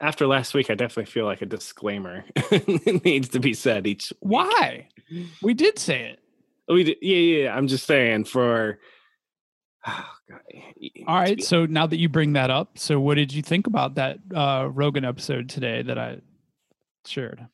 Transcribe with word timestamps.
after 0.00 0.26
last 0.26 0.54
week, 0.54 0.70
I 0.70 0.74
definitely 0.74 1.10
feel 1.10 1.24
like 1.24 1.42
a 1.42 1.46
disclaimer 1.46 2.24
needs 3.04 3.28
to 3.30 3.40
be 3.40 3.54
said 3.54 3.86
each. 3.86 4.10
Week. 4.10 4.18
Why? 4.20 4.88
We 5.42 5.54
did 5.54 5.78
say 5.78 6.10
it. 6.10 6.20
We 6.68 6.84
did, 6.84 6.96
yeah, 7.02 7.16
yeah. 7.16 7.56
I'm 7.56 7.68
just 7.68 7.86
saying 7.86 8.24
for. 8.24 8.78
Oh, 9.86 10.06
God. 10.30 10.40
All 11.06 11.16
right. 11.16 11.42
So 11.42 11.66
now 11.66 11.86
that 11.86 11.98
you 11.98 12.08
bring 12.08 12.32
that 12.32 12.48
up, 12.48 12.78
so 12.78 12.98
what 12.98 13.16
did 13.16 13.34
you 13.34 13.42
think 13.42 13.66
about 13.66 13.96
that 13.96 14.16
uh, 14.34 14.70
Rogan 14.72 15.04
episode 15.04 15.50
today 15.50 15.82
that 15.82 15.98
I 15.98 16.20
shared? 17.04 17.46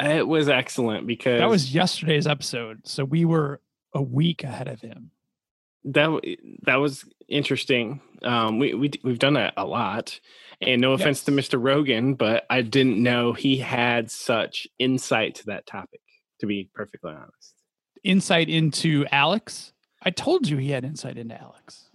It 0.00 0.26
was 0.26 0.48
excellent 0.48 1.06
because 1.06 1.40
that 1.40 1.48
was 1.48 1.74
yesterday's 1.74 2.26
episode. 2.26 2.86
So 2.86 3.04
we 3.04 3.24
were 3.24 3.60
a 3.94 4.02
week 4.02 4.44
ahead 4.44 4.68
of 4.68 4.80
him. 4.80 5.10
That 5.84 6.20
that 6.62 6.76
was 6.76 7.04
interesting. 7.28 8.00
Um, 8.22 8.58
we 8.58 8.74
we 8.74 8.90
we've 9.02 9.18
done 9.18 9.34
that 9.34 9.54
a 9.56 9.64
lot, 9.64 10.20
and 10.60 10.80
no 10.80 10.92
offense 10.92 11.18
yes. 11.18 11.24
to 11.24 11.56
Mr. 11.56 11.62
Rogan, 11.62 12.14
but 12.14 12.44
I 12.50 12.62
didn't 12.62 13.02
know 13.02 13.32
he 13.32 13.58
had 13.58 14.10
such 14.10 14.66
insight 14.78 15.36
to 15.36 15.46
that 15.46 15.66
topic. 15.66 16.00
To 16.40 16.46
be 16.46 16.70
perfectly 16.74 17.12
honest, 17.12 17.54
insight 18.02 18.48
into 18.48 19.04
Alex. 19.12 19.72
I 20.02 20.10
told 20.10 20.48
you 20.48 20.56
he 20.56 20.70
had 20.70 20.86
insight 20.86 21.18
into 21.18 21.38
Alex. 21.38 21.90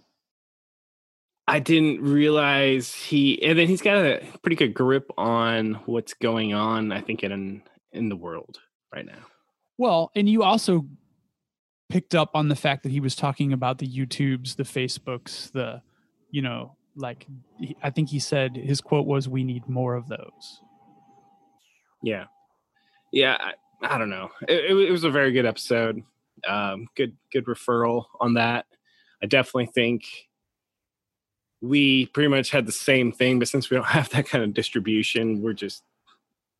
I 1.48 1.58
didn't 1.58 2.00
realize 2.00 2.94
he, 2.94 3.42
and 3.42 3.58
then 3.58 3.66
he's 3.66 3.82
got 3.82 3.96
a 3.96 4.22
pretty 4.42 4.54
good 4.54 4.72
grip 4.72 5.10
on 5.18 5.74
what's 5.86 6.14
going 6.14 6.54
on. 6.54 6.92
I 6.92 7.00
think 7.00 7.24
in 7.24 7.62
in 7.92 8.08
the 8.08 8.16
world 8.16 8.58
right 8.94 9.06
now. 9.06 9.26
Well, 9.78 10.10
and 10.14 10.28
you 10.28 10.42
also 10.42 10.86
picked 11.88 12.14
up 12.14 12.30
on 12.34 12.48
the 12.48 12.56
fact 12.56 12.82
that 12.82 12.92
he 12.92 13.00
was 13.00 13.14
talking 13.14 13.52
about 13.52 13.78
the 13.78 13.88
YouTubes, 13.88 14.56
the 14.56 14.64
Facebooks, 14.64 15.50
the, 15.52 15.82
you 16.30 16.42
know, 16.42 16.76
like 16.96 17.26
I 17.82 17.90
think 17.90 18.08
he 18.08 18.18
said 18.18 18.56
his 18.56 18.80
quote 18.80 19.06
was, 19.06 19.28
"We 19.28 19.44
need 19.44 19.68
more 19.68 19.94
of 19.94 20.08
those." 20.08 20.60
Yeah, 22.02 22.24
yeah. 23.12 23.36
I, 23.40 23.94
I 23.94 23.98
don't 23.98 24.10
know. 24.10 24.30
It, 24.48 24.70
it, 24.70 24.90
was 24.90 25.04
a 25.04 25.10
very 25.10 25.32
good 25.32 25.46
episode. 25.46 26.02
Um, 26.46 26.88
good, 26.96 27.16
good 27.32 27.44
referral 27.44 28.06
on 28.20 28.34
that. 28.34 28.66
I 29.22 29.26
definitely 29.26 29.66
think 29.66 30.04
we 31.60 32.06
pretty 32.06 32.28
much 32.28 32.50
had 32.50 32.66
the 32.66 32.72
same 32.72 33.12
thing, 33.12 33.38
but 33.38 33.48
since 33.48 33.70
we 33.70 33.76
don't 33.76 33.86
have 33.86 34.08
that 34.10 34.28
kind 34.28 34.44
of 34.44 34.54
distribution, 34.54 35.42
we're 35.42 35.52
just 35.52 35.82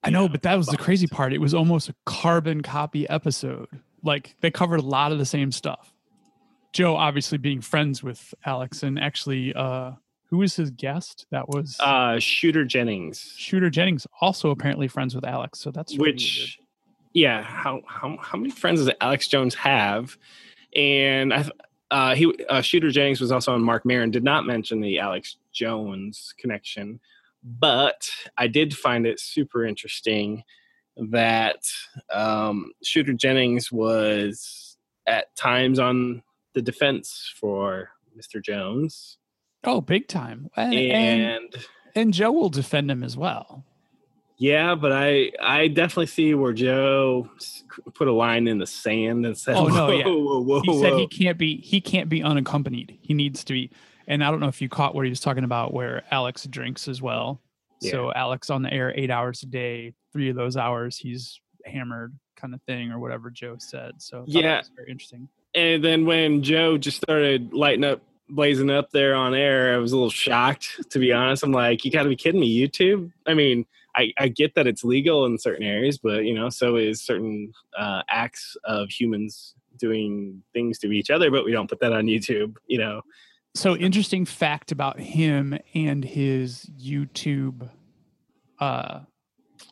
I 0.02 0.10
know, 0.10 0.28
but 0.28 0.42
that 0.42 0.54
was 0.54 0.68
the 0.68 0.76
crazy 0.76 1.08
part. 1.08 1.32
It 1.32 1.40
was 1.40 1.52
almost 1.52 1.88
a 1.88 1.94
carbon 2.04 2.62
copy 2.62 3.08
episode. 3.08 3.66
Like 4.04 4.36
they 4.40 4.52
covered 4.52 4.78
a 4.78 4.84
lot 4.84 5.10
of 5.10 5.18
the 5.18 5.26
same 5.26 5.50
stuff. 5.50 5.92
Joe 6.72 6.94
obviously 6.94 7.38
being 7.38 7.60
friends 7.60 8.02
with 8.02 8.32
Alex 8.44 8.82
and 8.82 8.98
actually 8.98 9.52
uh 9.54 9.92
who 10.28 10.38
was 10.38 10.56
his 10.56 10.70
guest? 10.70 11.26
That 11.30 11.48
was 11.48 11.76
uh 11.80 12.18
Shooter 12.18 12.64
Jennings. 12.64 13.34
Shooter 13.36 13.70
Jennings 13.70 14.06
also 14.20 14.50
apparently 14.50 14.88
friends 14.88 15.14
with 15.14 15.24
Alex. 15.24 15.60
So 15.60 15.70
that's 15.70 15.96
which 15.96 16.58
yeah, 17.12 17.42
how 17.42 17.80
how 17.86 18.16
how 18.20 18.38
many 18.38 18.50
friends 18.50 18.84
does 18.84 18.94
Alex 19.00 19.28
Jones 19.28 19.54
have? 19.54 20.16
And 20.74 21.32
I 21.32 21.48
uh 21.90 22.14
he 22.14 22.32
uh, 22.48 22.60
Shooter 22.60 22.90
Jennings 22.90 23.20
was 23.20 23.32
also 23.32 23.54
on 23.54 23.62
Marc 23.62 23.84
Maron, 23.84 24.10
did 24.10 24.24
not 24.24 24.46
mention 24.46 24.80
the 24.80 24.98
Alex 24.98 25.36
Jones 25.52 26.34
connection 26.38 27.00
but 27.46 28.10
I 28.36 28.48
did 28.48 28.76
find 28.76 29.06
it 29.06 29.20
super 29.20 29.64
interesting 29.64 30.42
that 30.96 31.62
um, 32.12 32.72
Shooter 32.82 33.12
Jennings 33.12 33.70
was 33.70 34.76
at 35.06 35.34
times 35.36 35.78
on 35.78 36.22
the 36.54 36.62
defense 36.62 37.32
for 37.38 37.90
Mr. 38.18 38.42
Jones. 38.42 39.18
Oh, 39.64 39.80
big 39.80 40.08
time. 40.08 40.48
And, 40.56 40.74
and, 40.74 41.54
and 41.94 42.14
Joe 42.14 42.32
will 42.32 42.50
defend 42.50 42.90
him 42.90 43.02
as 43.02 43.16
well. 43.16 43.64
Yeah, 44.38 44.74
but 44.74 44.92
I 44.92 45.32
I 45.42 45.68
definitely 45.68 46.06
see 46.06 46.34
where 46.34 46.52
Joe 46.52 47.30
put 47.94 48.06
a 48.06 48.12
line 48.12 48.48
in 48.48 48.58
the 48.58 48.66
sand 48.66 49.24
and 49.24 49.36
said, 49.36 49.56
"Oh 49.56 49.68
no, 49.68 49.90
yeah." 49.90 50.04
Whoa, 50.04 50.42
whoa, 50.42 50.60
he 50.60 50.78
said 50.78 50.92
he 50.98 51.06
can't 51.06 51.38
be 51.38 51.56
he 51.62 51.80
can't 51.80 52.10
be 52.10 52.22
unaccompanied. 52.22 52.98
He 53.00 53.14
needs 53.14 53.44
to 53.44 53.54
be 53.54 53.70
and 54.06 54.22
I 54.22 54.30
don't 54.30 54.40
know 54.40 54.48
if 54.48 54.62
you 54.62 54.68
caught 54.68 54.94
what 54.94 55.04
he 55.04 55.10
was 55.10 55.20
talking 55.20 55.44
about, 55.44 55.72
where 55.72 56.04
Alex 56.10 56.46
drinks 56.46 56.88
as 56.88 57.02
well. 57.02 57.40
Yeah. 57.80 57.92
So 57.92 58.12
Alex 58.12 58.50
on 58.50 58.62
the 58.62 58.72
air 58.72 58.92
eight 58.96 59.10
hours 59.10 59.42
a 59.42 59.46
day, 59.46 59.94
three 60.12 60.30
of 60.30 60.36
those 60.36 60.56
hours 60.56 60.96
he's 60.96 61.40
hammered, 61.64 62.16
kind 62.36 62.54
of 62.54 62.62
thing, 62.62 62.90
or 62.90 62.98
whatever 62.98 63.30
Joe 63.30 63.56
said. 63.58 63.94
So 63.98 64.24
yeah, 64.26 64.62
very 64.76 64.90
interesting. 64.90 65.28
And 65.54 65.82
then 65.82 66.06
when 66.06 66.42
Joe 66.42 66.78
just 66.78 66.98
started 66.98 67.52
lighting 67.52 67.84
up, 67.84 68.02
blazing 68.28 68.70
up 68.70 68.90
there 68.90 69.14
on 69.14 69.34
air, 69.34 69.74
I 69.74 69.78
was 69.78 69.92
a 69.92 69.96
little 69.96 70.10
shocked 70.10 70.90
to 70.90 70.98
be 70.98 71.12
honest. 71.12 71.42
I'm 71.42 71.52
like, 71.52 71.84
you 71.84 71.90
got 71.90 72.04
to 72.04 72.08
be 72.08 72.16
kidding 72.16 72.40
me, 72.40 72.60
YouTube. 72.60 73.12
I 73.26 73.34
mean, 73.34 73.66
I, 73.94 74.12
I, 74.18 74.28
get 74.28 74.54
that 74.56 74.66
it's 74.66 74.84
legal 74.84 75.24
in 75.24 75.38
certain 75.38 75.64
areas, 75.64 75.96
but 75.96 76.24
you 76.24 76.34
know, 76.34 76.50
so 76.50 76.76
is 76.76 77.00
certain 77.00 77.52
uh, 77.78 78.02
acts 78.10 78.56
of 78.64 78.90
humans 78.90 79.54
doing 79.78 80.42
things 80.52 80.78
to 80.80 80.92
each 80.92 81.10
other, 81.10 81.30
but 81.30 81.44
we 81.44 81.52
don't 81.52 81.68
put 81.68 81.80
that 81.80 81.92
on 81.92 82.04
YouTube, 82.04 82.56
you 82.66 82.78
know 82.78 83.02
so 83.56 83.74
interesting 83.74 84.24
fact 84.24 84.70
about 84.70 85.00
him 85.00 85.58
and 85.74 86.04
his 86.04 86.68
YouTube 86.78 87.68
uh 88.60 89.00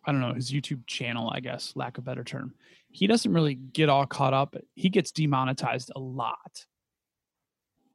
I 0.07 0.13
don't 0.13 0.21
know, 0.21 0.35
his 0.35 0.51
YouTube 0.51 0.87
channel, 0.87 1.31
I 1.35 1.41
guess, 1.41 1.73
lack 1.77 1.97
of 1.97 2.05
better 2.05 2.25
term. 2.25 2.55
He 2.91 3.07
doesn't 3.07 3.33
really 3.33 3.55
get 3.55 3.89
all 3.89 4.07
caught 4.07 4.35
up. 4.35 4.55
He 4.75 4.91
gets 4.91 5.11
demonetized 5.11 5.91
a 5.97 5.99
lot. 5.99 6.67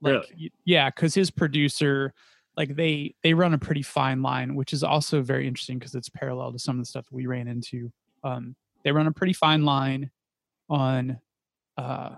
Like 0.01 0.13
really? 0.13 0.51
yeah, 0.65 0.89
cuz 0.91 1.13
his 1.13 1.31
producer 1.31 2.13
like 2.57 2.75
they 2.75 3.15
they 3.23 3.33
run 3.33 3.53
a 3.53 3.57
pretty 3.57 3.81
fine 3.81 4.21
line, 4.21 4.55
which 4.55 4.73
is 4.73 4.83
also 4.83 5.21
very 5.21 5.47
interesting 5.47 5.79
because 5.79 5.95
it's 5.95 6.09
parallel 6.09 6.51
to 6.51 6.59
some 6.59 6.77
of 6.77 6.81
the 6.81 6.89
stuff 6.89 7.05
we 7.11 7.25
ran 7.25 7.47
into. 7.47 7.91
Um 8.23 8.55
they 8.83 8.91
run 8.91 9.07
a 9.07 9.11
pretty 9.11 9.33
fine 9.33 9.63
line 9.65 10.11
on 10.69 11.19
uh 11.77 12.15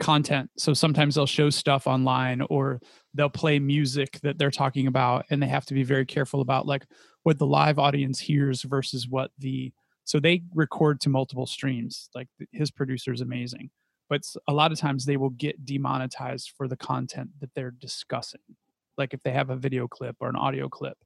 content. 0.00 0.50
So 0.56 0.72
sometimes 0.72 1.14
they'll 1.14 1.26
show 1.26 1.50
stuff 1.50 1.86
online 1.86 2.40
or 2.48 2.80
they'll 3.14 3.28
play 3.28 3.58
music 3.58 4.18
that 4.22 4.38
they're 4.38 4.50
talking 4.50 4.86
about 4.86 5.26
and 5.30 5.42
they 5.42 5.46
have 5.46 5.66
to 5.66 5.74
be 5.74 5.82
very 5.82 6.06
careful 6.06 6.40
about 6.40 6.66
like 6.66 6.86
what 7.22 7.38
the 7.38 7.46
live 7.46 7.78
audience 7.78 8.18
hears 8.18 8.62
versus 8.62 9.06
what 9.06 9.30
the 9.38 9.72
so 10.04 10.18
they 10.18 10.42
record 10.54 11.00
to 11.02 11.08
multiple 11.08 11.46
streams. 11.46 12.08
Like 12.14 12.28
his 12.50 12.70
producer 12.70 13.12
is 13.12 13.20
amazing. 13.20 13.70
But 14.10 14.22
a 14.48 14.52
lot 14.52 14.72
of 14.72 14.78
times 14.78 15.06
they 15.06 15.16
will 15.16 15.30
get 15.30 15.64
demonetized 15.64 16.52
for 16.56 16.68
the 16.68 16.76
content 16.76 17.30
that 17.40 17.54
they're 17.54 17.70
discussing. 17.70 18.40
Like 18.98 19.14
if 19.14 19.22
they 19.22 19.30
have 19.30 19.48
a 19.48 19.56
video 19.56 19.88
clip 19.88 20.16
or 20.20 20.28
an 20.28 20.36
audio 20.36 20.68
clip, 20.68 20.98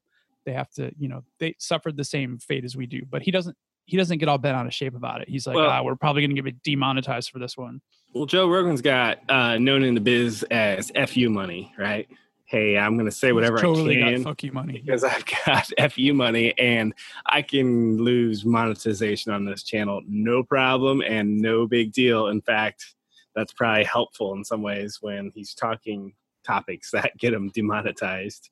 they 0.43 0.53
have 0.53 0.71
to, 0.71 0.91
you 0.97 1.07
know, 1.07 1.23
they 1.39 1.55
suffered 1.59 1.95
the 1.95 2.03
same 2.03 2.39
fate 2.39 2.65
as 2.65 2.75
we 2.75 2.87
do. 2.87 3.03
But 3.09 3.21
he 3.21 3.31
doesn't 3.31 3.55
he 3.85 3.97
doesn't 3.97 4.17
get 4.17 4.27
all 4.27 4.39
bent 4.39 4.57
out 4.57 4.65
of 4.65 4.73
shape 4.73 4.95
about 4.95 5.21
it. 5.21 5.29
He's 5.29 5.45
like, 5.45 5.55
well, 5.55 5.69
ah, 5.69 5.83
we're 5.83 5.95
probably 5.95 6.23
going 6.23 6.35
to 6.35 6.41
get 6.41 6.63
demonetized 6.63 7.29
for 7.29 7.37
this 7.37 7.55
one. 7.55 7.81
Well, 8.13 8.25
Joe 8.25 8.49
Rogan's 8.49 8.81
got 8.81 9.19
uh, 9.29 9.59
known 9.59 9.83
in 9.83 9.93
the 9.93 10.01
biz 10.01 10.43
as 10.49 10.91
"fu 11.07 11.29
money," 11.29 11.71
right? 11.77 12.07
Hey, 12.45 12.77
I'm 12.77 12.95
going 12.95 13.05
to 13.09 13.15
say 13.15 13.31
whatever 13.31 13.57
totally 13.57 14.03
I 14.03 14.13
can. 14.13 14.23
fuck 14.23 14.43
you 14.43 14.51
money 14.51 14.81
because 14.83 15.03
I've 15.03 15.25
got 15.45 15.71
fu 15.91 16.13
money, 16.13 16.57
and 16.57 16.93
I 17.27 17.43
can 17.43 17.97
lose 17.97 18.43
monetization 18.45 19.31
on 19.31 19.45
this 19.45 19.61
channel, 19.61 20.01
no 20.07 20.43
problem, 20.43 21.01
and 21.01 21.39
no 21.39 21.67
big 21.67 21.91
deal. 21.91 22.27
In 22.27 22.41
fact, 22.41 22.94
that's 23.35 23.53
probably 23.53 23.83
helpful 23.83 24.33
in 24.33 24.43
some 24.43 24.61
ways 24.61 24.99
when 25.01 25.31
he's 25.35 25.53
talking 25.53 26.13
topics 26.43 26.91
that 26.93 27.17
get 27.17 27.33
him 27.33 27.49
demonetized. 27.49 28.49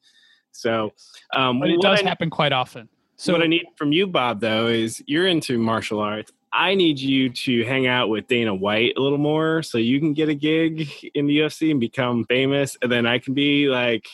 So, 0.52 0.94
um, 1.34 1.60
but 1.60 1.70
it 1.70 1.82
does 1.82 2.02
I, 2.02 2.04
happen 2.04 2.30
quite 2.30 2.52
often. 2.52 2.88
So 3.16 3.34
what 3.34 3.42
I 3.42 3.48
need 3.48 3.66
from 3.76 3.92
you, 3.92 4.06
Bob, 4.08 4.40
though, 4.40 4.68
is 4.68 5.02
you're 5.08 5.28
into 5.28 5.58
martial 5.58 6.00
arts. 6.00 6.32
I 6.52 6.76
need 6.76 7.00
you 7.00 7.30
to 7.30 7.64
hang 7.64 7.88
out 7.88 8.10
with 8.10 8.28
Dana 8.28 8.54
White 8.54 8.94
a 8.96 9.02
little 9.02 9.18
more 9.18 9.64
so 9.64 9.80
you 9.80 10.00
can 10.00 10.14
get 10.14 10.30
a 10.30 10.36
gig 10.36 10.88
in 11.16 11.26
the 11.26 11.40
UFC 11.40 11.72
and 11.72 11.80
become 11.80 12.26
famous. 12.26 12.78
And 12.82 12.92
then 12.92 13.08
I 13.08 13.18
can 13.18 13.34
be 13.34 13.68
like 13.68 14.08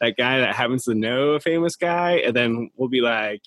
that 0.00 0.16
guy 0.18 0.40
that 0.40 0.54
happens 0.54 0.84
to 0.84 0.94
know 0.94 1.30
a 1.30 1.40
famous 1.40 1.76
guy. 1.76 2.18
And 2.18 2.36
then 2.36 2.70
we'll 2.76 2.90
be 2.90 3.00
like, 3.00 3.42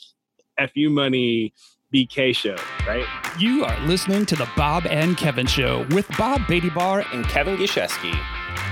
FU 0.74 0.89
Money 0.89 1.53
BK 1.94 2.36
show, 2.36 2.56
right? 2.88 3.06
You 3.39 3.65
are 3.65 3.80
listening 3.88 4.25
to 4.27 4.36
the 4.36 4.47
Bob 4.56 4.86
and 4.86 5.18
Kevin 5.18 5.47
Show 5.47 5.88
with 5.89 6.07
Bob 6.18 6.41
Bar 6.75 7.03
and 7.12 7.25
Kevin 7.25 7.57
Gishesky. 7.57 8.15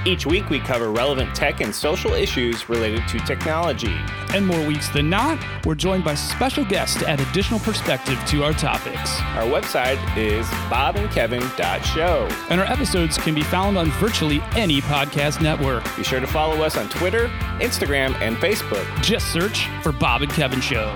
Each 0.06 0.26
week, 0.26 0.50
we 0.50 0.60
cover 0.60 0.92
relevant 0.92 1.36
tech 1.36 1.60
and 1.60 1.74
social 1.74 2.14
issues 2.14 2.70
related 2.70 3.08
to 3.08 3.20
technology. 3.20 3.94
And 4.34 4.46
more 4.46 4.66
weeks 4.66 4.90
than 4.90 5.10
not, 5.10 5.44
we're 5.66 5.76
joined 5.76 6.04
by 6.04 6.14
special 6.14 6.64
guests 6.64 6.98
to 7.00 7.10
add 7.10 7.20
additional 7.20 7.60
perspective 7.60 8.24
to 8.28 8.44
our 8.44 8.54
topics. 8.54 9.20
Our 9.36 9.44
website 9.46 9.98
is 10.16 10.46
bobandkevin.show. 10.70 12.30
And 12.50 12.62
our 12.62 12.68
episodes 12.68 13.18
can 13.18 13.34
be 13.34 13.44
found 13.44 13.78
on 13.78 13.90
virtually 13.94 14.42
any 14.56 14.80
podcast 14.82 15.42
network. 15.42 15.84
Be 15.98 16.04
sure 16.04 16.20
to 16.20 16.28
follow 16.28 16.62
us 16.62 16.78
on 16.78 16.88
Twitter, 16.90 17.28
Instagram, 17.60 18.14
and 18.22 18.38
Facebook. 18.38 18.86
Just 19.02 19.34
search 19.34 19.68
for 19.82 19.92
Bob 19.92 20.22
and 20.22 20.32
Kevin 20.32 20.62
Show. 20.62 20.94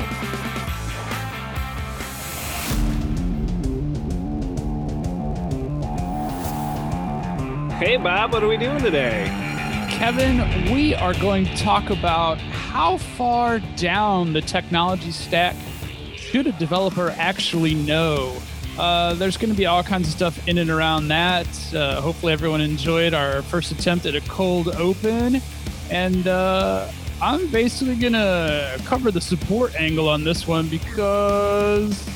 Hey, 7.81 7.97
Bob, 7.97 8.31
what 8.31 8.43
are 8.43 8.47
we 8.47 8.57
doing 8.57 8.77
today? 8.77 9.25
Kevin, 9.89 10.71
we 10.71 10.93
are 10.93 11.15
going 11.15 11.45
to 11.45 11.57
talk 11.57 11.89
about 11.89 12.37
how 12.37 12.97
far 12.97 13.57
down 13.75 14.33
the 14.33 14.41
technology 14.41 15.09
stack 15.09 15.55
should 16.15 16.45
a 16.45 16.51
developer 16.51 17.09
actually 17.17 17.73
know? 17.73 18.39
Uh, 18.77 19.15
there's 19.15 19.35
going 19.35 19.49
to 19.49 19.57
be 19.57 19.65
all 19.65 19.81
kinds 19.81 20.07
of 20.09 20.13
stuff 20.13 20.47
in 20.47 20.59
and 20.59 20.69
around 20.69 21.07
that. 21.07 21.47
Uh, 21.73 21.99
hopefully, 22.01 22.33
everyone 22.33 22.61
enjoyed 22.61 23.15
our 23.15 23.41
first 23.41 23.71
attempt 23.71 24.05
at 24.05 24.13
a 24.13 24.21
cold 24.29 24.67
open. 24.75 25.41
And 25.89 26.27
uh, 26.27 26.87
I'm 27.19 27.47
basically 27.47 27.95
going 27.95 28.13
to 28.13 28.79
cover 28.85 29.09
the 29.09 29.21
support 29.21 29.73
angle 29.73 30.07
on 30.07 30.23
this 30.23 30.47
one 30.47 30.67
because 30.67 32.07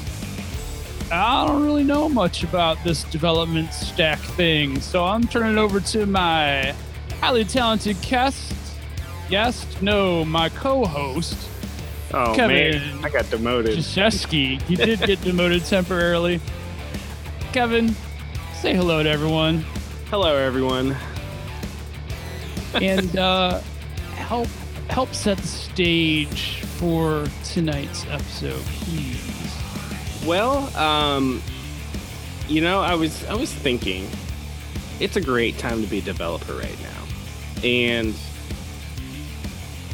I 1.12 1.46
don't 1.46 1.64
really 1.64 1.84
know 1.84 2.10
much 2.10 2.44
about 2.44 2.84
this 2.84 3.04
development 3.06 3.74
stack 3.74 4.20
thing. 4.20 4.80
So 4.82 5.06
I'm 5.06 5.26
turning 5.28 5.58
it 5.58 5.60
over 5.60 5.80
to 5.80 6.06
my 6.06 6.74
highly 7.20 7.46
talented 7.46 8.02
guest. 8.02 8.54
Guest? 9.30 9.82
No, 9.82 10.26
my 10.26 10.50
co 10.50 10.86
host. 10.86 11.50
Oh 12.14 12.34
Kevin 12.36 12.80
man, 12.82 13.06
I 13.06 13.10
got 13.10 13.30
demoted. 13.30 13.78
Jasheski. 13.78 14.62
He 14.64 14.76
did 14.76 15.00
get 15.02 15.22
demoted 15.24 15.66
temporarily. 15.66 16.40
Kevin, 17.52 17.96
say 18.54 18.74
hello 18.74 19.02
to 19.04 19.10
everyone 19.10 19.66
Hello, 20.12 20.36
everyone. 20.36 20.96
and 22.76 23.18
uh, 23.18 23.60
help 24.14 24.48
help 24.90 25.14
set 25.16 25.38
the 25.40 25.48
stage 25.48 26.60
for 26.62 27.26
tonight's 27.44 28.06
episode, 28.06 28.62
please. 28.62 29.25
Well, 30.26 30.76
um, 30.76 31.44
you 32.48 32.62
know, 32.62 32.82
I 32.82 32.96
was 32.96 33.24
I 33.26 33.36
was 33.36 33.54
thinking, 33.54 34.10
it's 35.00 35.16
a 35.18 35.22
great 35.22 35.60
time 35.60 35.84
to 35.84 35.88
be 35.88 36.00
a 36.00 36.02
developer 36.02 36.54
right 36.54 36.78
now, 36.82 37.64
and 37.64 38.16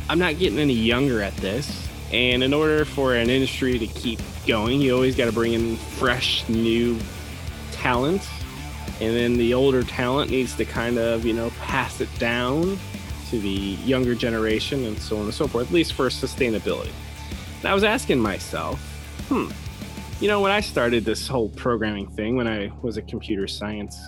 I'm 0.09 0.19
not 0.19 0.39
getting 0.39 0.57
any 0.57 0.73
younger 0.73 1.21
at 1.21 1.35
this. 1.37 1.85
And 2.13 2.43
in 2.43 2.53
order 2.53 2.85
for 2.85 3.13
an 3.13 3.29
industry 3.29 3.77
to 3.79 3.87
keep 3.87 4.19
going, 4.47 4.79
you 4.81 4.93
always 4.93 5.17
got 5.17 5.25
to 5.25 5.33
bring 5.33 5.51
in 5.53 5.75
fresh, 5.75 6.47
new 6.47 6.97
talent, 7.73 8.25
and 9.01 9.13
then 9.13 9.33
the 9.33 9.53
older 9.53 9.83
talent 9.83 10.31
needs 10.31 10.55
to 10.55 10.63
kind 10.63 10.97
of 10.97 11.25
you 11.25 11.33
know 11.33 11.49
pass 11.59 11.99
it 11.99 12.09
down 12.19 12.79
to 13.31 13.39
the 13.39 13.49
younger 13.49 14.15
generation, 14.15 14.85
and 14.85 14.97
so 14.97 15.17
on 15.17 15.23
and 15.23 15.33
so 15.33 15.45
forth. 15.45 15.67
At 15.67 15.73
least 15.73 15.91
for 15.91 16.07
sustainability. 16.07 16.93
And 17.59 17.65
I 17.65 17.73
was 17.73 17.83
asking 17.83 18.19
myself, 18.19 18.79
hmm 19.27 19.49
you 20.21 20.27
know, 20.27 20.39
when 20.39 20.51
I 20.51 20.59
started 20.61 21.03
this 21.03 21.27
whole 21.27 21.49
programming 21.49 22.07
thing, 22.07 22.35
when 22.35 22.47
I 22.47 22.71
was 22.83 22.97
a 22.97 23.01
computer 23.01 23.47
science 23.47 23.99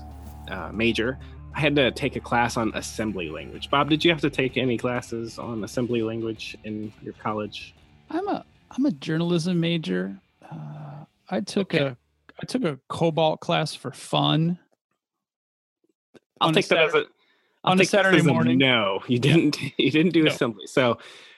uh, 0.50 0.70
major, 0.72 1.18
I 1.56 1.60
had 1.60 1.76
to 1.78 1.92
take 1.92 2.16
a 2.16 2.20
class 2.20 2.56
on 2.56 2.72
assembly 2.76 3.30
language. 3.30 3.70
Bob, 3.72 3.90
did 3.90 4.06
you 4.06 4.12
have 4.12 4.22
to 4.22 4.30
take 4.30 4.56
any 4.56 4.78
classes 4.78 5.40
on 5.40 5.64
assembly 5.64 6.04
language 6.04 6.56
in 6.64 6.94
your 7.02 7.14
college? 7.14 7.74
I'm 8.12 8.28
a 8.28 8.46
I'm 8.78 8.86
a 8.86 8.92
journalism 8.92 9.60
major. 9.60 10.20
Uh, 10.52 11.06
I 11.30 11.40
took 11.42 11.74
Okay. 11.74 11.84
a 11.84 11.98
I 12.42 12.46
took 12.46 12.64
a 12.64 12.80
COBOL 12.92 13.40
class 13.40 13.74
for 13.74 13.92
fun. 13.92 14.60
I'll 16.42 16.50
On 16.50 16.54
a 16.54 16.56
take 16.56 16.68
that 16.68 16.78
as 16.80 16.94
a 16.94 17.06
I'll 17.64 17.72
on 17.72 17.78
a 17.80 17.84
take 17.84 17.86
this 17.86 17.90
Saturday 17.90 18.18
as 18.20 18.26
morning. 18.26 18.58
No, 18.60 19.00
you 19.08 19.18
didn't. 19.20 19.58
You 19.80 19.90
didn't 19.90 20.12
do 20.12 20.24
No. 20.24 20.32
assembly. 20.32 20.68
So, 20.68 20.98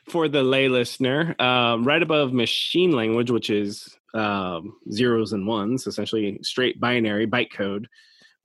for 0.09 0.27
the 0.27 0.43
lay 0.43 0.67
listener, 0.69 1.35
um, 1.41 1.83
right 1.85 2.01
above 2.01 2.33
machine 2.33 2.91
language, 2.91 3.31
which 3.31 3.49
is 3.49 3.97
um, 4.15 4.77
zeros 4.91 5.33
and 5.33 5.45
ones, 5.45 5.85
essentially 5.87 6.39
straight 6.41 6.79
binary 6.79 7.27
bytecode, 7.27 7.85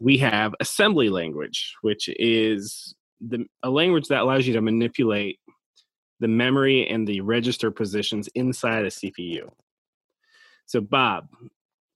we 0.00 0.18
have 0.18 0.54
assembly 0.60 1.08
language, 1.08 1.74
which 1.82 2.08
is 2.18 2.94
the 3.20 3.46
a 3.62 3.70
language 3.70 4.08
that 4.08 4.22
allows 4.22 4.46
you 4.46 4.54
to 4.54 4.60
manipulate 4.60 5.38
the 6.20 6.28
memory 6.28 6.86
and 6.88 7.06
the 7.06 7.20
register 7.20 7.70
positions 7.70 8.28
inside 8.34 8.84
a 8.84 8.88
CPU. 8.88 9.48
So, 10.66 10.80
Bob, 10.80 11.28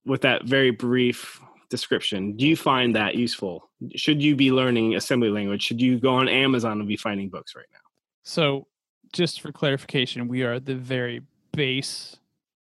with 0.05 0.21
that 0.21 0.45
very 0.45 0.71
brief 0.71 1.41
description, 1.69 2.35
do 2.37 2.47
you 2.47 2.55
find 2.55 2.95
that 2.95 3.15
useful? 3.15 3.69
Should 3.95 4.21
you 4.21 4.35
be 4.35 4.51
learning 4.51 4.95
assembly 4.95 5.29
language? 5.29 5.63
Should 5.63 5.81
you 5.81 5.99
go 5.99 6.13
on 6.13 6.29
Amazon 6.29 6.79
and 6.79 6.87
be 6.87 6.97
finding 6.97 7.29
books 7.29 7.55
right 7.55 7.65
now? 7.73 7.79
So, 8.23 8.67
just 9.13 9.41
for 9.41 9.51
clarification, 9.51 10.27
we 10.27 10.43
are 10.43 10.53
at 10.53 10.65
the 10.65 10.75
very 10.75 11.21
base 11.53 12.17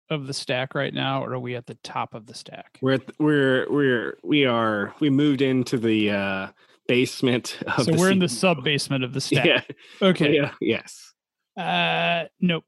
of 0.10 0.28
the 0.28 0.34
stack 0.34 0.76
right 0.76 0.94
now, 0.94 1.24
or 1.24 1.34
are 1.34 1.40
we 1.40 1.56
at 1.56 1.66
the 1.66 1.76
top 1.76 2.14
of 2.14 2.26
the 2.26 2.34
stack? 2.34 2.80
We're 2.82 2.94
at, 2.94 3.20
we're 3.20 3.72
we're 3.72 4.18
we 4.24 4.46
are 4.46 4.94
we 5.00 5.10
moved 5.10 5.42
into 5.42 5.78
the 5.78 6.12
uh, 6.12 6.48
basement 6.88 7.60
of 7.78 7.86
So 7.86 7.92
the 7.92 7.98
we're 7.98 8.12
in 8.12 8.20
the 8.20 8.30
sub 8.30 8.64
basement 8.64 9.04
of 9.04 9.14
the 9.14 9.22
stack. 9.22 9.46
Yeah. 9.46 9.62
Okay. 10.02 10.36
Yeah. 10.36 10.52
Yes. 10.60 11.14
Uh, 11.58 12.26
nope. 12.40 12.64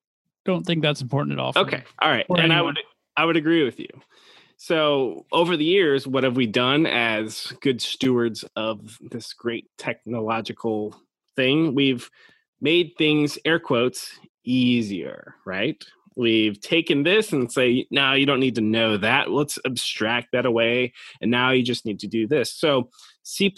Don't 0.45 0.65
think 0.65 0.81
that's 0.81 1.01
important 1.01 1.33
at 1.33 1.39
all. 1.39 1.53
for 1.53 1.59
me. 1.59 1.67
Okay. 1.67 1.83
All 2.01 2.09
right. 2.09 2.25
Or 2.29 2.39
and 2.39 2.53
I 2.53 2.61
would 2.61 2.79
I 3.17 3.25
would 3.25 3.37
agree 3.37 3.63
with 3.63 3.79
you. 3.79 3.89
So 4.57 5.25
over 5.31 5.57
the 5.57 5.65
years, 5.65 6.07
what 6.07 6.23
have 6.23 6.35
we 6.35 6.45
done 6.45 6.85
as 6.85 7.51
good 7.61 7.81
stewards 7.81 8.45
of 8.55 8.99
this 9.01 9.33
great 9.33 9.65
technological 9.79 10.95
thing? 11.35 11.73
We've 11.73 12.07
made 12.61 12.91
things 12.95 13.39
air 13.43 13.59
quotes 13.59 14.19
easier, 14.43 15.33
right? 15.45 15.83
We've 16.15 16.59
taken 16.59 17.03
this 17.03 17.31
and 17.31 17.51
say, 17.51 17.87
now 17.89 18.13
you 18.13 18.25
don't 18.25 18.39
need 18.39 18.55
to 18.55 18.61
know 18.61 18.97
that. 18.97 19.31
Let's 19.31 19.57
abstract 19.65 20.29
that 20.33 20.45
away. 20.45 20.93
And 21.21 21.31
now 21.31 21.51
you 21.51 21.63
just 21.63 21.85
need 21.85 21.99
to 22.01 22.07
do 22.07 22.27
this. 22.27 22.53
So 22.53 22.89
C 23.23 23.53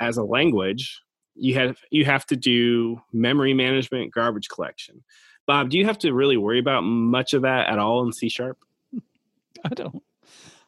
as 0.00 0.16
a 0.16 0.24
language, 0.24 1.00
you 1.36 1.54
have 1.54 1.78
you 1.90 2.04
have 2.04 2.26
to 2.26 2.36
do 2.36 3.00
memory 3.12 3.54
management, 3.54 4.12
garbage 4.12 4.48
collection. 4.48 5.02
Bob, 5.46 5.70
do 5.70 5.78
you 5.78 5.84
have 5.86 5.98
to 5.98 6.12
really 6.12 6.36
worry 6.36 6.58
about 6.58 6.82
much 6.82 7.34
of 7.34 7.42
that 7.42 7.68
at 7.68 7.78
all 7.78 8.04
in 8.04 8.12
C 8.12 8.28
sharp? 8.28 8.58
I 9.64 9.68
don't. 9.70 10.02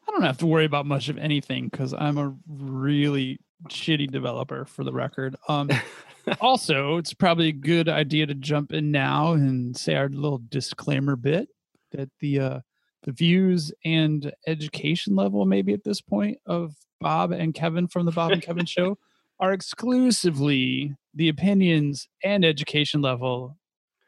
I 0.09 0.11
don't 0.11 0.23
have 0.23 0.39
to 0.39 0.47
worry 0.47 0.65
about 0.65 0.87
much 0.87 1.09
of 1.09 1.19
anything 1.19 1.69
because 1.69 1.95
I'm 1.95 2.19
a 2.19 2.35
really 2.49 3.41
shitty 3.69 4.11
developer. 4.11 4.65
For 4.65 4.85
the 4.85 4.93
record. 4.93 5.37
Um, 5.49 5.71
also, 6.41 6.97
it's 6.97 7.15
probably 7.15 7.49
a 7.49 7.53
good 7.53 7.89
idea 7.89 8.27
to 8.27 8.35
jump 8.35 8.73
in 8.73 8.91
now 8.91 9.33
and 9.33 9.77
say 9.77 9.95
our 9.95 10.09
little 10.09 10.41
disclaimer 10.49 11.17
bit 11.17 11.49
that 11.93 12.11
the 12.21 12.41
uh, 12.41 12.61
the 13.03 13.13
views 13.13 13.73
and 13.85 14.33
education 14.47 15.17
level, 15.17 15.45
maybe 15.45 15.73
at 15.73 15.85
this 15.85 16.01
point, 16.01 16.39
of 16.47 16.75
Bob 17.01 17.33
and 17.33 17.55
Kevin 17.55 17.89
from 17.89 18.07
the 18.07 18.13
Bob 18.13 18.33
and 18.33 18.43
Kevin 18.43 18.67
Show 18.67 18.99
are 19.41 19.53
exclusively 19.53 20.95
the 21.15 21.29
opinions 21.29 22.09
and 22.23 22.45
education 22.45 23.03
level 23.03 23.59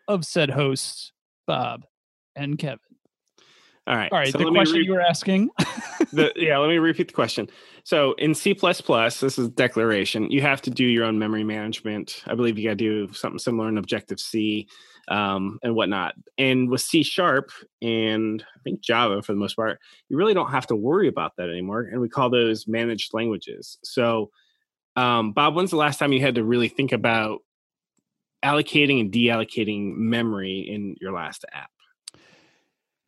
of 0.07 0.25
said 0.25 0.51
hosts, 0.51 1.13
Bob 1.47 1.85
and 2.37 2.59
Kevin. 2.59 2.79
All 3.87 3.97
right. 3.97 4.11
All 4.13 4.19
right, 4.19 4.33
so 4.33 4.39
the 4.39 4.51
question 4.51 4.77
re- 4.77 4.85
you 4.85 4.93
were 4.93 5.01
asking. 5.01 5.51
the, 6.13 6.33
yeah, 6.37 6.57
let 6.57 6.69
me 6.69 6.79
repeat 6.79 7.09
the 7.09 7.15
question. 7.15 7.51
So 7.85 8.15
in 8.15 8.35
C++, 8.35 8.55
this 8.55 9.39
is 9.39 9.49
declaration. 9.51 10.31
You 10.31 10.41
have 10.41 10.63
to 10.63 10.71
do 10.71 10.85
your 10.85 11.05
own 11.05 11.19
memory 11.19 11.45
management. 11.45 12.23
I 12.27 12.35
believe 12.35 12.59
you 12.59 12.65
got 12.65 12.79
to 12.79 13.07
do 13.07 13.13
something 13.13 13.39
similar 13.39 13.69
in 13.69 13.77
Objective 13.77 14.19
C 14.19 14.69
um, 15.09 15.59
and 15.63 15.75
whatnot. 15.75 16.15
And 16.39 16.71
with 16.71 16.81
C 16.81 17.03
Sharp 17.03 17.51
and 17.83 18.43
I 18.43 18.61
think 18.63 18.81
Java 18.81 19.21
for 19.21 19.33
the 19.33 19.39
most 19.39 19.55
part, 19.55 19.79
you 20.09 20.17
really 20.17 20.33
don't 20.33 20.51
have 20.51 20.67
to 20.69 20.77
worry 20.77 21.09
about 21.09 21.33
that 21.37 21.51
anymore. 21.51 21.83
And 21.83 22.01
we 22.01 22.09
call 22.09 22.31
those 22.31 22.67
managed 22.67 23.13
languages. 23.13 23.79
So, 23.85 24.31
um, 24.97 25.33
Bob, 25.33 25.55
when's 25.55 25.71
the 25.71 25.77
last 25.77 25.99
time 25.99 26.13
you 26.13 26.21
had 26.21 26.37
to 26.37 26.45
really 26.45 26.69
think 26.69 26.93
about 26.93 27.41
allocating 28.43 29.01
and 29.01 29.13
deallocating 29.13 29.95
memory 29.97 30.61
in 30.61 30.97
your 31.03 31.13
last 31.13 31.45
app? 31.53 31.71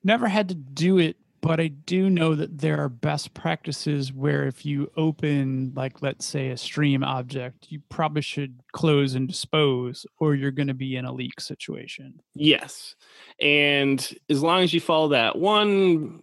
Never 0.06 0.28
had 0.28 0.48
to 0.50 0.54
do 0.54 0.98
it, 0.98 1.16
but 1.40 1.58
I 1.58 1.66
do 1.66 2.08
know 2.08 2.36
that 2.36 2.58
there 2.58 2.78
are 2.78 2.88
best 2.88 3.34
practices 3.34 4.12
where 4.12 4.46
if 4.46 4.64
you 4.64 4.88
open, 4.96 5.72
like, 5.75 6.00
let's 6.00 6.25
say 6.25 6.50
a 6.50 6.56
stream 6.56 7.02
object, 7.02 7.66
you 7.70 7.82
probably 7.88 8.22
should 8.22 8.60
close 8.72 9.16
and 9.16 9.26
dispose, 9.26 10.06
or 10.20 10.36
you're 10.36 10.52
going 10.52 10.68
to 10.68 10.75
be 10.75 10.94
in 10.94 11.06
a 11.06 11.12
leak 11.12 11.40
situation. 11.40 12.20
Yes. 12.36 12.94
And 13.40 13.98
as 14.30 14.42
long 14.44 14.62
as 14.62 14.72
you 14.72 14.80
follow 14.80 15.08
that 15.08 15.36
one 15.36 16.20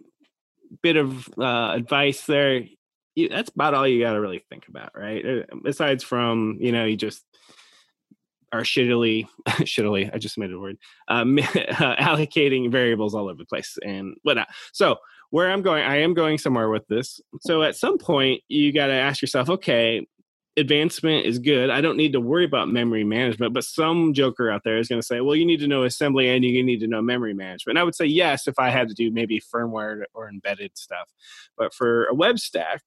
bit 0.82 0.96
of 0.96 1.28
uh, 1.38 1.72
advice 1.74 2.24
there, 2.24 2.64
that's 3.30 3.50
about 3.50 3.74
all 3.74 3.86
you 3.86 4.02
got 4.02 4.14
to 4.14 4.20
really 4.20 4.42
think 4.48 4.66
about, 4.66 4.92
right? 4.96 5.24
Uh, 5.24 5.56
Besides 5.62 6.02
from, 6.02 6.56
you 6.58 6.72
know, 6.72 6.86
you 6.86 6.96
just 6.96 7.22
are 8.54 8.62
shittily, 8.62 9.26
shittily, 9.48 10.10
I 10.14 10.18
just 10.18 10.38
made 10.38 10.52
a 10.52 10.58
word, 10.58 10.78
um, 11.08 11.36
allocating 11.38 12.70
variables 12.70 13.14
all 13.14 13.28
over 13.28 13.38
the 13.38 13.46
place 13.46 13.76
and 13.84 14.16
whatnot. 14.22 14.48
So, 14.72 14.96
where 15.30 15.50
I'm 15.50 15.62
going, 15.62 15.82
I 15.82 15.96
am 15.96 16.14
going 16.14 16.38
somewhere 16.38 16.70
with 16.70 16.86
this. 16.86 17.20
So, 17.40 17.62
at 17.62 17.76
some 17.76 17.98
point, 17.98 18.42
you 18.48 18.72
got 18.72 18.86
to 18.86 18.92
ask 18.92 19.20
yourself, 19.20 19.50
okay, 19.50 20.06
advancement 20.56 21.26
is 21.26 21.40
good. 21.40 21.68
I 21.68 21.80
don't 21.80 21.96
need 21.96 22.12
to 22.12 22.20
worry 22.20 22.44
about 22.44 22.68
memory 22.68 23.02
management, 23.02 23.52
but 23.52 23.64
some 23.64 24.14
joker 24.14 24.50
out 24.50 24.62
there 24.64 24.78
is 24.78 24.86
going 24.86 25.00
to 25.00 25.06
say, 25.06 25.20
well, 25.20 25.34
you 25.34 25.44
need 25.44 25.58
to 25.60 25.66
know 25.66 25.82
assembly 25.82 26.28
and 26.28 26.44
you 26.44 26.62
need 26.62 26.78
to 26.80 26.86
know 26.86 27.02
memory 27.02 27.34
management. 27.34 27.76
And 27.76 27.78
I 27.80 27.82
would 27.82 27.96
say 27.96 28.06
yes 28.06 28.46
if 28.46 28.54
I 28.56 28.70
had 28.70 28.88
to 28.88 28.94
do 28.94 29.10
maybe 29.10 29.40
firmware 29.40 30.04
or 30.14 30.28
embedded 30.28 30.78
stuff. 30.78 31.12
But 31.58 31.74
for 31.74 32.04
a 32.04 32.14
web 32.14 32.38
stack, 32.38 32.82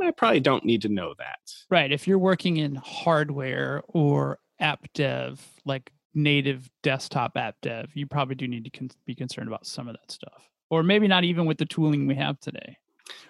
I 0.00 0.10
probably 0.12 0.40
don't 0.40 0.64
need 0.64 0.82
to 0.82 0.88
know 0.88 1.14
that. 1.18 1.38
Right. 1.70 1.92
If 1.92 2.08
you're 2.08 2.18
working 2.18 2.56
in 2.56 2.76
hardware 2.76 3.82
or 3.86 4.38
app 4.60 4.86
dev, 4.94 5.44
like 5.64 5.92
native 6.14 6.70
desktop 6.82 7.36
app 7.36 7.56
dev, 7.62 7.90
you 7.94 8.06
probably 8.06 8.34
do 8.34 8.46
need 8.46 8.64
to 8.64 8.70
con- 8.70 8.90
be 9.06 9.14
concerned 9.14 9.48
about 9.48 9.66
some 9.66 9.88
of 9.88 9.94
that 9.94 10.10
stuff, 10.10 10.48
or 10.70 10.82
maybe 10.82 11.08
not 11.08 11.24
even 11.24 11.46
with 11.46 11.58
the 11.58 11.66
tooling 11.66 12.06
we 12.06 12.14
have 12.14 12.38
today. 12.40 12.76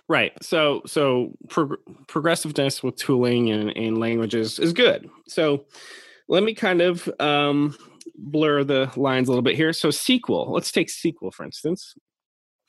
Right. 0.08 0.32
So 0.42 0.82
so 0.86 1.32
prog- 1.48 1.78
progressiveness 2.06 2.82
with 2.82 2.96
tooling 2.96 3.50
and, 3.50 3.76
and 3.76 3.98
languages 3.98 4.58
is 4.58 4.72
good. 4.72 5.08
So 5.28 5.64
let 6.28 6.42
me 6.42 6.54
kind 6.54 6.80
of 6.80 7.08
um, 7.18 7.76
blur 8.16 8.64
the 8.64 8.90
lines 8.96 9.28
a 9.28 9.32
little 9.32 9.42
bit 9.42 9.56
here. 9.56 9.72
So 9.72 9.88
SQL. 9.88 10.50
Let's 10.50 10.72
take 10.72 10.88
SQL 10.88 11.32
for 11.32 11.44
instance. 11.44 11.94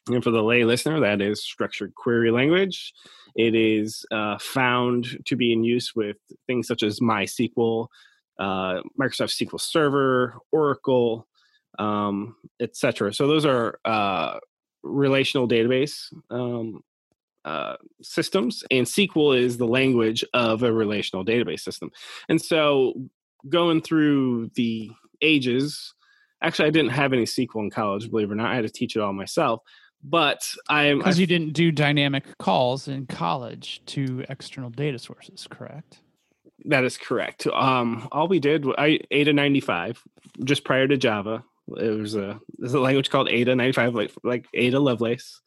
And 0.08 0.24
for 0.24 0.32
the 0.32 0.44
lay 0.44 0.64
listener, 0.64 1.00
that 1.00 1.20
is 1.20 1.44
structured 1.44 1.96
query 1.96 2.32
language. 2.32 2.94
It 3.36 3.56
is 3.56 4.06
uh, 4.12 4.38
found 4.40 5.18
to 5.26 5.36
be 5.36 5.52
in 5.52 5.64
use 5.64 5.94
with 5.96 6.18
things 6.48 6.68
such 6.68 6.84
as 6.84 7.00
MySQL, 7.00 7.88
uh, 8.40 8.82
Microsoft 9.00 9.42
SQL 9.42 9.60
Server, 9.60 10.36
Oracle, 10.52 11.28
um, 11.80 12.36
etc. 12.60 13.14
So 13.14 13.28
those 13.28 13.46
are 13.46 13.80
uh, 13.86 14.40
relational 14.84 15.48
database 15.48 16.14
um, 16.30 16.84
uh, 17.44 17.76
systems, 18.02 18.64
and 18.72 18.86
SQL 18.86 19.38
is 19.38 19.58
the 19.58 19.68
language 19.68 20.24
of 20.34 20.64
a 20.64 20.72
relational 20.72 21.26
database 21.26 21.62
system. 21.62 21.92
And 22.30 22.42
so, 22.42 22.94
going 23.48 23.82
through 23.82 24.52
the 24.56 24.90
ages, 25.22 25.94
actually, 26.42 26.68
I 26.68 26.72
didn't 26.72 26.92
have 26.92 27.14
any 27.14 27.24
SQL 27.24 27.64
in 27.64 27.70
college, 27.70 28.10
believe 28.10 28.30
it 28.30 28.34
or 28.34 28.36
not. 28.36 28.52
I 28.52 28.56
had 28.56 28.66
to 28.66 28.70
teach 28.70 28.96
it 28.96 29.02
all 29.02 29.14
myself. 29.14 29.62
But 30.08 30.48
I'm 30.70 31.00
because 31.00 31.20
you 31.20 31.26
didn't 31.26 31.54
do 31.54 31.72
dynamic 31.72 32.26
calls 32.38 32.88
in 32.88 33.08
college 33.08 33.82
to 33.88 34.24
external 34.30 34.70
data 34.70 35.00
sources, 35.00 35.48
correct? 35.50 36.02
That 36.64 36.86
is 36.86 36.98
correct. 36.98 37.46
Um, 37.48 38.08
all 38.12 38.28
we 38.28 38.40
did, 38.40 38.66
I 38.78 39.00
Ada 39.12 39.34
ninety 39.34 39.60
five, 39.60 40.02
just 40.44 40.64
prior 40.64 40.88
to 40.88 40.98
Java. 40.98 41.44
It 41.78 42.00
was 42.00 42.16
a 42.16 42.40
there's 42.58 42.74
a 42.74 42.80
language 42.80 43.10
called 43.10 43.30
Ada 43.30 43.56
ninety 43.56 43.74
five, 43.74 43.94
like 43.94 44.12
like 44.24 44.48
Ada 44.54 44.80
Lovelace, 44.80 45.42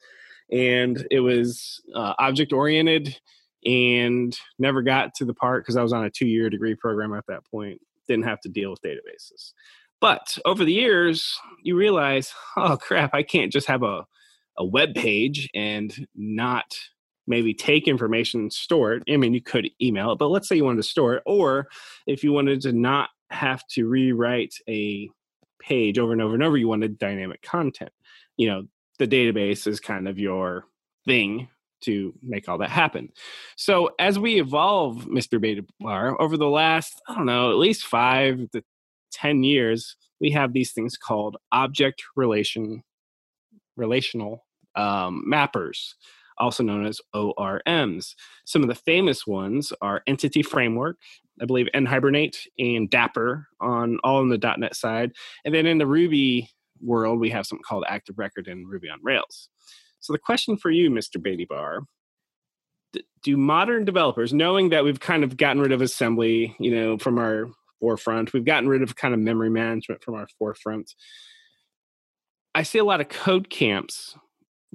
and 0.53 1.07
it 1.11 1.21
was 1.21 1.81
uh, 1.95 2.15
object 2.19 2.53
oriented, 2.53 3.19
and 3.65 4.37
never 4.59 4.83
got 4.83 5.15
to 5.15 5.25
the 5.25 5.35
part 5.35 5.65
because 5.65 5.77
I 5.77 5.83
was 5.83 5.93
on 5.93 6.05
a 6.05 6.11
two 6.11 6.27
year 6.27 6.51
degree 6.51 6.75
program 6.75 7.15
at 7.15 7.27
that 7.29 7.45
point. 7.51 7.81
Didn't 8.07 8.27
have 8.27 8.41
to 8.43 8.49
deal 8.49 8.71
with 8.71 8.83
databases, 8.83 9.53
but 10.01 10.39
over 10.45 10.65
the 10.65 10.73
years, 10.73 11.39
you 11.63 11.75
realize, 11.75 12.33
oh 12.57 12.77
crap, 12.77 13.15
I 13.15 13.23
can't 13.23 13.53
just 13.53 13.67
have 13.67 13.83
a 13.83 14.07
a 14.59 14.65
web 14.65 14.95
page 14.95 15.49
and 15.55 16.07
not 16.15 16.77
maybe 17.29 17.55
take 17.55 17.87
information 17.87 18.51
store 18.51 18.95
it. 18.95 19.03
I 19.09 19.17
mean 19.17 19.35
you 19.35 19.43
could 19.43 19.71
email 19.81 20.13
it 20.13 20.19
but 20.19 20.29
let's 20.29 20.49
say 20.49 20.57
you 20.57 20.65
wanted 20.65 20.83
to 20.83 20.89
store 20.89 21.15
it 21.15 21.23
or 21.27 21.69
if 22.07 22.25
you 22.25 22.33
wanted 22.33 22.61
to 22.63 22.73
not 22.73 23.11
have 23.31 23.67
to 23.69 23.87
rewrite 23.87 24.55
a 24.69 25.09
page 25.61 25.99
over 25.99 26.13
and 26.13 26.23
over 26.23 26.35
and 26.35 26.43
over 26.43 26.57
you 26.57 26.69
wanted 26.69 26.99
dynamic 26.99 27.43
content. 27.43 27.93
You 28.37 28.49
know 28.49 28.63
the 28.99 29.07
database 29.07 29.67
is 29.67 29.79
kind 29.79 30.09
of 30.09 30.19
your 30.19 30.65
thing 31.07 31.49
to 31.81 32.13
make 32.23 32.49
all 32.49 32.59
that 32.59 32.71
happen. 32.71 33.11
So 33.57 33.91
as 33.99 34.19
we 34.19 34.41
evolve 34.41 35.07
mr 35.07 35.41
beta 35.41 35.65
bar 35.79 36.21
over 36.21 36.37
the 36.37 36.49
last 36.49 37.01
i 37.09 37.15
don't 37.15 37.27
know 37.27 37.51
at 37.51 37.59
least 37.59 37.85
five 37.85 38.51
to 38.51 38.63
ten 39.13 39.43
years 39.45 39.97
we 40.21 40.31
have 40.33 40.53
these 40.53 40.73
things 40.73 40.97
called 40.97 41.37
object 41.53 42.03
relation 42.17 42.83
relational 43.77 44.45
um, 44.75 45.25
mappers, 45.27 45.95
also 46.39 46.63
known 46.63 46.87
as 46.87 47.01
ORMs. 47.15 48.15
Some 48.45 48.63
of 48.63 48.69
the 48.69 48.75
famous 48.75 49.27
ones 49.27 49.73
are 49.81 50.03
Entity 50.07 50.43
Framework, 50.43 50.97
I 51.41 51.45
believe 51.45 51.69
and 51.75 51.87
Hibernate 51.87 52.49
and 52.59 52.91
Dapper 52.91 53.47
on 53.61 53.99
all 54.05 54.19
on 54.19 54.29
the 54.29 54.55
.NET 54.59 54.75
side, 54.75 55.13
and 55.45 55.55
then 55.55 55.67
in 55.67 55.79
the 55.79 55.87
Ruby 55.87 56.51
world 56.81 57.21
we 57.21 57.31
have 57.31 57.47
something 57.47 57.65
called 57.67 57.85
Active 57.89 58.19
Record 58.19 58.49
and 58.49 58.69
Ruby 58.69 58.89
on 58.89 58.99
Rails. 59.03 59.49
So 60.01 60.13
the 60.13 60.19
question 60.19 60.57
for 60.57 60.71
you, 60.71 60.91
Mr. 60.91 61.21
Beatty 61.21 61.45
Bar, 61.45 61.81
do 63.23 63.37
modern 63.37 63.85
developers, 63.85 64.33
knowing 64.33 64.71
that 64.71 64.85
we've 64.85 65.01
kind 65.01 65.25
of 65.25 65.37
gotten 65.37 65.61
rid 65.61 65.73
of 65.73 65.83
assembly, 65.83 66.57
you 66.59 66.75
know, 66.75 66.97
from 66.99 67.19
our 67.19 67.47
forefront, 67.81 68.33
we've 68.33 68.45
gotten 68.45 68.69
rid 68.69 68.83
of 68.83 68.97
kind 68.97 69.15
of 69.15 69.21
memory 69.21 69.51
management 69.51 70.03
from 70.03 70.15
our 70.15 70.27
forefront. 70.39 70.95
I 72.55 72.63
see 72.63 72.79
a 72.79 72.85
lot 72.85 73.01
of 73.01 73.09
code 73.09 73.51
camps 73.51 74.17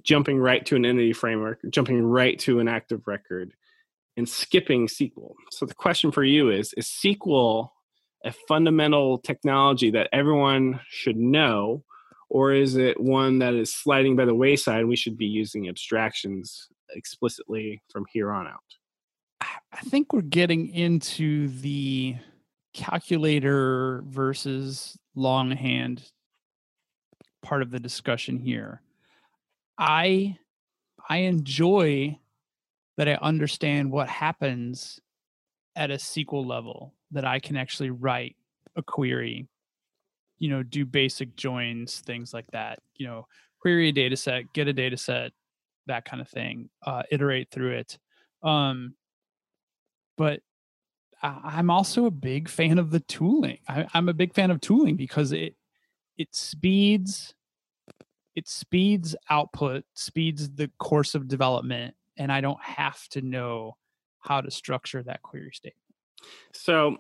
jumping 0.02 0.40
right 0.40 0.66
to 0.66 0.76
an 0.76 0.86
entity 0.86 1.14
framework, 1.14 1.60
jumping 1.70 2.02
right 2.02 2.40
to 2.40 2.60
an 2.60 2.68
active 2.68 3.08
record, 3.08 3.54
and 4.18 4.28
skipping 4.28 4.88
SQL. 4.88 5.34
So 5.52 5.66
the 5.66 5.76
question 5.76 6.12
for 6.12 6.24
you 6.24 6.50
is 6.50 6.74
Is 6.74 6.88
SQL 6.88 7.70
a 8.26 8.32
fundamental 8.48 9.18
technology 9.18 9.92
that 9.92 10.10
everyone 10.14 10.80
should 10.88 11.18
know, 11.18 11.84
or 12.30 12.54
is 12.54 12.76
it 12.76 13.00
one 13.00 13.40
that 13.40 13.54
is 13.54 13.74
sliding 13.74 14.16
by 14.16 14.26
the 14.26 14.36
wayside 14.36 14.86
we 14.86 14.96
should 14.96 15.18
be 15.18 15.26
using 15.26 15.68
abstractions 15.68 16.70
explicitly 16.92 17.82
from 17.92 18.06
here 18.12 18.32
on 18.32 18.48
out? 18.48 18.64
I 19.42 19.82
think 19.82 20.14
we're 20.14 20.22
getting 20.22 20.70
into 20.70 21.50
the 21.50 22.16
calculator 22.74 24.04
versus 24.08 24.98
longhand 25.16 26.10
part 27.42 27.62
of 27.62 27.72
the 27.72 27.80
discussion 27.80 28.40
here. 28.40 28.82
I 29.78 30.38
I 31.10 31.18
enjoy 31.18 32.18
that 32.98 33.10
I 33.10 33.16
understand 33.16 33.92
what 33.92 34.08
happens 34.08 35.00
at 35.76 35.92
a 35.92 35.96
SQL 35.96 36.46
level 36.46 36.94
that 37.12 37.26
I 37.26 37.40
can 37.40 37.58
actually 37.58 37.90
write 37.90 38.36
a 38.76 38.84
query, 38.84 39.48
you 40.38 40.50
know, 40.50 40.64
do 40.64 40.86
basic 40.86 41.36
joins, 41.36 42.00
things 42.02 42.34
like 42.34 42.46
that, 42.52 42.80
you 42.96 43.08
know, 43.08 43.28
query 43.60 43.90
a 43.90 43.92
data 43.92 44.16
set, 44.16 44.54
get 44.54 44.68
a 44.68 44.74
data 44.74 44.98
set, 44.98 45.32
that 45.88 46.06
kind 46.06 46.22
of 46.22 46.30
thing, 46.30 46.70
uh, 46.86 47.04
iterate 47.12 47.50
through 47.52 47.72
it. 47.72 47.98
Um, 48.44 48.96
but 50.18 50.42
I, 51.22 51.60
am 51.60 51.70
also 51.70 52.06
a 52.06 52.12
big 52.12 52.50
fan 52.50 52.78
of 52.78 52.92
the 52.92 53.00
tooling. 53.00 53.60
I, 53.68 53.88
I'm 53.94 54.10
a 54.10 54.14
big 54.14 54.34
fan 54.34 54.52
of 54.52 54.62
tooling 54.62 54.96
because 54.96 55.32
it 55.32 55.56
it 56.18 56.36
speeds 56.36 57.34
it 58.36 58.48
speeds 58.48 59.16
output, 59.30 59.84
speeds 59.94 60.50
the 60.52 60.70
course 60.80 61.16
of 61.16 61.28
development, 61.28 61.96
and 62.18 62.32
I 62.32 62.42
don't 62.42 62.62
have 62.62 63.08
to 63.10 63.22
know 63.22 63.78
how 64.20 64.42
to 64.42 64.50
structure 64.50 65.04
that 65.04 65.22
query 65.22 65.52
statement. 65.54 65.78
So, 66.54 66.98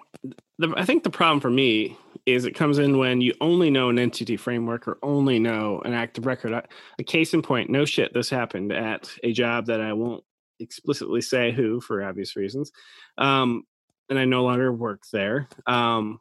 the, 0.59 0.73
I 0.75 0.85
think 0.85 1.03
the 1.03 1.09
problem 1.09 1.39
for 1.39 1.49
me 1.49 1.97
is 2.25 2.45
it 2.45 2.55
comes 2.55 2.77
in 2.77 2.97
when 2.97 3.21
you 3.21 3.33
only 3.41 3.69
know 3.69 3.89
an 3.89 3.99
entity 3.99 4.37
framework 4.37 4.87
or 4.87 4.97
only 5.01 5.39
know 5.39 5.81
an 5.85 5.93
active 5.93 6.25
record. 6.25 6.53
A 6.99 7.03
case 7.03 7.33
in 7.33 7.41
point, 7.41 7.69
no 7.69 7.85
shit, 7.85 8.13
this 8.13 8.29
happened 8.29 8.71
at 8.71 9.09
a 9.23 9.31
job 9.31 9.67
that 9.67 9.81
I 9.81 9.93
won't 9.93 10.23
explicitly 10.59 11.21
say 11.21 11.51
who 11.51 11.81
for 11.81 12.03
obvious 12.03 12.35
reasons. 12.35 12.71
Um, 13.17 13.63
and 14.09 14.19
I 14.19 14.25
no 14.25 14.43
longer 14.43 14.71
work 14.71 15.03
there. 15.11 15.47
Um, 15.65 16.19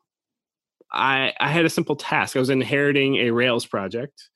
I, 0.92 1.32
I 1.40 1.48
had 1.48 1.64
a 1.64 1.70
simple 1.70 1.96
task. 1.96 2.36
I 2.36 2.40
was 2.40 2.50
inheriting 2.50 3.16
a 3.16 3.30
Rails 3.30 3.66
project 3.66 4.28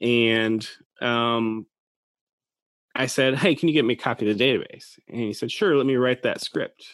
and 0.00 0.66
um, 1.00 1.66
I 2.94 3.06
said, 3.06 3.34
"Hey, 3.36 3.54
can 3.54 3.68
you 3.68 3.74
get 3.74 3.84
me 3.84 3.94
a 3.94 3.96
copy 3.96 4.28
of 4.28 4.36
the 4.36 4.44
database?" 4.44 4.98
And 5.08 5.20
he 5.20 5.32
said, 5.32 5.50
"Sure. 5.50 5.76
Let 5.76 5.86
me 5.86 5.96
write 5.96 6.22
that 6.22 6.40
script." 6.40 6.84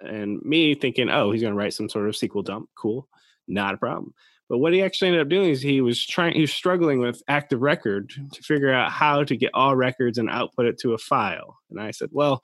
And 0.00 0.40
me 0.42 0.74
thinking, 0.74 1.10
"Oh, 1.10 1.30
he's 1.30 1.42
going 1.42 1.52
to 1.52 1.58
write 1.58 1.74
some 1.74 1.88
sort 1.88 2.08
of 2.08 2.14
SQL 2.14 2.44
dump. 2.44 2.68
Cool, 2.76 3.08
not 3.48 3.74
a 3.74 3.78
problem." 3.78 4.14
But 4.48 4.58
what 4.58 4.72
he 4.72 4.82
actually 4.82 5.08
ended 5.08 5.22
up 5.22 5.28
doing 5.28 5.50
is 5.50 5.62
he 5.62 5.80
was 5.80 6.04
trying, 6.04 6.34
he 6.34 6.40
was 6.40 6.52
struggling 6.52 6.98
with 6.98 7.22
Active 7.28 7.60
Record 7.60 8.10
to 8.32 8.42
figure 8.42 8.72
out 8.72 8.90
how 8.90 9.22
to 9.22 9.36
get 9.36 9.52
all 9.54 9.76
records 9.76 10.18
and 10.18 10.28
output 10.28 10.66
it 10.66 10.78
to 10.80 10.92
a 10.92 10.98
file. 10.98 11.58
And 11.70 11.80
I 11.80 11.92
said, 11.92 12.08
"Well, 12.12 12.42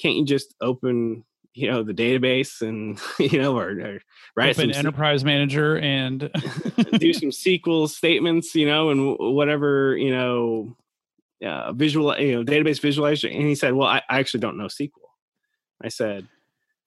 can't 0.00 0.16
you 0.16 0.24
just 0.24 0.54
open 0.60 1.24
you 1.54 1.70
know 1.70 1.82
the 1.82 1.94
database 1.94 2.62
and 2.62 3.00
you 3.18 3.40
know 3.40 3.56
or, 3.56 3.70
or 3.70 3.98
write 4.36 4.58
Open 4.58 4.72
some 4.72 4.78
enterprise 4.78 5.24
manager 5.24 5.78
and 5.78 6.20
do 6.98 7.12
some 7.12 7.30
SQL 7.30 7.88
statements 7.88 8.54
you 8.54 8.66
know 8.66 8.90
and 8.90 9.16
whatever 9.18 9.96
you 9.96 10.12
know 10.12 10.76
uh, 11.44 11.72
visual 11.72 12.16
you 12.18 12.36
know 12.36 12.44
database 12.44 12.80
visualization 12.80 13.32
and 13.32 13.46
he 13.46 13.54
said 13.54 13.74
well 13.74 13.88
I, 13.88 14.02
I 14.08 14.18
actually 14.18 14.40
don't 14.40 14.56
know 14.56 14.66
SQL 14.66 14.90
I 15.82 15.88
said 15.88 16.26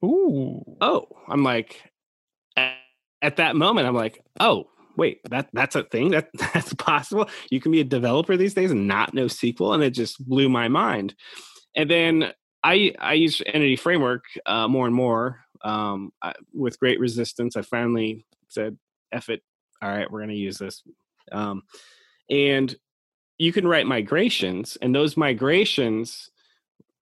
ooh. 0.04 0.64
Oh 0.82 1.08
I'm 1.28 1.44
like 1.44 1.82
at, 2.56 2.76
at 3.22 3.38
that 3.38 3.56
moment 3.56 3.88
I'm 3.88 3.96
like 3.96 4.24
oh 4.40 4.68
wait 4.98 5.20
that 5.30 5.50
that's 5.54 5.76
a 5.76 5.84
thing? 5.84 6.12
That 6.12 6.30
that's 6.54 6.74
possible? 6.74 7.30
You 7.50 7.60
can 7.60 7.72
be 7.72 7.82
a 7.82 7.86
developer 7.86 8.38
these 8.38 8.54
days 8.54 8.72
and 8.72 8.88
not 8.88 9.14
know 9.14 9.26
SQL 9.26 9.74
and 9.74 9.84
it 9.84 9.92
just 9.92 10.24
blew 10.28 10.50
my 10.50 10.68
mind. 10.68 11.16
And 11.76 11.90
then 11.90 12.34
I 12.64 12.94
I 13.00 13.14
use 13.14 13.42
Entity 13.46 13.76
Framework 13.76 14.26
uh, 14.46 14.68
more 14.68 14.86
and 14.86 14.96
more 14.96 15.42
um, 15.64 16.12
I, 16.22 16.34
with 16.54 16.80
great 16.80 17.00
resistance. 17.00 17.56
I 17.56 17.62
finally 17.62 18.26
said, 18.50 18.78
"F 19.12 19.30
it! 19.30 19.42
All 19.82 19.90
right, 19.90 20.10
we're 20.10 20.20
going 20.20 20.30
to 20.30 20.36
use 20.36 20.58
this." 20.58 20.84
Um, 21.32 21.64
and 22.30 22.76
you 23.38 23.52
can 23.52 23.68
write 23.68 23.88
migrations, 23.88 24.78
and 24.82 24.94
those 24.94 25.18
migrations, 25.18 26.30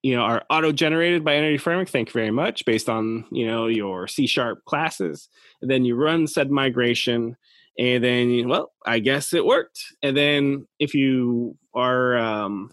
you 0.03 0.15
know 0.15 0.23
are 0.23 0.43
auto 0.49 0.71
generated 0.71 1.23
by 1.23 1.35
Entity 1.35 1.57
Framework. 1.57 1.89
Thank 1.89 2.09
you 2.09 2.13
very 2.13 2.31
much, 2.31 2.65
based 2.65 2.89
on 2.89 3.25
you 3.31 3.47
know 3.47 3.67
your 3.67 4.07
C 4.07 4.27
sharp 4.27 4.63
classes. 4.65 5.29
And 5.61 5.71
then 5.71 5.85
you 5.85 5.95
run 5.95 6.27
said 6.27 6.51
migration, 6.51 7.37
and 7.79 8.03
then 8.03 8.49
well, 8.49 8.73
I 8.85 8.99
guess 8.99 9.33
it 9.33 9.45
worked. 9.45 9.79
And 10.03 10.15
then 10.15 10.67
if 10.79 10.93
you 10.93 11.57
are 11.73 12.17
um, 12.17 12.71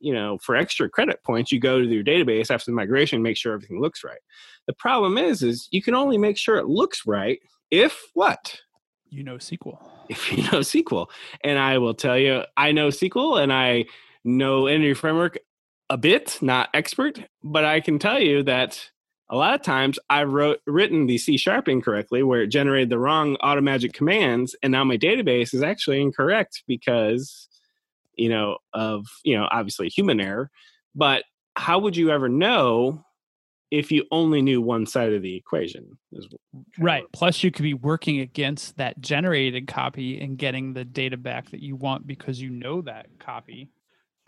you 0.00 0.12
know 0.12 0.38
for 0.38 0.56
extra 0.56 0.88
credit 0.88 1.22
points, 1.24 1.52
you 1.52 1.60
go 1.60 1.80
to 1.80 1.86
your 1.86 2.04
database 2.04 2.50
after 2.50 2.70
the 2.70 2.74
migration, 2.74 3.22
make 3.22 3.36
sure 3.36 3.52
everything 3.52 3.80
looks 3.80 4.02
right. 4.02 4.20
The 4.66 4.74
problem 4.74 5.18
is, 5.18 5.42
is 5.42 5.68
you 5.70 5.82
can 5.82 5.94
only 5.94 6.18
make 6.18 6.36
sure 6.36 6.56
it 6.56 6.66
looks 6.66 7.06
right 7.06 7.38
if 7.70 8.00
what 8.14 8.60
you 9.10 9.22
know 9.24 9.36
SQL. 9.36 9.78
If 10.08 10.32
you 10.32 10.42
know 10.44 10.60
SQL, 10.60 11.08
and 11.44 11.58
I 11.58 11.78
will 11.78 11.94
tell 11.94 12.18
you, 12.18 12.42
I 12.56 12.72
know 12.72 12.88
SQL, 12.88 13.42
and 13.42 13.52
I 13.52 13.86
know 14.24 14.66
Entity 14.66 14.94
Framework 14.94 15.38
a 15.88 15.98
bit, 15.98 16.38
not 16.40 16.70
expert, 16.72 17.22
but 17.42 17.64
I 17.64 17.80
can 17.80 17.98
tell 17.98 18.20
you 18.20 18.42
that 18.44 18.90
a 19.28 19.36
lot 19.36 19.54
of 19.54 19.62
times 19.62 19.98
I 20.08 20.24
wrote 20.24 20.60
written 20.66 21.06
the 21.06 21.18
C 21.18 21.36
sharp 21.36 21.68
incorrectly, 21.68 22.22
where 22.22 22.42
it 22.42 22.48
generated 22.48 22.90
the 22.90 22.98
wrong 22.98 23.36
automagic 23.42 23.92
commands, 23.92 24.56
and 24.62 24.72
now 24.72 24.84
my 24.84 24.96
database 24.96 25.54
is 25.54 25.62
actually 25.62 26.00
incorrect 26.00 26.62
because 26.66 27.48
you 28.14 28.28
know 28.28 28.58
of 28.72 29.06
you 29.24 29.36
know 29.36 29.48
obviously 29.50 29.88
human 29.88 30.20
error. 30.20 30.50
But 30.94 31.24
how 31.56 31.78
would 31.80 31.96
you 31.96 32.10
ever 32.10 32.28
know 32.28 33.04
if 33.70 33.92
you 33.92 34.04
only 34.10 34.42
knew 34.42 34.60
one 34.60 34.86
side 34.86 35.12
of 35.12 35.22
the 35.22 35.36
equation? 35.36 35.96
Right. 36.78 37.04
Plus, 37.12 37.44
you 37.44 37.52
could 37.52 37.62
be 37.62 37.74
working 37.74 38.18
against 38.20 38.76
that 38.78 39.00
generated 39.00 39.68
copy 39.68 40.20
and 40.20 40.36
getting 40.36 40.72
the 40.72 40.84
data 40.84 41.16
back 41.16 41.50
that 41.50 41.62
you 41.62 41.76
want 41.76 42.06
because 42.06 42.40
you 42.40 42.50
know 42.50 42.82
that 42.82 43.06
copy 43.18 43.70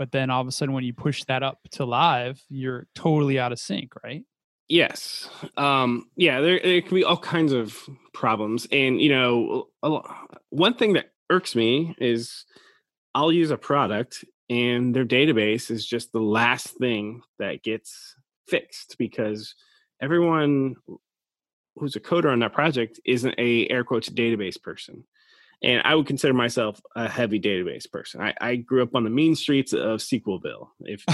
but 0.03 0.11
then 0.11 0.31
all 0.31 0.41
of 0.41 0.49
a 0.49 0.53
sudden 0.53 0.75
when 0.75 0.83
you 0.83 0.93
push 0.93 1.23
that 1.25 1.45
up 1.45 1.61
to 1.71 1.85
live 1.85 2.43
you're 2.49 2.89
totally 2.95 3.39
out 3.39 3.53
of 3.53 3.59
sync 3.61 3.93
right 4.03 4.25
yes 4.69 5.29
um 5.57 6.07
yeah 6.17 6.41
there, 6.41 6.59
there 6.61 6.81
can 6.83 6.95
be 6.95 7.05
all 7.05 7.17
kinds 7.17 7.53
of 7.53 7.79
problems 8.13 8.67
and 8.73 9.01
you 9.01 9.09
know 9.09 9.69
one 10.51 10.75
thing 10.75 10.95
that 10.95 11.13
irks 11.31 11.55
me 11.55 11.95
is 11.99 12.45
i'll 13.15 13.33
use 13.33 13.51
a 13.51 13.57
product 13.57 14.25
and 14.51 14.95
their 14.95 15.05
database 15.05 15.71
is 15.71 15.87
just 15.87 16.13
the 16.13 16.21
last 16.21 16.77
thing 16.79 17.23
that 17.39 17.63
gets 17.63 18.15
fixed 18.49 18.97
because 18.99 19.55
everyone 20.01 20.75
who's 21.77 21.97
a 21.97 22.01
coder 22.01 22.31
on 22.31 22.41
that 22.41 22.53
project 22.53 23.01
isn't 23.05 23.35
a 23.39 23.69
air 23.71 23.85
quotes 23.85 24.09
database 24.09 24.61
person 24.61 25.05
and 25.63 25.81
I 25.85 25.95
would 25.95 26.07
consider 26.07 26.35
myself 26.35 26.81
a 26.97 27.09
heavy 27.09 27.39
database 27.39 27.91
person. 27.91 28.21
I, 28.21 28.35
I 28.41 28.57
grew 28.57 28.83
up 28.83 28.95
on 28.95 29.05
the 29.05 29.11
mean 29.11 29.37
streets 29.37 29.73
of 29.73 30.01
SQLville. 30.01 30.69
If, 30.81 31.05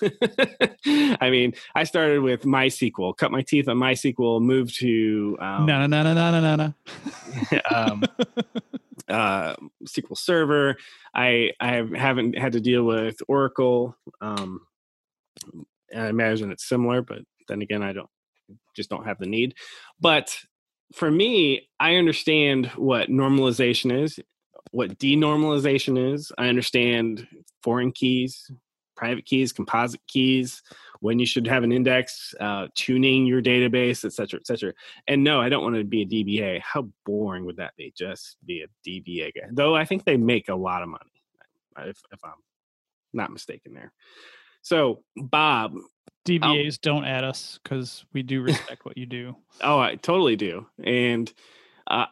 if 0.00 1.18
I 1.20 1.30
mean, 1.30 1.54
I 1.74 1.84
started 1.84 2.22
with 2.22 2.42
MySQL, 2.44 3.16
cut 3.16 3.30
my 3.30 3.42
teeth 3.42 3.68
on 3.68 3.76
MySQL, 3.76 4.40
moved 4.40 4.78
to 4.80 5.36
um, 5.40 5.66
no, 5.66 5.86
no, 5.86 6.02
no, 6.02 6.14
no, 6.14 6.30
no, 6.30 6.40
no, 6.40 6.56
no. 6.56 7.60
um, 7.70 8.04
uh, 9.08 9.54
SQL 9.84 10.16
Server. 10.16 10.76
I 11.14 11.50
I 11.60 11.86
haven't 11.94 12.38
had 12.38 12.52
to 12.52 12.60
deal 12.60 12.84
with 12.84 13.18
Oracle. 13.28 13.96
Um, 14.20 14.60
I 15.94 16.08
imagine 16.08 16.50
it's 16.50 16.66
similar, 16.66 17.02
but 17.02 17.20
then 17.48 17.60
again, 17.60 17.82
I 17.82 17.92
don't 17.92 18.10
just 18.74 18.88
don't 18.88 19.06
have 19.06 19.18
the 19.18 19.26
need. 19.26 19.54
But 20.00 20.34
for 20.94 21.10
me, 21.10 21.68
I 21.80 21.96
understand 21.96 22.66
what 22.76 23.08
normalization 23.08 24.02
is, 24.02 24.18
what 24.70 24.98
denormalization 24.98 26.14
is. 26.14 26.32
I 26.38 26.48
understand 26.48 27.26
foreign 27.62 27.92
keys, 27.92 28.50
private 28.96 29.24
keys, 29.26 29.52
composite 29.52 30.00
keys, 30.06 30.62
when 31.00 31.18
you 31.18 31.26
should 31.26 31.46
have 31.46 31.64
an 31.64 31.72
index, 31.72 32.34
uh, 32.40 32.68
tuning 32.74 33.26
your 33.26 33.42
database, 33.42 34.04
et 34.04 34.12
cetera, 34.12 34.38
et 34.40 34.46
cetera. 34.46 34.72
And 35.08 35.22
no, 35.24 35.40
I 35.40 35.48
don't 35.48 35.62
want 35.62 35.76
to 35.76 35.84
be 35.84 36.02
a 36.02 36.06
DBA. 36.06 36.60
How 36.60 36.88
boring 37.04 37.44
would 37.44 37.56
that 37.56 37.76
be? 37.76 37.92
Just 37.96 38.36
be 38.46 38.62
a 38.62 38.88
DBA 38.88 39.32
guy. 39.34 39.48
Though 39.50 39.74
I 39.74 39.84
think 39.84 40.04
they 40.04 40.16
make 40.16 40.48
a 40.48 40.54
lot 40.54 40.82
of 40.82 40.88
money, 40.88 41.22
if, 41.80 42.00
if 42.12 42.24
I'm 42.24 42.32
not 43.12 43.32
mistaken 43.32 43.74
there. 43.74 43.92
So, 44.64 45.02
Bob, 45.14 45.76
DBAs 46.26 46.80
don't 46.80 47.04
add 47.04 47.22
us 47.22 47.60
because 47.62 48.04
we 48.14 48.22
do 48.22 48.40
respect 48.42 48.84
what 48.84 48.96
you 48.96 49.04
do. 49.04 49.36
Oh, 49.60 49.78
I 49.78 49.96
totally 49.96 50.36
do. 50.36 50.66
And, 50.82 51.32
uh, 51.86 52.06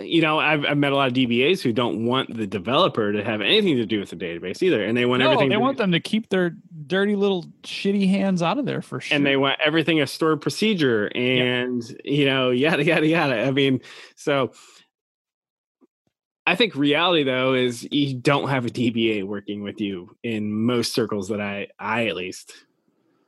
you 0.00 0.22
know, 0.22 0.38
I've, 0.38 0.64
I've, 0.64 0.78
met 0.78 0.92
a 0.92 0.96
lot 0.96 1.08
of 1.08 1.14
DBAs 1.14 1.60
who 1.60 1.72
don't 1.72 2.06
want 2.06 2.34
the 2.34 2.46
developer 2.46 3.12
to 3.12 3.22
have 3.22 3.42
anything 3.42 3.76
to 3.76 3.84
do 3.84 4.00
with 4.00 4.08
the 4.08 4.16
database 4.16 4.62
either, 4.62 4.82
and 4.82 4.96
they 4.96 5.04
want 5.04 5.20
no, 5.20 5.32
everything. 5.32 5.50
They 5.50 5.56
want 5.58 5.76
be, 5.76 5.82
them 5.82 5.92
to 5.92 6.00
keep 6.00 6.30
their 6.30 6.56
dirty 6.86 7.14
little 7.14 7.44
shitty 7.62 8.08
hands 8.08 8.40
out 8.40 8.58
of 8.58 8.64
there 8.64 8.82
for 8.82 9.00
sure. 9.00 9.14
And 9.14 9.26
they 9.26 9.36
want 9.36 9.58
everything 9.62 10.00
a 10.00 10.06
stored 10.06 10.40
procedure, 10.40 11.10
and 11.14 11.86
yep. 11.86 12.00
you 12.04 12.24
know, 12.24 12.50
yada 12.50 12.84
yada 12.84 13.06
yada. 13.06 13.42
I 13.42 13.50
mean, 13.50 13.80
so 14.14 14.52
I 16.50 16.56
think 16.56 16.74
reality 16.74 17.22
though 17.22 17.54
is 17.54 17.86
you 17.92 18.14
don't 18.14 18.48
have 18.48 18.66
a 18.66 18.70
DBA 18.70 19.22
working 19.22 19.62
with 19.62 19.80
you 19.80 20.16
in 20.24 20.52
most 20.52 20.92
circles 20.92 21.28
that 21.28 21.40
I 21.40 21.68
I 21.78 22.08
at 22.08 22.16
least 22.16 22.52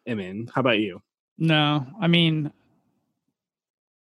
am 0.08 0.18
in. 0.18 0.50
How 0.52 0.60
about 0.60 0.80
you? 0.80 1.00
No, 1.38 1.86
I 2.00 2.08
mean, 2.08 2.52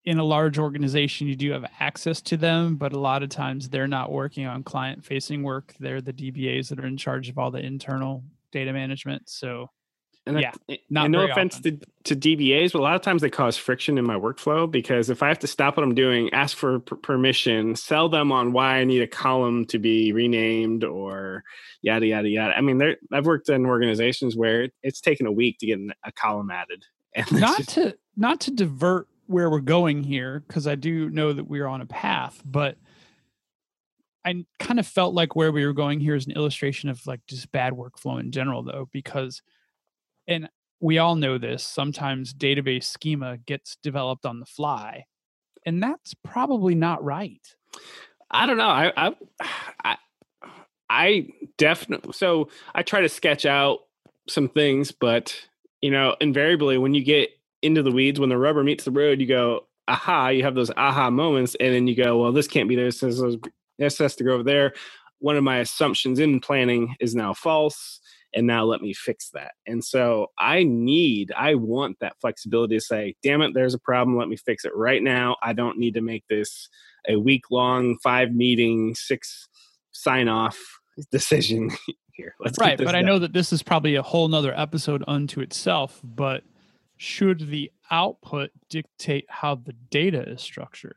in 0.05 0.17
a 0.17 0.23
large 0.23 0.57
organization, 0.57 1.27
you 1.27 1.35
do 1.35 1.51
have 1.51 1.65
access 1.79 2.19
to 2.23 2.35
them, 2.35 2.77
but 2.77 2.93
a 2.93 2.99
lot 2.99 3.21
of 3.21 3.29
times 3.29 3.69
they're 3.69 3.87
not 3.87 4.11
working 4.11 4.47
on 4.47 4.63
client 4.63 5.05
facing 5.05 5.43
work. 5.43 5.75
They're 5.79 6.01
the 6.01 6.13
DBAs 6.13 6.69
that 6.69 6.79
are 6.79 6.87
in 6.87 6.97
charge 6.97 7.29
of 7.29 7.37
all 7.37 7.51
the 7.51 7.59
internal 7.59 8.23
data 8.51 8.73
management. 8.73 9.29
So 9.29 9.69
and 10.25 10.39
yeah, 10.39 10.51
I, 10.69 10.73
eh, 10.73 10.77
not 10.89 11.05
and 11.05 11.11
no 11.13 11.21
offense 11.27 11.59
to, 11.61 11.79
to 12.03 12.15
DBAs, 12.15 12.73
but 12.73 12.79
a 12.79 12.83
lot 12.83 12.95
of 12.95 13.01
times 13.01 13.21
they 13.21 13.29
cause 13.29 13.57
friction 13.57 13.97
in 13.97 14.05
my 14.05 14.15
workflow 14.15 14.69
because 14.69 15.09
if 15.09 15.23
I 15.23 15.27
have 15.27 15.39
to 15.39 15.47
stop 15.47 15.77
what 15.77 15.83
I'm 15.83 15.95
doing, 15.95 16.31
ask 16.31 16.55
for 16.55 16.79
permission, 16.79 17.75
sell 17.75 18.07
them 18.07 18.31
on 18.31 18.53
why 18.53 18.77
I 18.77 18.83
need 18.83 19.01
a 19.01 19.07
column 19.07 19.65
to 19.67 19.79
be 19.79 20.13
renamed 20.13 20.83
or 20.83 21.43
yada 21.81 22.05
yada 22.05 22.29
yada. 22.29 22.53
I 22.55 22.61
mean, 22.61 22.77
there 22.77 22.97
I've 23.11 23.25
worked 23.25 23.49
in 23.49 23.65
organizations 23.65 24.35
where 24.35 24.69
it's 24.83 25.01
taken 25.01 25.25
a 25.25 25.31
week 25.31 25.57
to 25.59 25.65
get 25.65 25.79
a 26.03 26.11
column 26.11 26.51
added. 26.51 26.85
Not 27.31 27.57
just, 27.57 27.69
to 27.71 27.97
not 28.15 28.39
to 28.41 28.51
divert 28.51 29.07
where 29.27 29.49
we're 29.49 29.59
going 29.59 30.03
here 30.03 30.43
because 30.47 30.65
I 30.65 30.75
do 30.75 31.09
know 31.09 31.33
that 31.33 31.45
we're 31.45 31.67
on 31.67 31.81
a 31.81 31.85
path, 31.85 32.41
but 32.45 32.77
I 34.23 34.45
kind 34.59 34.79
of 34.79 34.87
felt 34.87 35.13
like 35.13 35.35
where 35.35 35.51
we 35.51 35.65
were 35.65 35.73
going 35.73 35.99
here 35.99 36.15
is 36.15 36.27
an 36.27 36.33
illustration 36.33 36.89
of 36.89 37.05
like 37.07 37.25
just 37.27 37.51
bad 37.51 37.73
workflow 37.73 38.19
in 38.19 38.31
general, 38.31 38.63
though, 38.63 38.87
because 38.93 39.41
and 40.31 40.49
we 40.79 40.97
all 40.97 41.15
know 41.15 41.37
this 41.37 41.63
sometimes 41.63 42.33
database 42.33 42.85
schema 42.85 43.37
gets 43.45 43.77
developed 43.83 44.25
on 44.25 44.39
the 44.39 44.45
fly 44.45 45.05
and 45.65 45.81
that's 45.81 46.15
probably 46.23 46.73
not 46.73 47.03
right. 47.03 47.55
I 48.31 48.45
don't 48.45 48.57
know 48.57 48.63
i 48.69 49.13
i 49.83 49.97
i, 50.89 51.27
definitely 51.57 52.13
so 52.13 52.49
i 52.73 52.81
try 52.81 53.01
to 53.01 53.09
sketch 53.09 53.45
out 53.45 53.79
some 54.27 54.47
things 54.49 54.91
but 54.91 55.35
you 55.81 55.91
know 55.91 56.15
invariably 56.21 56.77
when 56.77 56.93
you 56.93 57.03
get 57.03 57.29
into 57.61 57.83
the 57.83 57.91
weeds 57.91 58.19
when 58.19 58.29
the 58.29 58.37
rubber 58.37 58.63
meets 58.63 58.85
the 58.85 58.91
road 58.91 59.19
you 59.19 59.27
go 59.27 59.67
aha 59.87 60.29
you 60.29 60.43
have 60.43 60.55
those 60.55 60.71
aha 60.77 61.09
moments 61.09 61.55
and 61.59 61.73
then 61.73 61.87
you 61.87 61.95
go 61.95 62.21
well 62.21 62.31
this 62.31 62.47
can't 62.47 62.69
be 62.69 62.75
this 62.75 62.99
this, 63.01 63.21
this 63.81 63.97
has 63.97 64.15
to 64.15 64.23
go 64.23 64.33
over 64.33 64.43
there. 64.43 64.73
One 65.19 65.35
of 65.35 65.43
my 65.43 65.57
assumptions 65.57 66.19
in 66.19 66.39
planning 66.39 66.95
is 66.99 67.15
now 67.15 67.33
false 67.33 67.99
and 68.33 68.47
now 68.47 68.63
let 68.63 68.81
me 68.81 68.93
fix 68.93 69.29
that. 69.31 69.53
And 69.67 69.83
so 69.83 70.27
I 70.37 70.63
need, 70.63 71.31
I 71.35 71.55
want 71.55 71.97
that 71.99 72.15
flexibility 72.21 72.77
to 72.77 72.81
say, 72.81 73.15
damn 73.23 73.41
it, 73.41 73.53
there's 73.53 73.73
a 73.73 73.79
problem. 73.79 74.17
Let 74.17 74.29
me 74.29 74.37
fix 74.37 74.65
it 74.65 74.75
right 74.75 75.01
now. 75.01 75.35
I 75.43 75.53
don't 75.53 75.77
need 75.77 75.95
to 75.95 76.01
make 76.01 76.25
this 76.29 76.69
a 77.07 77.17
week 77.17 77.51
long, 77.51 77.97
five 78.03 78.33
meeting, 78.33 78.95
six 78.95 79.47
sign 79.91 80.27
off 80.27 80.57
decision 81.11 81.71
here. 82.13 82.35
Let's 82.39 82.57
right. 82.57 82.77
But 82.77 82.85
done. 82.85 82.95
I 82.95 83.01
know 83.01 83.19
that 83.19 83.33
this 83.33 83.51
is 83.51 83.63
probably 83.63 83.95
a 83.95 84.01
whole 84.01 84.27
nother 84.27 84.57
episode 84.57 85.03
unto 85.07 85.41
itself, 85.41 85.99
but 86.03 86.43
should 86.97 87.49
the 87.49 87.71
output 87.89 88.51
dictate 88.69 89.25
how 89.27 89.55
the 89.55 89.73
data 89.89 90.21
is 90.29 90.41
structured? 90.41 90.95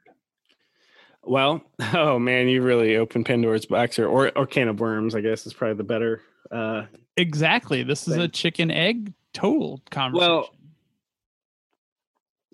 Well, 1.22 1.62
oh 1.94 2.18
man, 2.18 2.48
you 2.48 2.62
really 2.62 2.96
opened 2.96 3.26
Pandora's 3.26 3.66
box 3.66 3.98
or, 3.98 4.06
or, 4.06 4.30
or 4.36 4.46
can 4.46 4.68
of 4.68 4.80
worms, 4.80 5.14
I 5.14 5.20
guess 5.20 5.46
is 5.46 5.54
probably 5.54 5.76
the 5.76 5.84
better 5.84 6.22
uh, 6.50 6.84
exactly. 7.16 7.82
This 7.82 8.08
is 8.08 8.16
a 8.16 8.28
chicken 8.28 8.70
egg 8.70 9.12
total 9.32 9.82
conversation. 9.90 10.30
Well, 10.30 10.50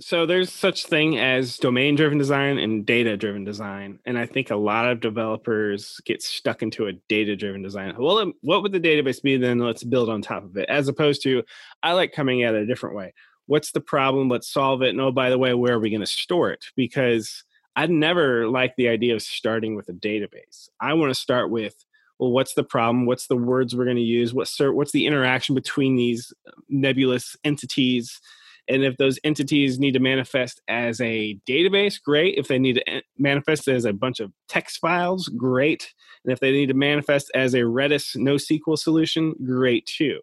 so 0.01 0.25
there's 0.25 0.51
such 0.51 0.87
thing 0.87 1.18
as 1.18 1.59
domain 1.59 1.94
driven 1.94 2.16
design 2.16 2.59
and 2.59 2.87
data 2.87 3.16
driven 3.16 3.44
design 3.44 3.99
and 4.07 4.18
i 4.18 4.25
think 4.25 4.51
a 4.51 4.57
lot 4.57 4.90
of 4.90 5.01
developers 5.01 6.01
get 6.07 6.23
stuck 6.23 6.62
into 6.62 6.87
a 6.87 6.92
data 7.09 7.37
driven 7.37 7.62
design. 7.62 7.94
Well 7.99 8.18
um, 8.18 8.33
what 8.40 8.62
would 8.62 8.73
the 8.73 8.81
database 8.81 9.23
be 9.23 9.37
then? 9.37 9.59
Let's 9.59 9.85
build 9.85 10.09
on 10.09 10.23
top 10.23 10.44
of 10.44 10.57
it 10.57 10.68
as 10.68 10.88
opposed 10.88 11.23
to 11.25 11.42
i 11.83 11.92
like 11.92 12.12
coming 12.12 12.42
at 12.42 12.55
it 12.55 12.62
a 12.62 12.66
different 12.66 12.96
way. 12.96 13.12
What's 13.46 13.73
the 13.73 13.81
problem? 13.81 14.29
Let's 14.29 14.51
solve 14.51 14.83
it 14.83 14.90
and 14.90 15.01
oh 15.01 15.12
by 15.12 15.31
the 15.31 15.38
way 15.38 15.55
where 15.55 15.75
are 15.75 15.81
we 15.81 15.90
going 15.90 16.01
to 16.01 16.07
store 16.07 16.51
it? 16.51 16.64
Because 16.77 17.44
i'd 17.77 17.90
never 17.90 18.49
like 18.49 18.75
the 18.77 18.88
idea 18.88 19.14
of 19.14 19.23
starting 19.23 19.77
with 19.77 19.88
a 19.90 19.92
database. 19.92 20.68
I 20.81 20.94
want 20.94 21.11
to 21.11 21.20
start 21.20 21.51
with 21.51 21.85
well, 22.20 22.33
what's 22.33 22.52
the 22.52 22.62
problem? 22.62 23.06
What's 23.06 23.28
the 23.28 23.37
words 23.37 23.74
we're 23.74 23.87
going 23.87 23.96
to 23.96 24.02
use? 24.02 24.35
What's 24.35 24.61
what's 24.61 24.92
the 24.92 25.06
interaction 25.06 25.54
between 25.54 25.96
these 25.96 26.33
nebulous 26.68 27.35
entities? 27.44 28.20
And 28.68 28.85
if 28.85 28.98
those 28.98 29.18
entities 29.24 29.80
need 29.80 29.92
to 29.92 30.00
manifest 30.00 30.61
as 30.68 31.00
a 31.00 31.40
database, 31.48 32.00
great. 32.00 32.37
If 32.37 32.46
they 32.46 32.59
need 32.59 32.74
to 32.74 32.88
eh, 32.88 33.00
manifest 33.18 33.68
as 33.68 33.87
a 33.87 33.94
bunch 33.94 34.20
of 34.20 34.33
text 34.48 34.78
files, 34.80 35.28
great. 35.28 35.92
And 36.24 36.33
if 36.33 36.40
they 36.40 36.52
need 36.52 36.68
to 36.68 36.74
manifest 36.74 37.30
as 37.35 37.54
a 37.54 37.61
Redis 37.61 38.14
NoSQL 38.16 38.78
solution, 38.78 39.35
great 39.44 39.87
too. 39.87 40.20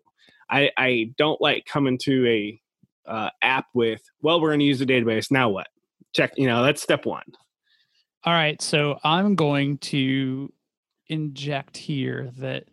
I, 0.51 0.69
I 0.77 1.11
don't 1.17 1.41
like 1.41 1.65
coming 1.65 1.97
to 2.03 2.27
a 2.27 2.61
uh, 3.09 3.31
app 3.41 3.65
with, 3.73 4.03
well, 4.21 4.39
we're 4.39 4.49
going 4.49 4.59
to 4.59 4.65
use 4.65 4.79
the 4.79 4.85
database. 4.85 5.31
Now 5.31 5.49
what? 5.49 5.67
Check, 6.13 6.33
you 6.37 6.45
know, 6.45 6.63
that's 6.63 6.81
step 6.81 7.07
one. 7.07 7.25
All 8.23 8.33
right. 8.33 8.61
So 8.61 8.99
I'm 9.03 9.35
going 9.35 9.79
to 9.79 10.53
inject 11.09 11.77
here 11.77 12.31
that 12.37 12.65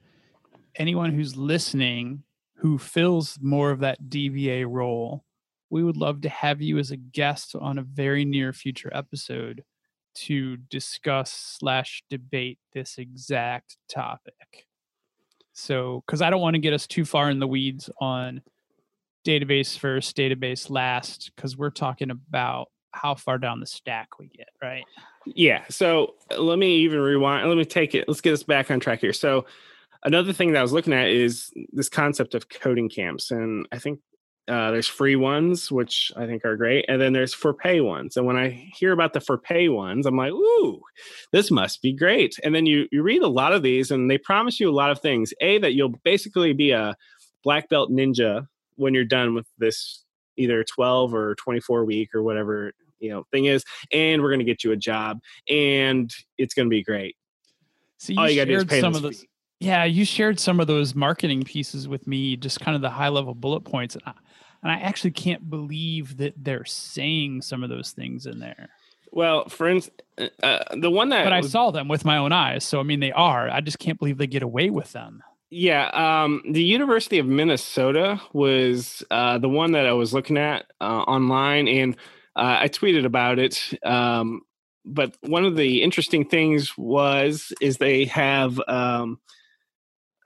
anyone 0.76 1.12
who's 1.12 1.36
listening 1.36 2.24
who 2.56 2.78
fills 2.78 3.38
more 3.42 3.70
of 3.70 3.80
that 3.80 4.04
DBA 4.08 4.66
role, 4.68 5.24
we 5.70 5.82
would 5.82 5.96
love 5.96 6.20
to 6.22 6.28
have 6.28 6.62
you 6.62 6.78
as 6.78 6.90
a 6.90 6.96
guest 6.96 7.54
on 7.54 7.78
a 7.78 7.82
very 7.82 8.24
near 8.24 8.52
future 8.52 8.90
episode 8.94 9.64
to 10.14 10.56
discuss 10.56 11.30
slash 11.30 12.04
debate 12.08 12.58
this 12.72 12.98
exact 12.98 13.76
topic. 13.88 14.66
So, 15.52 16.02
because 16.06 16.22
I 16.22 16.30
don't 16.30 16.40
want 16.40 16.54
to 16.54 16.60
get 16.60 16.72
us 16.72 16.86
too 16.86 17.04
far 17.04 17.30
in 17.30 17.38
the 17.38 17.46
weeds 17.46 17.90
on 18.00 18.42
database 19.26 19.78
first, 19.78 20.16
database 20.16 20.70
last, 20.70 21.32
because 21.34 21.56
we're 21.56 21.70
talking 21.70 22.10
about 22.10 22.68
how 22.92 23.14
far 23.14 23.38
down 23.38 23.60
the 23.60 23.66
stack 23.66 24.18
we 24.18 24.28
get, 24.28 24.48
right? 24.62 24.84
Yeah. 25.26 25.64
So 25.68 26.14
let 26.36 26.58
me 26.58 26.76
even 26.76 27.00
rewind. 27.00 27.48
Let 27.48 27.56
me 27.56 27.64
take 27.64 27.94
it. 27.94 28.06
Let's 28.08 28.20
get 28.20 28.32
us 28.32 28.42
back 28.42 28.70
on 28.70 28.80
track 28.80 29.00
here. 29.00 29.12
So 29.12 29.46
another 30.04 30.32
thing 30.32 30.52
that 30.52 30.58
I 30.58 30.62
was 30.62 30.72
looking 30.72 30.92
at 30.92 31.08
is 31.08 31.50
this 31.72 31.88
concept 31.88 32.34
of 32.34 32.48
coding 32.48 32.88
camps, 32.88 33.30
and 33.30 33.66
I 33.72 33.78
think 33.78 34.00
uh, 34.46 34.70
there's 34.70 34.88
free 34.88 35.16
ones, 35.16 35.72
which 35.72 36.12
I 36.16 36.26
think 36.26 36.44
are 36.44 36.56
great, 36.56 36.84
and 36.88 37.00
then 37.00 37.14
there's 37.14 37.32
for 37.32 37.54
pay 37.54 37.80
ones. 37.80 38.16
And 38.16 38.26
when 38.26 38.36
I 38.36 38.50
hear 38.76 38.92
about 38.92 39.14
the 39.14 39.20
for 39.20 39.38
pay 39.38 39.68
ones, 39.68 40.04
I'm 40.04 40.16
like, 40.16 40.32
ooh, 40.32 40.80
this 41.32 41.50
must 41.50 41.80
be 41.80 41.92
great. 41.92 42.38
And 42.44 42.54
then 42.54 42.66
you 42.66 42.86
you 42.92 43.02
read 43.02 43.22
a 43.22 43.28
lot 43.28 43.52
of 43.52 43.62
these, 43.62 43.90
and 43.90 44.10
they 44.10 44.18
promise 44.18 44.60
you 44.60 44.70
a 44.70 44.72
lot 44.72 44.90
of 44.90 45.00
things. 45.00 45.32
A 45.40 45.58
that 45.58 45.72
you'll 45.72 45.94
basically 46.04 46.52
be 46.52 46.72
a 46.72 46.94
black 47.42 47.68
belt 47.68 47.90
ninja 47.90 48.46
when 48.76 48.92
you're 48.92 49.04
done 49.04 49.34
with 49.34 49.46
this 49.58 50.04
either 50.36 50.64
12 50.64 51.14
or 51.14 51.34
24 51.36 51.84
week 51.84 52.14
or 52.14 52.22
whatever 52.22 52.72
you 52.98 53.10
know 53.10 53.24
thing 53.32 53.46
is 53.46 53.64
and 53.92 54.22
we're 54.22 54.28
going 54.28 54.38
to 54.40 54.44
get 54.44 54.64
you 54.64 54.72
a 54.72 54.76
job 54.76 55.20
and 55.48 56.12
it's 56.38 56.54
going 56.54 56.66
to 56.66 56.70
be 56.70 56.82
great 56.82 57.16
so 57.98 58.12
you, 58.12 58.18
All 58.18 58.28
you 58.28 58.44
shared 58.44 58.70
some 58.70 58.94
of 58.94 59.02
those 59.02 59.20
fee. 59.20 59.28
yeah 59.60 59.84
you 59.84 60.04
shared 60.04 60.38
some 60.40 60.60
of 60.60 60.66
those 60.66 60.94
marketing 60.94 61.42
pieces 61.42 61.88
with 61.88 62.06
me 62.06 62.36
just 62.36 62.60
kind 62.60 62.74
of 62.74 62.82
the 62.82 62.90
high 62.90 63.08
level 63.08 63.34
bullet 63.34 63.60
points 63.60 63.94
and 63.94 64.02
I, 64.06 64.12
and 64.62 64.72
I 64.72 64.76
actually 64.76 65.12
can't 65.12 65.48
believe 65.50 66.16
that 66.18 66.34
they're 66.36 66.64
saying 66.64 67.42
some 67.42 67.62
of 67.62 67.70
those 67.70 67.92
things 67.92 68.26
in 68.26 68.38
there 68.38 68.70
well, 69.14 69.48
for 69.48 69.68
instance, 69.68 70.00
uh, 70.18 70.26
uh, 70.42 70.76
the 70.76 70.90
one 70.90 71.10
that 71.10 71.22
but 71.22 71.32
I 71.32 71.40
saw 71.40 71.70
them 71.70 71.86
with 71.86 72.04
my 72.04 72.16
own 72.16 72.32
eyes, 72.32 72.64
so 72.64 72.80
I 72.80 72.82
mean 72.82 72.98
they 72.98 73.12
are. 73.12 73.48
I 73.48 73.60
just 73.60 73.78
can't 73.78 73.96
believe 73.96 74.18
they 74.18 74.26
get 74.26 74.42
away 74.42 74.70
with 74.70 74.90
them. 74.90 75.22
Yeah, 75.50 75.86
um, 75.94 76.42
the 76.50 76.64
University 76.64 77.20
of 77.20 77.26
Minnesota 77.26 78.20
was 78.32 79.04
uh, 79.12 79.38
the 79.38 79.48
one 79.48 79.70
that 79.72 79.86
I 79.86 79.92
was 79.92 80.12
looking 80.12 80.36
at 80.36 80.66
uh, 80.80 81.02
online, 81.02 81.68
and 81.68 81.96
uh, 82.36 82.58
I 82.60 82.68
tweeted 82.68 83.04
about 83.04 83.38
it. 83.38 83.62
Um, 83.84 84.42
but 84.84 85.16
one 85.22 85.44
of 85.44 85.56
the 85.56 85.82
interesting 85.82 86.24
things 86.24 86.76
was 86.76 87.52
is 87.60 87.78
they 87.78 88.04
have 88.06 88.60
um, 88.68 89.20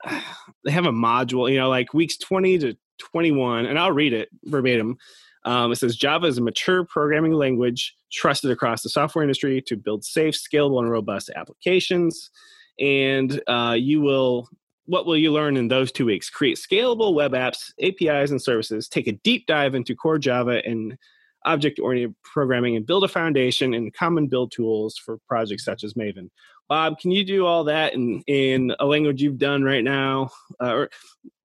they 0.65 0.71
have 0.71 0.85
a 0.85 0.91
module, 0.91 1.51
you 1.51 1.57
know, 1.57 1.69
like 1.69 1.93
weeks 1.93 2.17
twenty 2.17 2.57
to 2.59 2.75
twenty 2.97 3.31
one, 3.31 3.65
and 3.65 3.79
I'll 3.79 3.91
read 3.91 4.13
it 4.13 4.29
verbatim. 4.43 4.97
Um, 5.45 5.71
it 5.71 5.77
says 5.77 5.95
Java 5.95 6.27
is 6.27 6.37
a 6.37 6.41
mature 6.41 6.83
programming 6.83 7.33
language 7.33 7.95
trusted 8.11 8.51
across 8.51 8.83
the 8.83 8.89
software 8.89 9.23
industry 9.23 9.61
to 9.67 9.77
build 9.77 10.03
safe, 10.03 10.35
scalable, 10.35 10.79
and 10.81 10.91
robust 10.91 11.31
applications. 11.33 12.29
And 12.77 13.41
uh, 13.47 13.75
you 13.77 14.01
will 14.01 14.49
what 14.85 15.05
will 15.05 15.17
you 15.17 15.31
learn 15.31 15.55
in 15.55 15.67
those 15.67 15.91
two 15.91 16.05
weeks? 16.05 16.31
Create 16.31 16.57
scalable 16.57 17.13
web 17.13 17.33
apps, 17.33 17.71
APIs, 17.81 18.31
and 18.31 18.41
services. 18.41 18.87
Take 18.87 19.07
a 19.07 19.11
deep 19.11 19.45
dive 19.45 19.75
into 19.75 19.95
core 19.95 20.17
Java 20.17 20.65
and 20.65 20.97
object 21.45 21.79
oriented 21.79 22.15
programming 22.23 22.75
and 22.75 22.85
build 22.85 23.03
a 23.03 23.07
foundation 23.07 23.73
and 23.73 23.93
common 23.93 24.27
build 24.27 24.51
tools 24.51 24.97
for 24.97 25.17
projects 25.27 25.65
such 25.65 25.83
as 25.83 25.93
Maven. 25.93 26.29
Bob, 26.67 26.99
can 26.99 27.11
you 27.11 27.23
do 27.23 27.45
all 27.45 27.63
that 27.63 27.93
in, 27.93 28.21
in 28.27 28.75
a 28.79 28.85
language 28.85 29.21
you've 29.21 29.39
done 29.39 29.63
right 29.63 29.83
now? 29.83 30.29
Uh, 30.61 30.73
or 30.73 30.89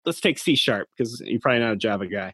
let's 0.07 0.21
take 0.21 0.39
C 0.39 0.55
sharp 0.55 0.89
because 0.97 1.21
you're 1.21 1.41
probably 1.41 1.61
not 1.61 1.73
a 1.73 1.77
Java 1.77 2.07
guy. 2.07 2.33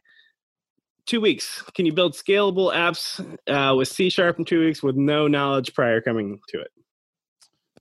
Two 1.05 1.21
weeks. 1.21 1.61
Can 1.73 1.85
you 1.85 1.93
build 1.93 2.13
scalable 2.13 2.73
apps 2.73 3.19
uh, 3.47 3.75
with 3.75 3.87
C 3.87 4.09
sharp 4.09 4.39
in 4.39 4.45
two 4.45 4.59
weeks 4.59 4.83
with 4.83 4.95
no 4.95 5.27
knowledge 5.27 5.73
prior 5.73 6.01
coming 6.01 6.39
to 6.49 6.61
it? 6.61 6.71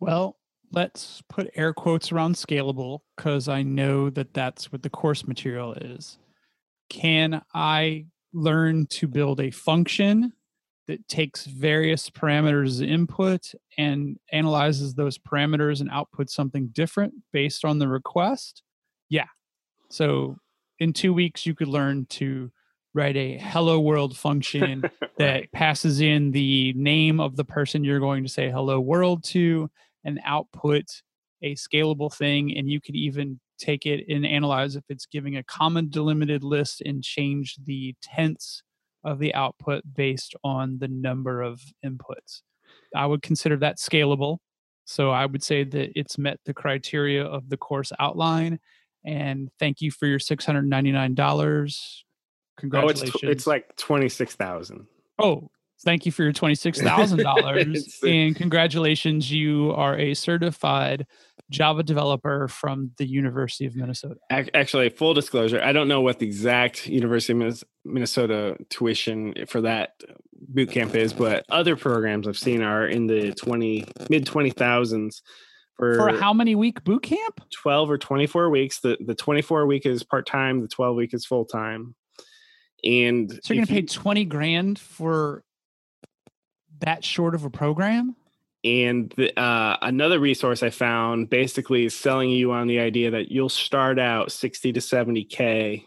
Well, 0.01 0.37
let's 0.73 1.23
put 1.29 1.51
air 1.55 1.73
quotes 1.73 2.13
around 2.13 2.35
scalable 2.35 3.01
because 3.17 3.49
I 3.49 3.63
know 3.63 4.11
that 4.11 4.35
that's 4.35 4.71
what 4.73 4.83
the 4.83 4.91
course 4.91 5.27
material 5.27 5.75
is. 5.75 6.19
Can 6.89 7.43
I 7.55 8.07
learn 8.33 8.87
to 8.87 9.09
build 9.09 9.41
a 9.41 9.51
function 9.51 10.33
that 10.87 11.07
takes 11.09 11.47
various 11.47 12.09
parameters 12.09 12.87
input 12.87 13.53
and 13.77 14.19
analyzes 14.33 14.95
those 14.95 15.19
parameters 15.19 15.81
and 15.81 15.91
outputs 15.91 16.31
something 16.31 16.69
different 16.69 17.15
based 17.33 17.65
on 17.65 17.79
the 17.79 17.89
request. 17.89 18.63
Yeah. 19.09 19.27
So 19.91 20.39
in 20.79 20.93
two 20.93 21.13
weeks 21.13 21.45
you 21.45 21.55
could 21.55 21.69
learn 21.69 22.07
to 22.11 22.51
write 22.95 23.17
a 23.17 23.39
hello 23.39 23.81
world 23.81 24.17
function 24.17 24.83
that 25.19 25.51
passes 25.53 26.01
in 26.01 26.31
the 26.31 26.73
name 26.75 27.21
of 27.21 27.37
the 27.37 27.45
person 27.45 27.85
you're 27.85 28.01
going 28.01 28.23
to 28.23 28.31
say 28.31 28.51
hello 28.51 28.81
world 28.81 29.25
to 29.25 29.69
and 30.05 30.21
output 30.25 30.85
a 31.43 31.55
scalable 31.55 32.13
thing. 32.13 32.57
And 32.57 32.71
you 32.71 32.81
could 32.81 32.95
even 32.95 33.41
take 33.59 33.87
it 33.87 34.05
and 34.09 34.27
analyze 34.27 34.77
if 34.77 34.85
it's 34.89 35.07
giving 35.07 35.37
a 35.37 35.43
comma 35.45 35.83
delimited 35.83 36.45
list 36.45 36.81
and 36.81 37.03
change 37.03 37.57
the 37.65 37.95
tense 38.03 38.63
of 39.05 39.19
the 39.19 39.35
output 39.35 39.83
based 39.95 40.35
on 40.43 40.79
the 40.79 40.89
number 40.89 41.43
of 41.43 41.61
inputs. 41.85 42.43
I 42.95 43.07
would 43.07 43.23
consider 43.23 43.57
that 43.59 43.79
scalable. 43.79 44.39
So 44.85 45.11
I 45.11 45.27
would 45.27 45.43
say 45.43 45.65
that 45.65 45.99
it's 45.99 46.19
met 46.19 46.39
the 46.45 46.55
criteria 46.55 47.25
of 47.25 47.49
the 47.49 47.57
course 47.57 47.93
outline. 47.99 48.61
And 49.05 49.49
thank 49.59 49.81
you 49.81 49.91
for 49.91 50.07
your 50.07 50.19
$699. 50.19 51.95
Congratulations. 52.59 53.11
Oh, 53.15 53.29
it's, 53.29 53.39
it's 53.39 53.47
like 53.47 53.77
26,000. 53.77 54.87
Oh, 55.19 55.51
thank 55.85 56.07
you 56.07 56.13
for 56.13 56.23
your 56.23 56.33
$26,000 56.33 58.03
and 58.09 58.37
congratulations 58.37 59.31
you 59.31 59.73
are 59.73 59.99
a 59.99 60.15
certified 60.15 61.07
Java 61.51 61.83
developer 61.83 62.49
from 62.49 62.91
the 62.99 63.07
University 63.07 63.67
of 63.67 63.77
Minnesota. 63.77 64.17
Actually, 64.31 64.89
full 64.89 65.15
disclosure, 65.15 65.63
I 65.63 65.73
don't 65.73 65.87
know 65.87 66.01
what 66.01 66.19
the 66.19 66.27
exact 66.27 66.89
University 66.89 67.47
of 67.47 67.63
Minnesota 67.85 68.57
tuition 68.69 69.35
for 69.47 69.61
that 69.61 69.93
boot 70.49 70.71
camp 70.71 70.95
is, 70.95 71.13
but 71.13 71.45
other 71.49 71.77
programs 71.77 72.27
I've 72.27 72.39
seen 72.39 72.63
are 72.63 72.87
in 72.87 73.07
the 73.07 73.33
20 73.33 73.87
mid 74.11 74.27
20,000s 74.27 75.21
for, 75.77 75.95
for 75.95 76.17
how 76.17 76.33
many 76.33 76.55
week 76.55 76.83
boot 76.85 77.03
camp? 77.03 77.41
12 77.53 77.91
or 77.91 77.99
24 77.99 78.51
weeks. 78.51 78.81
The 78.81 78.97
the 79.05 79.15
24 79.15 79.67
week 79.67 79.85
is 79.85 80.03
part-time, 80.03 80.63
the 80.63 80.69
12 80.69 80.97
week 80.97 81.15
is 81.15 81.27
full-time. 81.27 81.95
And 82.83 83.31
so 83.43 83.53
you're 83.53 83.67
going 83.67 83.83
to 83.83 83.83
pay 83.83 83.83
20 83.83 84.25
grand 84.27 84.79
for 84.79 85.45
that 86.81 87.05
short 87.05 87.35
of 87.35 87.45
a 87.45 87.51
program? 87.51 88.17
And 88.65 89.13
the, 89.17 89.39
uh, 89.39 89.77
another 89.83 90.19
resource 90.19 90.63
I 90.63 90.71
found 90.71 91.31
basically 91.31 91.85
is 91.85 91.95
selling 91.95 92.31
you 92.31 92.53
on 92.53 92.67
the 92.67 92.81
idea 92.81 93.13
that 93.13 93.31
you'll 93.31 93.49
start 93.49 93.99
out 93.99 94.33
60 94.33 94.73
to 94.73 94.81
70K 94.81 95.85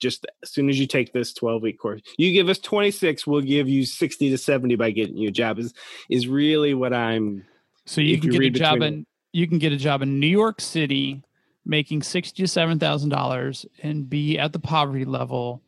just 0.00 0.26
as 0.42 0.50
soon 0.50 0.68
as 0.68 0.80
you 0.80 0.86
take 0.86 1.12
this 1.12 1.32
12 1.32 1.62
week 1.62 1.78
course. 1.78 2.00
You 2.18 2.32
give 2.32 2.48
us 2.48 2.58
26, 2.58 3.26
we'll 3.26 3.42
give 3.42 3.68
you 3.68 3.84
60 3.84 4.30
to 4.30 4.38
70 4.38 4.76
by 4.76 4.90
getting 4.90 5.16
you 5.16 5.28
a 5.28 5.32
job 5.32 5.58
is 5.58 5.74
is 6.08 6.26
really 6.26 6.74
what 6.74 6.92
I'm 6.92 7.44
So 7.84 8.00
you 8.00 8.18
can 8.18 8.32
you 8.32 8.40
get 8.40 8.56
a 8.56 8.58
job 8.58 8.82
in 8.82 9.06
you 9.32 9.46
can 9.46 9.58
get 9.58 9.72
a 9.72 9.76
job 9.76 10.02
in 10.02 10.18
New 10.18 10.26
York 10.26 10.60
City 10.60 11.22
making 11.64 12.02
sixty 12.02 12.42
to 12.42 12.48
seven 12.48 12.78
thousand 12.78 13.10
dollars 13.10 13.66
and 13.82 14.08
be 14.08 14.38
at 14.38 14.52
the 14.52 14.58
poverty 14.58 15.04
level 15.04 15.62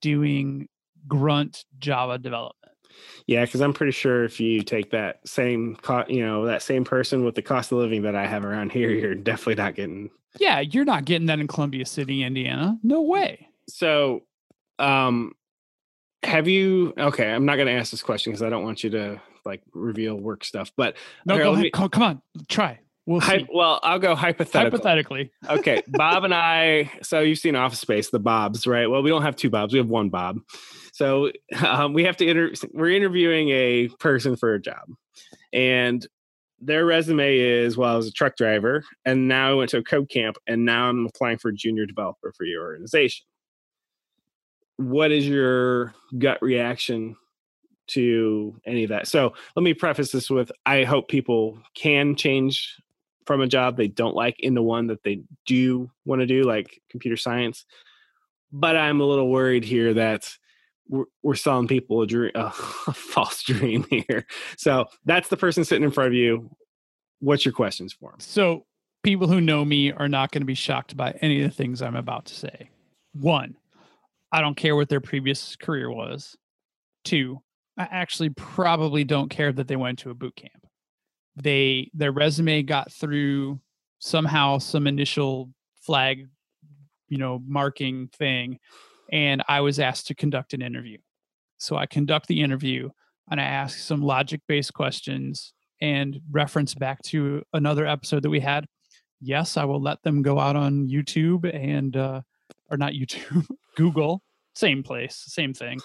doing 0.00 0.68
grunt 1.06 1.64
Java 1.78 2.18
development. 2.18 2.57
Yeah, 3.26 3.44
because 3.44 3.60
I'm 3.60 3.72
pretty 3.72 3.92
sure 3.92 4.24
if 4.24 4.40
you 4.40 4.62
take 4.62 4.90
that 4.90 5.26
same, 5.26 5.76
co- 5.76 6.04
you 6.08 6.24
know, 6.24 6.46
that 6.46 6.62
same 6.62 6.84
person 6.84 7.24
with 7.24 7.34
the 7.34 7.42
cost 7.42 7.72
of 7.72 7.78
living 7.78 8.02
that 8.02 8.14
I 8.14 8.26
have 8.26 8.44
around 8.44 8.72
here, 8.72 8.90
you're 8.90 9.14
definitely 9.14 9.56
not 9.56 9.74
getting. 9.74 10.10
Yeah, 10.38 10.60
you're 10.60 10.84
not 10.84 11.04
getting 11.04 11.26
that 11.26 11.40
in 11.40 11.46
Columbia 11.46 11.86
City, 11.86 12.22
Indiana. 12.22 12.78
No 12.82 13.02
way. 13.02 13.48
So, 13.68 14.22
um, 14.78 15.32
have 16.22 16.48
you? 16.48 16.92
Okay, 16.98 17.30
I'm 17.30 17.44
not 17.44 17.56
going 17.56 17.66
to 17.68 17.72
ask 17.72 17.90
this 17.90 18.02
question 18.02 18.32
because 18.32 18.42
I 18.42 18.50
don't 18.50 18.62
want 18.64 18.84
you 18.84 18.90
to 18.90 19.20
like 19.44 19.62
reveal 19.72 20.14
work 20.14 20.44
stuff. 20.44 20.72
But 20.76 20.96
no, 21.26 21.36
go 21.38 21.52
ahead. 21.52 21.64
Me, 21.64 21.70
come, 21.70 21.88
come 21.88 22.02
on, 22.02 22.22
try. 22.48 22.80
We'll 23.06 23.22
see. 23.22 23.46
well, 23.50 23.80
I'll 23.82 23.98
go 23.98 24.14
hypothetical. 24.14 24.70
Hypothetically, 24.70 25.32
okay, 25.48 25.82
Bob 25.88 26.24
and 26.24 26.34
I. 26.34 26.92
So 27.02 27.20
you've 27.20 27.38
seen 27.38 27.56
Office 27.56 27.80
Space, 27.80 28.10
the 28.10 28.18
Bobs, 28.18 28.66
right? 28.66 28.86
Well, 28.88 29.02
we 29.02 29.08
don't 29.08 29.22
have 29.22 29.34
two 29.34 29.48
Bobs; 29.48 29.72
we 29.72 29.78
have 29.78 29.88
one 29.88 30.10
Bob. 30.10 30.40
So 30.98 31.30
um, 31.64 31.92
we 31.92 32.02
have 32.02 32.16
to 32.16 32.26
inter- 32.26 32.52
We're 32.72 32.90
interviewing 32.90 33.50
a 33.50 33.86
person 34.00 34.34
for 34.34 34.54
a 34.54 34.60
job, 34.60 34.88
and 35.52 36.04
their 36.60 36.84
resume 36.84 37.38
is, 37.38 37.76
well, 37.76 37.94
I 37.94 37.96
was 37.96 38.08
a 38.08 38.12
truck 38.12 38.36
driver, 38.36 38.82
and 39.04 39.28
now 39.28 39.52
I 39.52 39.54
went 39.54 39.70
to 39.70 39.78
a 39.78 39.82
code 39.84 40.08
camp, 40.10 40.38
and 40.48 40.64
now 40.64 40.88
I'm 40.88 41.06
applying 41.06 41.38
for 41.38 41.50
a 41.50 41.54
junior 41.54 41.86
developer 41.86 42.32
for 42.36 42.42
your 42.42 42.64
organization. 42.64 43.24
What 44.76 45.12
is 45.12 45.28
your 45.28 45.94
gut 46.18 46.42
reaction 46.42 47.14
to 47.88 48.60
any 48.66 48.82
of 48.82 48.90
that? 48.90 49.06
So 49.06 49.34
let 49.54 49.62
me 49.62 49.74
preface 49.74 50.10
this 50.10 50.28
with: 50.28 50.50
I 50.66 50.82
hope 50.82 51.06
people 51.06 51.60
can 51.74 52.16
change 52.16 52.74
from 53.24 53.40
a 53.40 53.46
job 53.46 53.76
they 53.76 53.86
don't 53.86 54.16
like 54.16 54.40
into 54.40 54.62
one 54.62 54.88
that 54.88 55.04
they 55.04 55.20
do 55.46 55.92
want 56.04 56.22
to 56.22 56.26
do, 56.26 56.42
like 56.42 56.82
computer 56.90 57.16
science. 57.16 57.66
But 58.50 58.76
I'm 58.76 59.00
a 59.00 59.06
little 59.06 59.30
worried 59.30 59.62
here 59.62 59.94
that 59.94 60.36
we're, 60.88 61.04
we're 61.22 61.34
selling 61.34 61.68
people 61.68 62.02
a 62.02 62.06
dream, 62.06 62.32
a 62.34 62.50
false 62.52 63.42
dream 63.42 63.84
here. 63.90 64.26
So 64.56 64.86
that's 65.04 65.28
the 65.28 65.36
person 65.36 65.64
sitting 65.64 65.84
in 65.84 65.90
front 65.90 66.08
of 66.08 66.14
you. 66.14 66.50
What's 67.20 67.44
your 67.44 67.52
questions 67.52 67.92
for 67.92 68.10
them? 68.10 68.20
so 68.20 68.64
people 69.02 69.28
who 69.28 69.40
know 69.40 69.64
me 69.64 69.92
are 69.92 70.08
not 70.08 70.30
going 70.32 70.42
to 70.42 70.46
be 70.46 70.54
shocked 70.54 70.96
by 70.96 71.12
any 71.20 71.42
of 71.42 71.50
the 71.50 71.54
things 71.54 71.82
I'm 71.82 71.96
about 71.96 72.26
to 72.26 72.34
say. 72.34 72.70
One, 73.14 73.56
I 74.32 74.40
don't 74.40 74.56
care 74.56 74.76
what 74.76 74.88
their 74.88 75.00
previous 75.00 75.56
career 75.56 75.90
was. 75.90 76.36
Two, 77.04 77.40
I 77.78 77.88
actually 77.90 78.30
probably 78.30 79.04
don't 79.04 79.30
care 79.30 79.52
that 79.52 79.68
they 79.68 79.76
went 79.76 80.00
to 80.00 80.10
a 80.10 80.14
boot 80.14 80.36
camp. 80.36 80.66
They 81.36 81.90
their 81.94 82.12
resume 82.12 82.62
got 82.62 82.92
through 82.92 83.60
somehow 84.00 84.58
some 84.58 84.86
initial 84.86 85.50
flag, 85.80 86.28
you 87.08 87.18
know, 87.18 87.40
marking 87.46 88.08
thing, 88.08 88.58
and 89.10 89.42
I 89.48 89.60
was 89.60 89.78
asked 89.78 90.06
to 90.08 90.14
conduct 90.14 90.54
an 90.54 90.62
interview. 90.62 90.98
So 91.58 91.76
I 91.76 91.86
conduct 91.86 92.26
the 92.28 92.40
interview 92.40 92.90
and 93.30 93.40
I 93.40 93.44
ask 93.44 93.78
some 93.78 94.02
logic 94.02 94.40
based 94.48 94.74
questions 94.74 95.52
and 95.80 96.20
reference 96.30 96.74
back 96.74 97.02
to 97.02 97.42
another 97.52 97.86
episode 97.86 98.22
that 98.22 98.30
we 98.30 98.40
had. 98.40 98.66
Yes, 99.20 99.56
I 99.56 99.64
will 99.64 99.80
let 99.80 100.02
them 100.02 100.22
go 100.22 100.38
out 100.38 100.56
on 100.56 100.88
YouTube 100.88 101.52
and 101.52 101.96
uh 101.96 102.22
or 102.70 102.76
not 102.76 102.92
YouTube, 102.92 103.46
Google, 103.76 104.22
same 104.54 104.82
place, 104.82 105.22
same 105.26 105.54
thing, 105.54 105.80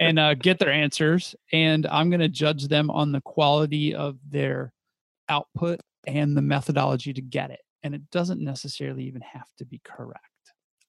and 0.00 0.18
uh, 0.18 0.34
get 0.34 0.58
their 0.58 0.70
answers. 0.70 1.34
And 1.52 1.86
I'm 1.86 2.10
going 2.10 2.20
to 2.20 2.28
judge 2.28 2.68
them 2.68 2.90
on 2.90 3.12
the 3.12 3.20
quality 3.20 3.94
of 3.94 4.18
their 4.28 4.72
output 5.28 5.80
and 6.06 6.36
the 6.36 6.42
methodology 6.42 7.12
to 7.12 7.22
get 7.22 7.50
it. 7.50 7.60
And 7.82 7.94
it 7.94 8.10
doesn't 8.10 8.40
necessarily 8.40 9.04
even 9.04 9.22
have 9.22 9.48
to 9.58 9.64
be 9.64 9.80
correct. 9.84 10.20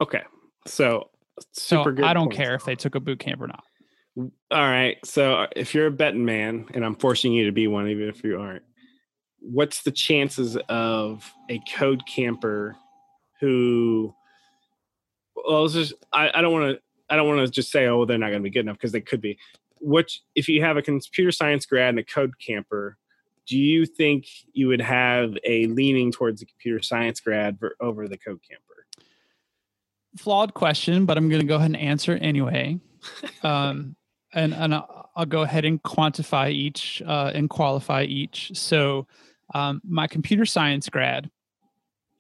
Okay, 0.02 0.24
so 0.66 1.10
So 1.54 1.84
good. 1.84 2.04
I 2.04 2.14
don't 2.14 2.26
points. 2.26 2.38
care 2.38 2.56
if 2.56 2.66
they 2.66 2.76
took 2.76 2.96
a 2.96 3.00
boot 3.00 3.20
camp 3.20 3.42
or 3.42 3.48
not. 3.48 3.64
All 4.18 4.32
right. 4.52 4.98
So 5.06 5.36
uh, 5.36 5.48
if 5.56 5.76
you're 5.76 5.88
a 5.88 5.92
betting 5.92 6.26
man, 6.26 6.66
and 6.74 6.84
I'm 6.84 6.96
forcing 6.96 7.34
you 7.34 7.46
to 7.46 7.52
be 7.52 7.68
one, 7.68 7.88
even 7.88 8.10
if 8.10 8.24
you 8.24 8.40
aren't, 8.40 8.64
what's 9.40 9.84
the 9.84 9.92
chances 9.92 10.58
of 10.70 11.32
a 11.50 11.62
code 11.76 12.04
camper 12.08 12.76
who? 13.40 14.14
Well, 15.36 15.68
just 15.68 15.94
I, 16.12 16.32
I 16.34 16.42
don't 16.42 16.54
want 16.54 16.76
to. 16.76 16.82
I 17.10 17.16
don't 17.16 17.28
want 17.28 17.46
to 17.46 17.52
just 17.52 17.72
say, 17.72 17.88
oh, 17.88 18.06
they're 18.06 18.18
not 18.18 18.30
going 18.30 18.42
to 18.42 18.44
be 18.44 18.50
good 18.50 18.62
enough 18.62 18.78
because 18.78 18.92
they 18.92 19.02
could 19.02 19.22
be. 19.22 19.38
Which, 19.80 20.22
if 20.36 20.50
you 20.50 20.62
have 20.64 20.76
a 20.76 20.82
computer 20.82 21.32
science 21.32 21.66
grad 21.66 21.90
and 21.90 22.00
a 22.00 22.04
code 22.04 22.34
camper, 22.40 22.98
do 23.48 23.58
you 23.58 23.86
think 23.86 24.26
you 24.52 24.68
would 24.68 24.82
have 24.82 25.38
a 25.46 25.68
leaning 25.68 26.12
towards 26.12 26.42
the 26.42 26.48
computer 26.48 26.82
science 26.82 27.20
grad 27.22 27.60
ver- 27.60 27.76
over 27.80 28.08
the 28.08 28.18
code 28.18 28.40
camper? 28.48 28.77
Flawed 30.18 30.54
question, 30.54 31.06
but 31.06 31.18
I'm 31.18 31.30
going 31.30 31.42
to 31.42 31.48
go 31.48 31.56
ahead 31.56 31.68
and 31.72 31.78
answer 31.78 32.16
it 32.16 32.24
anyway. 32.24 32.80
Um, 33.44 33.96
and 34.34 34.54
and 34.54 34.74
I'll, 34.76 35.10
I'll 35.16 35.26
go 35.26 35.42
ahead 35.42 35.66
and 35.66 35.82
quantify 35.82 36.52
each 36.52 37.02
uh, 37.06 37.32
and 37.34 37.50
qualify 37.50 38.04
each. 38.04 38.52
So, 38.54 39.08
um, 39.56 39.82
my 39.88 40.08
computer 40.08 40.46
science 40.46 40.90
grad 40.90 41.30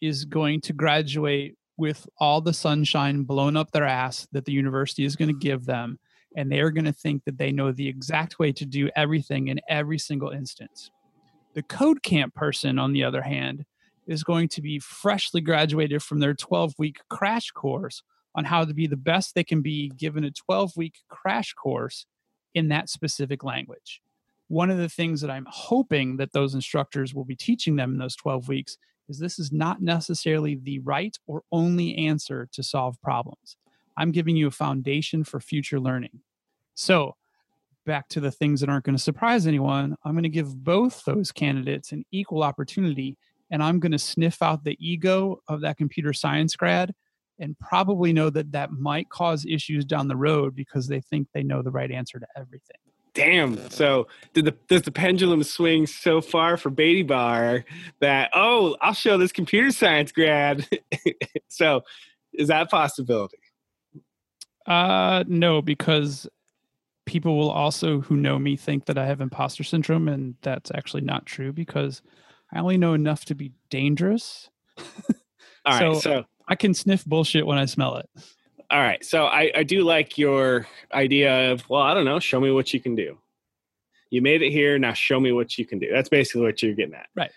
is 0.02 0.26
going 0.26 0.62
to 0.62 0.74
graduate 0.74 1.58
with 1.78 2.08
all 2.20 2.42
the 2.42 2.54
sunshine 2.54 3.24
blown 3.24 3.56
up 3.56 3.72
their 3.72 3.86
ass 3.86 4.28
that 4.32 4.46
the 4.46 4.52
university 4.52 5.06
is 5.06 5.16
going 5.16 5.28
to 5.28 5.40
give 5.40 5.66
them, 5.66 6.00
and 6.36 6.52
they 6.52 6.60
are 6.60 6.72
going 6.72 6.86
to 6.86 6.94
think 6.94 7.24
that 7.26 7.38
they 7.38 7.52
know 7.52 7.72
the 7.72 7.88
exact 7.88 8.40
way 8.40 8.52
to 8.52 8.66
do 8.66 8.90
everything 8.96 9.50
in 9.50 9.60
every 9.70 10.00
single 10.00 10.32
instance. 10.32 10.90
The 11.54 11.64
code 11.64 12.02
camp 12.02 12.34
person, 12.34 12.80
on 12.80 12.94
the 12.94 13.04
other 13.04 13.22
hand, 13.22 13.66
is 14.08 14.24
going 14.24 14.48
to 14.50 14.62
be 14.62 14.80
freshly 14.80 15.42
graduated 15.42 16.02
from 16.02 16.20
their 16.20 16.34
12 16.34 16.74
week 16.78 17.00
crash 17.10 17.52
course 17.52 18.02
on 18.36 18.46
how 18.46 18.64
to 18.64 18.74
be 18.74 18.88
the 18.88 18.96
best 18.96 19.36
they 19.36 19.44
can 19.44 19.62
be 19.62 19.90
given 19.90 20.24
a 20.24 20.32
12 20.32 20.78
week 20.78 21.00
crash 21.10 21.54
course 21.54 22.06
in 22.54 22.70
that 22.70 22.90
specific 22.90 23.44
language. 23.44 24.02
One 24.48 24.70
of 24.70 24.78
the 24.78 24.90
things 24.90 25.22
that 25.22 25.30
I'm 25.30 25.48
hoping 25.50 26.18
that 26.18 26.32
those 26.32 26.56
instructors 26.56 27.14
will 27.14 27.26
be 27.26 27.36
teaching 27.36 27.76
them 27.76 27.92
in 27.92 27.98
those 27.98 28.16
12 28.16 28.48
weeks 28.48 28.78
is 29.10 29.20
this 29.20 29.40
is 29.40 29.52
not 29.52 29.82
necessarily 29.82 30.56
the 30.56 30.80
right 30.80 31.18
or 31.28 31.44
only 31.52 31.98
answer 31.98 32.48
to 32.54 32.64
solve 32.64 33.02
problems. 33.02 33.58
I'm 33.98 34.12
giving 34.12 34.36
you 34.36 34.48
a 34.48 34.52
foundation 34.52 35.24
for 35.24 35.40
future 35.40 35.80
learning. 35.80 36.22
So, 36.76 37.16
back 37.86 38.10
to 38.10 38.20
the 38.20 38.32
things 38.32 38.60
that 38.60 38.70
aren't 38.70 38.86
going 38.86 38.98
to 38.98 39.02
surprise 39.02 39.48
anyone, 39.48 39.96
I'm 40.04 40.12
going 40.12 40.24
to 40.24 40.30
give 40.30 40.64
both 40.64 41.04
those 41.06 41.32
candidates 41.32 41.92
an 41.94 42.06
equal 42.12 42.44
opportunity 42.44 43.18
and 43.50 43.64
I'm 43.64 43.80
going 43.80 43.92
to 43.92 44.00
sniff 44.00 44.42
out 44.42 44.64
the 44.64 44.78
ego 44.80 45.42
of 45.48 45.62
that 45.62 45.78
computer 45.78 46.14
science 46.14 46.56
grad 46.56 46.94
and 47.40 47.58
probably 47.60 48.14
know 48.14 48.30
that 48.30 48.52
that 48.52 48.72
might 48.72 49.10
cause 49.10 49.46
issues 49.46 49.86
down 49.86 50.08
the 50.08 50.16
road 50.16 50.56
because 50.56 50.88
they 50.88 51.02
think 51.02 51.28
they 51.34 51.44
know 51.44 51.62
the 51.62 51.72
right 51.72 51.92
answer 51.92 52.20
to 52.20 52.28
everything. 52.36 52.78
Damn. 53.14 53.70
So 53.72 54.08
did 54.34 54.46
the 54.46 54.56
does 54.68 54.84
the 54.84 54.92
pendulum 54.92 55.42
swing 55.42 55.88
so 55.88 56.22
far 56.22 56.56
for 56.56 56.70
Beatty 56.70 57.02
Bar 57.02 57.66
that 58.00 58.30
oh 58.36 58.78
I'll 58.80 58.94
show 58.94 59.18
this 59.18 59.32
computer 59.32 59.72
science 59.72 60.12
grad. 60.12 60.68
so 61.48 61.82
is 62.34 62.50
that 62.50 62.64
a 62.64 62.66
possibility? 62.68 63.40
Uh 64.68 65.24
no, 65.28 65.64
because 65.64 66.28
people 67.08 67.38
will 67.38 67.50
also 67.50 68.02
who 68.02 68.16
know 68.16 68.38
me 68.38 68.56
think 68.56 68.86
that 68.86 69.00
I 69.00 69.08
have 69.08 69.20
imposter 69.20 69.64
syndrome 69.64 70.08
and 70.08 70.36
that's 70.44 70.70
actually 70.76 71.02
not 71.02 71.26
true 71.26 71.52
because 71.52 72.04
I 72.54 72.60
only 72.60 72.78
know 72.78 72.94
enough 72.94 73.26
to 73.26 73.36
be 73.36 73.52
dangerous. 73.70 74.50
All 74.78 74.84
right. 75.68 75.80
So- 75.80 76.00
So, 76.00 76.26
I 76.50 76.56
can 76.56 76.74
sniff 76.74 77.04
bullshit 77.06 77.46
when 77.46 77.58
I 77.58 77.66
smell 77.66 77.98
it. 77.98 78.10
all 78.72 78.80
right. 78.80 79.04
So 79.04 79.26
I, 79.26 79.52
I 79.54 79.64
do 79.64 79.84
like 79.84 80.18
your 80.18 80.66
idea 80.94 81.52
of 81.52 81.70
well 81.70 81.82
I 81.82 81.94
don't 81.94 82.06
know 82.06 82.20
show 82.20 82.40
me 82.40 82.52
what 82.52 82.74
you 82.74 82.80
can 82.80 82.96
do. 82.96 83.18
You 84.12 84.22
made 84.22 84.42
it 84.42 84.52
here 84.52 84.80
now 84.80 84.94
show 84.94 85.20
me 85.20 85.34
what 85.34 85.58
you 85.58 85.66
can 85.66 85.78
do. 85.80 85.90
That's 85.92 86.08
basically 86.08 86.44
what 86.44 86.64
you're 86.64 86.74
getting 86.74 86.94
at. 86.96 87.08
Right. 87.16 87.32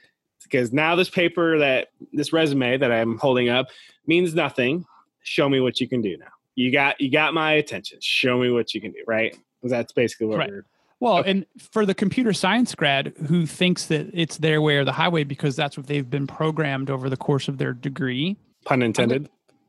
Because 0.44 0.72
now 0.72 0.94
this 0.94 1.10
paper 1.10 1.58
that 1.58 1.88
this 2.12 2.32
resume 2.32 2.76
that 2.78 2.92
I'm 2.92 3.18
holding 3.18 3.48
up 3.48 3.66
means 4.06 4.32
nothing. 4.34 4.84
Show 5.22 5.48
me 5.48 5.58
what 5.60 5.80
you 5.80 5.88
can 5.88 6.00
do 6.00 6.16
now. 6.16 6.30
You 6.54 6.70
got 6.70 7.00
you 7.00 7.10
got 7.10 7.34
my 7.34 7.52
attention. 7.54 7.98
Show 8.00 8.38
me 8.38 8.50
what 8.52 8.74
you 8.74 8.80
can 8.80 8.92
do. 8.92 9.02
right? 9.08 9.36
That's 9.64 9.92
basically 9.92 10.28
what 10.28 10.38
Right. 10.38 10.50
we're 10.50 10.64
Well, 11.00 11.18
Okay. 11.18 11.30
and 11.30 11.46
for 11.58 11.86
the 11.86 11.94
computer 11.94 12.32
science 12.34 12.74
grad 12.74 13.14
who 13.28 13.46
thinks 13.46 13.86
that 13.86 14.10
it's 14.12 14.36
their 14.36 14.60
way 14.60 14.76
or 14.76 14.84
the 14.84 14.92
highway 14.92 15.24
because 15.24 15.56
that's 15.56 15.76
what 15.76 15.86
they've 15.86 16.08
been 16.08 16.26
programmed 16.26 16.90
over 16.90 17.08
the 17.08 17.16
course 17.16 17.48
of 17.48 17.56
their 17.58 17.72
degree, 17.72 18.36
pun 18.66 18.82
intended. 18.82 19.28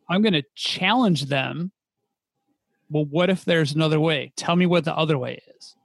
I'm 0.10 0.22
going 0.22 0.34
to 0.34 0.44
challenge 0.56 1.26
them. 1.26 1.72
Well, 2.90 3.06
what 3.06 3.30
if 3.30 3.46
there's 3.46 3.72
another 3.72 4.00
way? 4.02 4.34
Tell 4.36 4.58
me 4.58 4.66
what 4.66 4.84
the 4.84 4.94
other 4.96 5.18
way 5.18 5.42
is. 5.58 5.76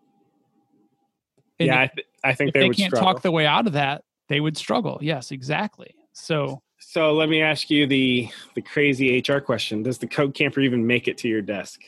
And 1.60 1.68
yeah, 1.68 1.80
I, 1.82 1.86
th- 1.94 2.06
I 2.24 2.34
think 2.34 2.48
if 2.48 2.54
they, 2.54 2.60
they 2.60 2.74
can't 2.74 2.90
struggle. 2.90 3.14
talk 3.14 3.22
the 3.22 3.30
way 3.30 3.46
out 3.46 3.68
of 3.68 3.74
that, 3.74 4.02
they 4.28 4.40
would 4.40 4.56
struggle. 4.56 4.98
Yes, 5.00 5.30
exactly. 5.30 5.94
So 6.12 6.60
so 6.78 7.12
let 7.14 7.28
me 7.28 7.40
ask 7.40 7.70
you 7.70 7.86
the 7.86 8.28
the 8.56 8.62
crazy 8.62 9.22
HR 9.26 9.38
question: 9.38 9.84
Does 9.84 9.98
the 9.98 10.08
code 10.08 10.34
camper 10.34 10.60
even 10.60 10.84
make 10.86 11.06
it 11.06 11.16
to 11.18 11.28
your 11.28 11.40
desk? 11.42 11.80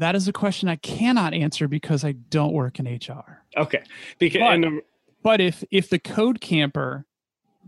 That 0.00 0.16
is 0.16 0.28
a 0.28 0.32
question 0.32 0.68
I 0.68 0.76
cannot 0.76 1.34
answer 1.34 1.68
because 1.68 2.04
I 2.04 2.12
don't 2.12 2.52
work 2.52 2.78
in 2.78 2.86
HR. 2.86 3.44
Okay, 3.56 3.82
because 4.18 4.40
But- 4.40 4.52
and 4.54 4.64
the, 4.64 4.82
But 5.22 5.40
if 5.40 5.62
if 5.70 5.90
the 5.90 5.98
code 5.98 6.40
camper 6.40 7.06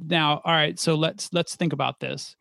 now, 0.00 0.40
all 0.44 0.54
right, 0.54 0.78
so 0.78 0.94
let's 0.94 1.32
let's 1.32 1.54
think 1.54 1.72
about 1.72 2.00
this. 2.00 2.34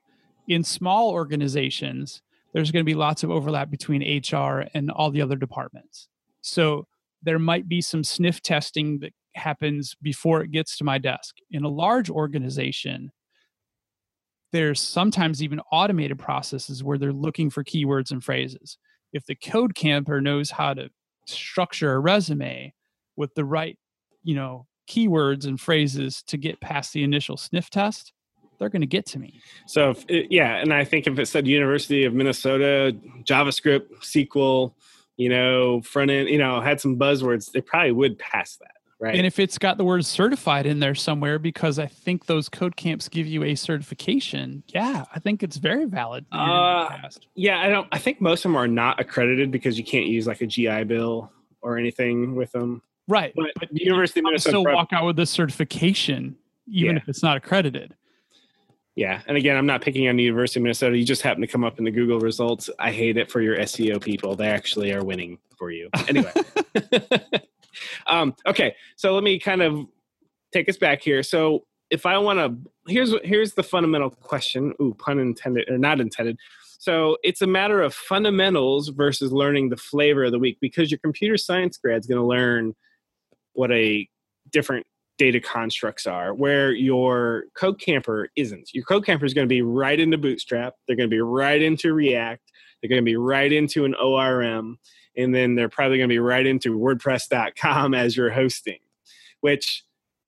In 0.47 0.63
small 0.63 1.11
organizations, 1.11 2.21
there's 2.53 2.71
going 2.71 2.83
to 2.83 2.89
be 2.89 2.95
lots 2.95 3.23
of 3.23 3.29
overlap 3.31 3.69
between 3.69 4.01
HR 4.01 4.67
and 4.73 4.89
all 4.89 5.11
the 5.11 5.21
other 5.21 5.35
departments. 5.35 6.07
So 6.41 6.87
there 7.21 7.39
might 7.39 7.67
be 7.67 7.81
some 7.81 8.03
sniff 8.03 8.41
testing 8.41 8.99
that 8.99 9.13
happens 9.35 9.95
before 10.01 10.41
it 10.41 10.51
gets 10.51 10.77
to 10.77 10.83
my 10.83 10.97
desk. 10.97 11.35
In 11.51 11.63
a 11.63 11.69
large 11.69 12.09
organization, 12.09 13.11
there's 14.51 14.79
sometimes 14.79 15.43
even 15.43 15.59
automated 15.71 16.19
processes 16.19 16.83
where 16.83 16.97
they're 16.97 17.13
looking 17.13 17.49
for 17.49 17.63
keywords 17.63 18.11
and 18.11 18.23
phrases. 18.23 18.77
If 19.13 19.25
the 19.25 19.35
code 19.35 19.75
camper 19.75 20.21
knows 20.21 20.51
how 20.51 20.73
to 20.73 20.89
structure 21.25 21.93
a 21.93 21.99
resume 21.99 22.73
with 23.15 23.33
the 23.35 23.45
right, 23.45 23.77
you 24.23 24.35
know, 24.35 24.67
keywords 24.89 25.45
and 25.45 25.59
phrases 25.59 26.23
to 26.27 26.37
get 26.37 26.59
past 26.61 26.93
the 26.93 27.03
initial 27.03 27.37
sniff 27.37 27.69
test, 27.69 28.13
they're 28.59 28.69
going 28.69 28.81
to 28.81 28.87
get 28.87 29.05
to 29.07 29.19
me. 29.19 29.41
So 29.65 29.91
if 29.91 30.05
it, 30.07 30.27
yeah, 30.29 30.57
and 30.57 30.73
I 30.73 30.83
think 30.83 31.07
if 31.07 31.17
it 31.17 31.27
said 31.27 31.47
University 31.47 32.03
of 32.03 32.13
Minnesota, 32.13 32.95
JavaScript, 33.23 33.87
SQL, 34.01 34.73
you 35.17 35.29
know, 35.29 35.81
front 35.81 36.11
end, 36.11 36.29
you 36.29 36.37
know, 36.37 36.61
had 36.61 36.79
some 36.79 36.97
buzzwords, 36.97 37.51
they 37.51 37.61
probably 37.61 37.91
would 37.91 38.19
pass 38.19 38.57
that. 38.57 38.80
Right. 39.01 39.15
And 39.15 39.25
if 39.25 39.39
it's 39.39 39.57
got 39.57 39.79
the 39.79 39.83
word 39.83 40.05
certified 40.05 40.67
in 40.67 40.79
there 40.79 40.93
somewhere, 40.93 41.39
because 41.39 41.79
I 41.79 41.87
think 41.87 42.27
those 42.27 42.47
code 42.47 42.75
camps 42.75 43.09
give 43.09 43.25
you 43.25 43.43
a 43.43 43.55
certification, 43.55 44.61
yeah, 44.67 45.05
I 45.11 45.17
think 45.17 45.41
it's 45.41 45.57
very 45.57 45.85
valid. 45.85 46.23
Uh, 46.31 46.87
yeah, 47.33 47.61
I 47.61 47.69
don't. 47.69 47.87
I 47.91 47.97
think 47.97 48.21
most 48.21 48.45
of 48.45 48.51
them 48.51 48.57
are 48.57 48.67
not 48.67 48.99
accredited 48.99 49.49
because 49.49 49.75
you 49.79 49.83
can't 49.83 50.05
use 50.05 50.27
like 50.27 50.41
a 50.41 50.45
GI 50.45 50.83
Bill 50.83 51.31
or 51.63 51.79
anything 51.79 52.35
with 52.35 52.51
them. 52.51 52.83
Right. 53.07 53.33
But, 53.35 53.47
but 53.59 53.69
the 53.71 53.83
University 53.83 54.19
of 54.19 54.25
Minnesota 54.25 54.59
still 54.59 54.63
walk 54.65 54.93
out 54.93 55.07
with 55.07 55.15
the 55.15 55.25
certification, 55.25 56.35
even 56.67 56.95
yeah. 56.95 57.01
if 57.01 57.09
it's 57.09 57.23
not 57.23 57.37
accredited. 57.37 57.95
Yeah, 58.93 59.21
and 59.25 59.35
again, 59.35 59.57
I'm 59.57 59.65
not 59.65 59.81
picking 59.81 60.07
on 60.09 60.17
the 60.17 60.23
University 60.23 60.59
of 60.59 60.63
Minnesota. 60.63 60.95
You 60.95 61.05
just 61.05 61.23
happen 61.23 61.41
to 61.41 61.47
come 61.47 61.63
up 61.63 61.79
in 61.79 61.85
the 61.85 61.91
Google 61.91 62.19
results. 62.19 62.69
I 62.77 62.91
hate 62.91 63.17
it 63.17 63.31
for 63.31 63.41
your 63.41 63.57
SEO 63.57 63.99
people. 63.99 64.35
They 64.35 64.49
actually 64.49 64.93
are 64.93 65.03
winning 65.03 65.39
for 65.57 65.71
you. 65.71 65.89
Anyway. 66.07 66.31
um, 68.07 68.35
okay, 68.47 68.75
so 68.95 69.13
let 69.13 69.23
me 69.23 69.39
kind 69.39 69.61
of 69.61 69.85
take 70.53 70.69
us 70.69 70.77
back 70.77 71.01
here. 71.01 71.23
So 71.23 71.63
if 71.89 72.05
I 72.05 72.17
want 72.17 72.39
to, 72.39 72.71
here's 72.91 73.13
here's 73.23 73.53
the 73.53 73.63
fundamental 73.63 74.09
question. 74.09 74.73
Ooh, 74.81 74.95
pun 74.97 75.19
intended 75.19 75.69
or 75.69 75.77
not 75.77 75.99
intended. 75.99 76.37
So 76.79 77.17
it's 77.23 77.43
a 77.43 77.47
matter 77.47 77.81
of 77.81 77.93
fundamentals 77.93 78.87
versus 78.89 79.31
learning 79.31 79.69
the 79.69 79.77
flavor 79.77 80.23
of 80.23 80.31
the 80.31 80.39
week 80.39 80.57
because 80.59 80.89
your 80.89 80.99
computer 81.03 81.37
science 81.37 81.77
grad 81.77 81.99
is 81.99 82.07
going 82.07 82.19
to 82.19 82.25
learn 82.25 82.73
what 83.53 83.71
a 83.71 84.09
different 84.51 84.87
data 85.19 85.39
constructs 85.39 86.07
are, 86.07 86.33
where 86.33 86.71
your 86.71 87.43
code 87.53 87.79
camper 87.79 88.29
isn't. 88.35 88.71
Your 88.73 88.83
code 88.83 89.05
camper 89.05 89.25
is 89.25 89.35
going 89.35 89.47
to 89.47 89.53
be 89.53 89.61
right 89.61 89.99
into 89.99 90.17
Bootstrap. 90.17 90.73
They're 90.87 90.95
going 90.95 91.09
to 91.09 91.15
be 91.15 91.21
right 91.21 91.61
into 91.61 91.93
React. 91.93 92.41
They're 92.81 92.89
going 92.89 93.01
to 93.01 93.05
be 93.05 93.17
right 93.17 93.51
into 93.51 93.85
an 93.85 93.93
ORM 93.93 94.79
and 95.15 95.33
then 95.33 95.55
they're 95.55 95.69
probably 95.69 95.97
going 95.97 96.09
to 96.09 96.13
be 96.13 96.19
right 96.19 96.45
into 96.45 96.77
WordPress.com 96.77 97.93
as 97.95 98.15
your 98.15 98.31
hosting, 98.31 98.79
which 99.41 99.83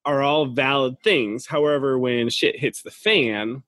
are 0.05 0.21
all 0.21 0.45
valid 0.47 0.95
things. 1.03 1.47
However, 1.47 1.97
when 1.97 2.29
shit 2.29 2.59
hits 2.59 2.81
the 2.81 2.91
fan, 2.91 3.63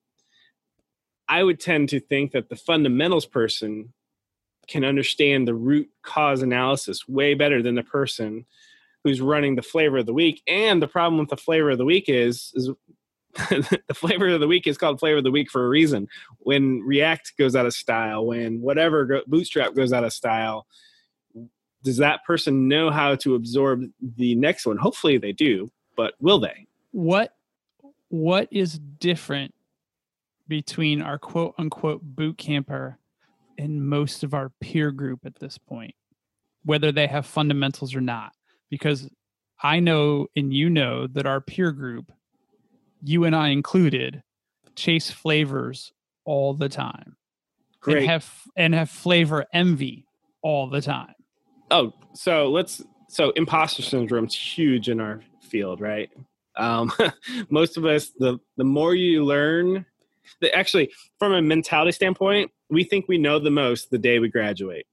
I 1.28 1.43
would 1.43 1.60
tend 1.60 1.89
to 1.89 1.99
think 1.99 2.32
that 2.34 2.49
the 2.49 2.56
fundamentals 2.56 3.25
person 3.25 3.93
can 4.67 4.84
understand 4.84 5.47
the 5.47 5.56
root 5.56 5.89
cause 6.01 6.41
analysis 6.41 7.08
way 7.08 7.34
better 7.34 7.62
than 7.62 7.75
the 7.75 7.84
person 7.84 8.45
who's 9.04 9.21
running 9.21 9.56
the 9.56 9.62
flavor 9.62 9.99
of 9.99 10.08
the 10.08 10.13
week. 10.13 10.41
And 10.47 10.82
the 10.82 10.88
problem 10.88 11.19
with 11.19 11.30
the 11.30 11.38
flavor 11.38 11.69
of 11.69 11.78
the 11.78 11.86
week 11.86 12.06
is, 12.08 12.51
is 12.56 12.69
the 13.49 13.93
flavor 13.93 14.30
of 14.30 14.39
the 14.39 14.47
week 14.47 14.65
is 14.65 14.78
called 14.78 14.99
flavor 14.99 15.17
of 15.17 15.23
the 15.23 15.32
week 15.32 15.51
for 15.51 15.65
a 15.65 15.69
reason. 15.69 16.08
When 16.39 16.80
React 16.80 17.34
goes 17.38 17.56
out 17.56 17.65
of 17.65 17.73
style, 17.73 18.25
when 18.25 18.62
whatever 18.62 19.21
Bootstrap 19.28 19.75
goes 19.75 19.93
out 19.93 20.04
of 20.04 20.13
style, 20.13 20.65
does 21.86 21.98
that 21.98 22.26
person 22.26 22.67
know 22.67 22.89
how 22.89 23.15
to 23.15 23.36
absorb 23.36 23.84
the 24.17 24.36
next 24.36 24.65
one? 24.65 24.76
Hopefully 24.76 25.19
they 25.19 25.32
do, 25.32 25.71
but 25.95 26.15
will 26.19 26.39
they? 26.39 26.65
What 26.91 27.36
what 28.10 28.48
is 28.52 28.80
different 28.80 29.54
between 30.48 31.02
our 31.02 31.19
quote 31.19 31.54
unquote 31.58 32.02
boot 32.02 32.38
camper 32.38 32.98
and 33.58 33.88
most 33.88 34.24
of 34.24 34.34
our 34.34 34.52
peer 34.60 34.91
group 34.91 35.19
at 35.26 35.36
this 35.36 35.58
point, 35.58 35.93
whether 36.63 36.91
they 36.91 37.06
have 37.08 37.26
fundamentals 37.26 37.95
or 37.95 38.02
not? 38.02 38.34
Because 38.71 39.08
I 39.62 39.80
know 39.80 40.28
and 40.36 40.52
you 40.52 40.71
know 40.71 41.06
that 41.08 41.28
our 41.28 41.39
peer 41.39 41.71
group, 41.71 42.12
you 43.04 43.26
and 43.26 43.36
I 43.36 43.50
included, 43.50 44.24
chase 44.76 45.12
flavors 45.12 45.93
all 46.26 46.56
the 46.56 46.69
time. 46.69 47.15
Great. 47.80 47.98
And 47.98 48.06
have 48.08 48.34
and 48.58 48.74
have 48.74 48.89
flavor 48.89 49.45
envy 49.54 50.08
all 50.41 50.67
the 50.67 50.82
time. 50.82 51.14
Oh, 51.71 51.93
so 52.13 52.49
let's 52.49 52.84
so 53.08 53.32
imposter 53.32 53.82
syndrome's 53.82 54.36
huge 54.36 54.89
in 54.89 54.99
our 54.99 55.21
field, 55.41 55.82
right? 55.82 56.10
Um, 56.58 56.91
most 57.49 57.78
of 57.78 57.86
us, 57.86 58.12
the 58.17 58.39
the 58.58 58.63
more 58.63 58.95
you 58.95 59.23
learn, 59.23 59.86
the, 60.41 60.54
actually 60.56 60.91
from 61.19 61.34
a 61.34 61.41
mentality 61.41 61.91
standpoint, 61.91 62.51
we 62.69 62.84
think 62.84 63.08
we 63.08 63.17
know 63.17 63.39
the 63.39 63.51
most 63.51 63.89
the 63.89 63.97
day 63.97 64.19
we 64.19 64.30
graduate. 64.30 64.86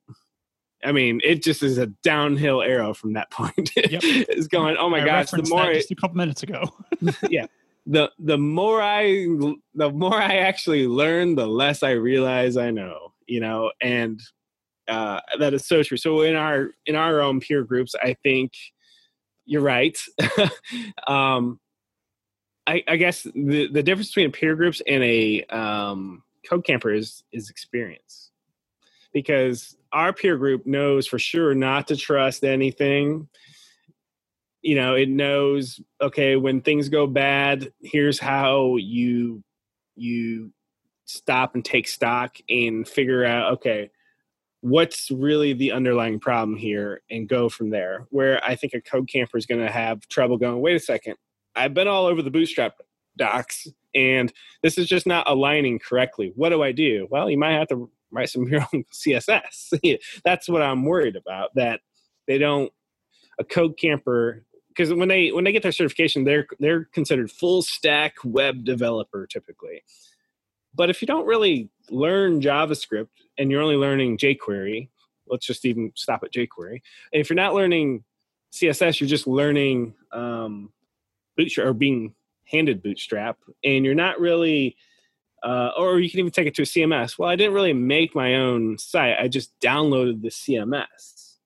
I 0.85 0.93
mean, 0.93 1.21
it 1.23 1.45
just 1.45 1.63
is 1.63 1.79
a 1.79 1.87
downhill 1.87 2.61
arrow 2.61 2.93
from 2.95 3.13
that 3.13 3.31
point. 3.31 3.71
Yep. 3.77 4.03
it's 4.05 4.49
going, 4.49 4.77
oh 4.79 4.89
my 4.89 5.03
I 5.03 5.05
gosh, 5.05 5.31
the 5.31 5.47
more 5.49 5.73
just 5.73 5.91
a 5.91 5.95
couple 5.95 6.17
minutes 6.17 6.43
ago. 6.43 6.65
yeah. 7.29 7.47
The 7.87 8.11
the 8.19 8.39
more 8.39 8.81
I 8.81 9.27
the 9.75 9.91
more 9.91 10.15
I 10.15 10.37
actually 10.37 10.87
learn, 10.87 11.35
the 11.35 11.47
less 11.47 11.83
I 11.83 11.91
realize 11.93 12.57
I 12.57 12.71
know, 12.71 13.13
you 13.27 13.41
know, 13.41 13.73
and 13.81 14.21
uh, 14.89 15.21
that 15.39 15.55
is 15.55 15.67
so 15.67 15.83
true. 15.83 15.97
So 15.97 16.23
in 16.23 16.37
our 16.37 16.71
in 16.87 16.97
our 16.97 17.21
own 17.21 17.41
peer 17.41 17.63
groups, 17.63 17.95
I 18.01 18.17
think 18.23 18.53
you're 19.45 19.63
right. 19.63 19.99
um, 21.07 21.61
I, 22.67 22.83
I, 22.87 22.97
guess 22.97 23.23
the 23.23 23.69
the 23.69 23.83
difference 23.83 24.09
between 24.09 24.33
peer 24.33 24.55
groups 24.55 24.81
and 24.87 25.03
a 25.03 25.43
um, 25.45 26.23
code 26.49 26.65
camper 26.65 26.93
is 26.93 27.25
is 27.33 27.51
experience, 27.51 28.31
because 29.13 29.77
our 29.93 30.13
peer 30.13 30.37
group 30.37 30.67
knows 30.67 31.07
for 31.07 31.19
sure 31.19 31.55
not 31.55 31.89
to 31.89 31.97
trust 31.97 32.45
anything. 32.45 33.29
You 34.63 34.77
know, 34.77 34.95
it 34.95 35.09
knows 35.09 35.81
okay 36.01 36.37
when 36.37 36.61
things 36.61 36.89
go 36.89 37.07
bad. 37.07 37.73
Here's 37.83 38.19
how 38.19 38.77
you 38.77 39.43
you 39.97 40.53
stop 41.05 41.55
and 41.55 41.65
take 41.65 41.89
stock 41.89 42.37
and 42.49 42.87
figure 42.87 43.25
out 43.25 43.55
okay 43.55 43.91
what's 44.63 45.11
really 45.11 45.53
the 45.53 45.73
underlying 45.73 46.19
problem 46.19 46.57
here 46.57 47.03
and 47.11 47.29
go 47.29 47.49
from 47.49 47.71
there. 47.71 48.07
Where 48.11 48.43
I 48.45 48.57
think 48.57 48.73
a 48.75 48.81
code 48.81 49.09
camper 49.09 49.37
is 49.37 49.47
going 49.47 49.61
to 49.61 49.71
have 49.71 50.09
trouble 50.09 50.39
going, 50.39 50.61
wait 50.61 50.77
a 50.77 50.81
second, 50.81 51.17
I've 51.55 51.75
been 51.75 51.89
all 51.89 52.07
over 52.07 52.23
the 52.23 52.31
bootstrap 52.31 52.77
docs 53.19 53.69
and 53.95 54.33
this 54.63 54.79
is 54.79 54.87
just 54.87 55.07
not 55.07 55.29
aligning 55.29 55.79
correctly. 55.79 56.33
What 56.35 56.49
do 56.49 56.63
I 56.63 56.73
do? 56.73 57.07
Well, 57.11 57.29
you 57.29 57.39
might 57.39 57.53
have 57.53 57.69
to 57.69 57.91
write 58.11 58.31
some 58.31 58.49
your 58.49 58.63
own 58.73 58.85
CSS. 58.93 59.99
That's 60.25 60.49
what 60.49 60.63
I'm 60.63 60.85
worried 60.85 61.17
about 61.17 61.51
that 61.57 61.81
they 62.27 62.39
don't 62.39 62.73
a 63.39 63.45
code 63.45 63.77
camper 63.79 64.45
because 64.69 64.93
when 64.93 65.09
they 65.09 65.33
when 65.33 65.45
they 65.45 65.53
get 65.53 65.63
their 65.63 65.73
certification 65.73 66.25
they're 66.25 66.47
they're 66.61 66.85
considered 66.93 67.31
full 67.31 67.63
stack 67.63 68.15
web 68.25 68.65
developer 68.65 69.27
typically. 69.27 69.83
But 70.75 70.91
if 70.91 71.03
you 71.03 71.07
don't 71.07 71.27
really 71.27 71.69
learn 71.91 72.41
JavaScript 72.41 73.09
and 73.39 73.51
you're 73.51 73.63
only 73.63 73.77
learning 73.77 74.19
jQuery, 74.19 74.89
let's 75.27 75.47
just 75.47 75.65
even 75.65 75.93
stop 75.95 76.23
at 76.25 76.33
jQuery. 76.33 76.81
And 77.13 77.21
if 77.21 77.29
you're 77.29 77.37
not 77.37 77.55
learning 77.55 78.05
CSS, 78.53 79.01
you're 79.01 79.09
just 79.09 79.27
learning 79.27 79.95
um, 80.13 80.73
Bootstrap 81.37 81.67
or 81.67 81.73
being 81.73 82.15
handed 82.45 82.83
Bootstrap, 82.83 83.39
and 83.65 83.85
you're 83.85 83.95
not 83.95 84.21
really, 84.21 84.77
uh, 85.43 85.71
or 85.77 86.01
you 86.01 86.11
can 86.11 86.21
even 86.21 86.31
take 86.31 86.47
it 86.47 86.55
to 86.57 86.63
a 86.63 86.67
CMS. 86.67 87.19
Well, 87.19 87.31
I 87.31 87.37
didn't 87.37 87.55
really 87.55 87.73
make 87.73 88.15
my 88.15 88.37
own 88.37 88.79
site. 88.79 89.17
I 89.19 89.29
just 89.29 89.59
downloaded 89.61 90.23
the 90.23 90.29
CMS, 90.29 91.37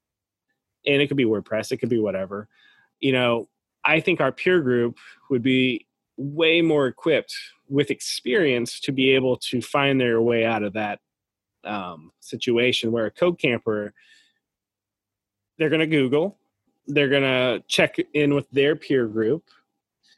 and 0.85 1.01
it 1.01 1.07
could 1.07 1.17
be 1.17 1.25
WordPress, 1.25 1.73
it 1.73 1.79
could 1.79 1.89
be 1.89 2.01
whatever. 2.01 2.49
You 3.01 3.13
know, 3.13 3.49
I 3.85 4.01
think 4.01 4.21
our 4.21 4.33
peer 4.33 4.61
group 4.61 4.99
would 5.31 5.43
be 5.43 5.87
way 6.17 6.63
more 6.63 6.89
equipped 6.89 7.37
with 7.69 7.91
experience 7.91 8.81
to 8.81 8.93
be 8.93 9.11
able 9.11 9.37
to 9.37 9.61
find 9.61 10.01
their 10.01 10.21
way 10.21 10.45
out 10.45 10.63
of 10.63 10.75
that 10.75 11.01
um, 11.65 12.13
situation 12.21 12.93
where 12.93 13.07
a 13.07 13.11
code 13.11 13.39
camper 13.39 13.93
they're 15.59 15.71
going 15.71 15.81
to 15.81 15.87
google 15.87 16.39
they're 16.87 17.09
going 17.09 17.23
to 17.23 17.65
check 17.67 17.97
in 18.15 18.35
with 18.35 18.49
their 18.51 18.77
peer 18.77 19.07
group. 19.07 19.45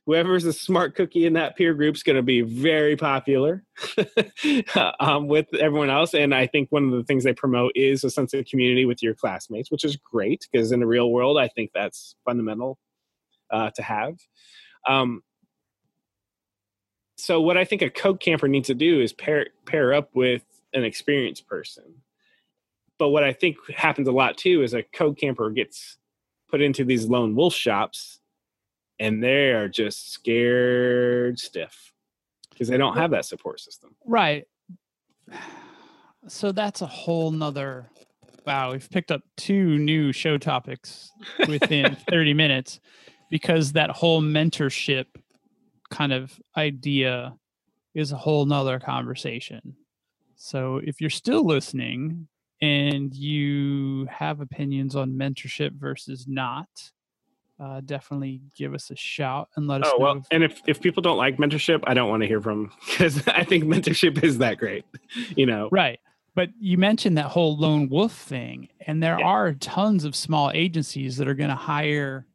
Whoever's 0.05 0.45
a 0.45 0.53
smart 0.53 0.95
cookie 0.95 1.27
in 1.27 1.35
that 1.35 1.57
peer 1.57 1.75
group 1.75 1.95
is 1.95 2.03
going 2.03 2.17
to 2.17 2.23
be 2.23 2.41
very 2.41 2.97
popular 2.97 3.65
um, 5.01 5.29
with 5.29 5.47
everyone 5.55 5.91
else. 5.91 6.15
And 6.15 6.35
i 6.35 6.47
think 6.47 6.71
one 6.71 6.85
of 6.85 6.93
the 6.93 7.05
things 7.05 7.25
they 7.25 7.35
promote 7.35 7.73
is 7.75 8.05
a 8.05 8.11
sense 8.11 8.35
of 8.35 8.47
community 8.47 8.85
with 8.85 9.03
your 9.03 9.15
classmates 9.15 9.71
which 9.71 9.85
is 9.85 9.97
great 9.97 10.47
because 10.51 10.73
in 10.73 10.81
the 10.81 10.87
real 10.87 11.11
world 11.11 11.39
i 11.39 11.49
think 11.49 11.71
that's 11.75 12.17
fundamental 12.25 12.79
uh, 13.51 13.71
to 13.75 13.83
have. 13.83 14.15
Um, 14.87 15.23
so 17.19 17.41
what 17.41 17.57
I 17.57 17.65
think 17.65 17.83
a 17.83 17.91
code 17.91 18.21
camper 18.21 18.47
needs 18.47 18.69
to 18.69 18.75
do 18.75 19.01
is 19.01 19.13
pair 19.13 19.49
pair 19.67 19.93
up 19.93 20.15
with 20.15 20.45
an 20.73 20.85
experienced 20.85 21.47
person. 21.47 21.85
But 22.99 23.11
what 23.11 23.25
I 23.25 23.33
think 23.33 23.57
happens 23.71 24.09
a 24.09 24.13
lot 24.13 24.37
too 24.37 24.63
is 24.63 24.73
a 24.73 24.83
code 24.83 25.19
camper 25.19 25.51
gets 25.51 25.99
put 26.49 26.61
into 26.61 26.85
these 26.85 27.07
lone 27.07 27.35
wolf 27.35 27.55
shops 27.55 28.21
and 28.99 29.23
they 29.23 29.51
are 29.51 29.69
just 29.69 30.13
scared 30.13 31.39
stiff 31.39 31.93
because 32.51 32.69
they 32.69 32.77
don't 32.77 32.97
have 32.97 33.11
that 33.11 33.25
support 33.25 33.61
system. 33.61 33.95
Right. 34.05 34.47
So 36.27 36.53
that's 36.53 36.83
a 36.83 36.87
whole 36.87 37.31
nother 37.31 37.91
wow, 38.47 38.73
we've 38.73 38.89
picked 38.91 39.11
up 39.13 39.21
two 39.37 39.77
new 39.79 40.11
show 40.11 40.39
topics 40.39 41.11
within 41.49 41.95
30 42.09 42.33
minutes. 42.33 42.81
because 43.31 43.73
that 43.73 43.91
whole 43.91 44.23
mentorship 44.23 45.05
kind 45.91 46.13
of 46.13 46.39
idea 46.57 47.35
is 47.95 48.13
a 48.13 48.17
whole 48.17 48.45
nother 48.47 48.79
conversation. 48.79 49.75
So 50.37 50.81
if 50.85 51.01
you're 51.01 51.11
still 51.11 51.45
listening 51.45 52.29
and 52.61 53.15
you 53.15 54.07
have 54.07 54.41
opinions 54.41 54.95
on 54.97 55.13
mentorship 55.13 55.73
versus 55.73 56.27
not, 56.29 56.69
uh, 57.61 57.81
definitely 57.85 58.41
give 58.57 58.73
us 58.75 58.91
a 58.91 58.97
shout 58.97 59.49
and 59.57 59.67
let 59.67 59.83
us 59.83 59.91
Oh 59.93 59.99
know. 59.99 60.05
well, 60.05 60.17
if- 60.19 60.27
and 60.31 60.45
if 60.45 60.61
if 60.67 60.81
people 60.81 61.03
don't 61.03 61.17
like 61.17 61.39
mentorship, 61.39 61.81
I 61.87 61.95
don't 61.95 62.09
want 62.09 62.23
to 62.23 62.29
hear 62.29 62.41
from 62.41 62.71
because 62.89 63.27
I 63.29 63.43
think 63.45 63.65
mentorship 63.65 64.23
is 64.23 64.39
that 64.39 64.59
great. 64.59 64.85
You 65.37 65.47
know, 65.47 65.69
Right. 65.73 65.99
But 66.35 66.51
you 66.61 66.79
mentioned 66.79 67.19
that 67.19 67.27
whole 67.27 67.57
lone 67.57 67.89
wolf 67.89 68.13
thing, 68.13 68.69
and 68.87 69.03
there 69.03 69.19
Yeah. 69.19 69.27
are 69.27 69.55
tons 69.55 70.05
of 70.05 70.15
small 70.15 70.53
agencies 70.55 71.17
that 71.17 71.27
are 71.27 71.35
going 71.35 71.51
to 71.51 71.57
hire, 71.57 72.27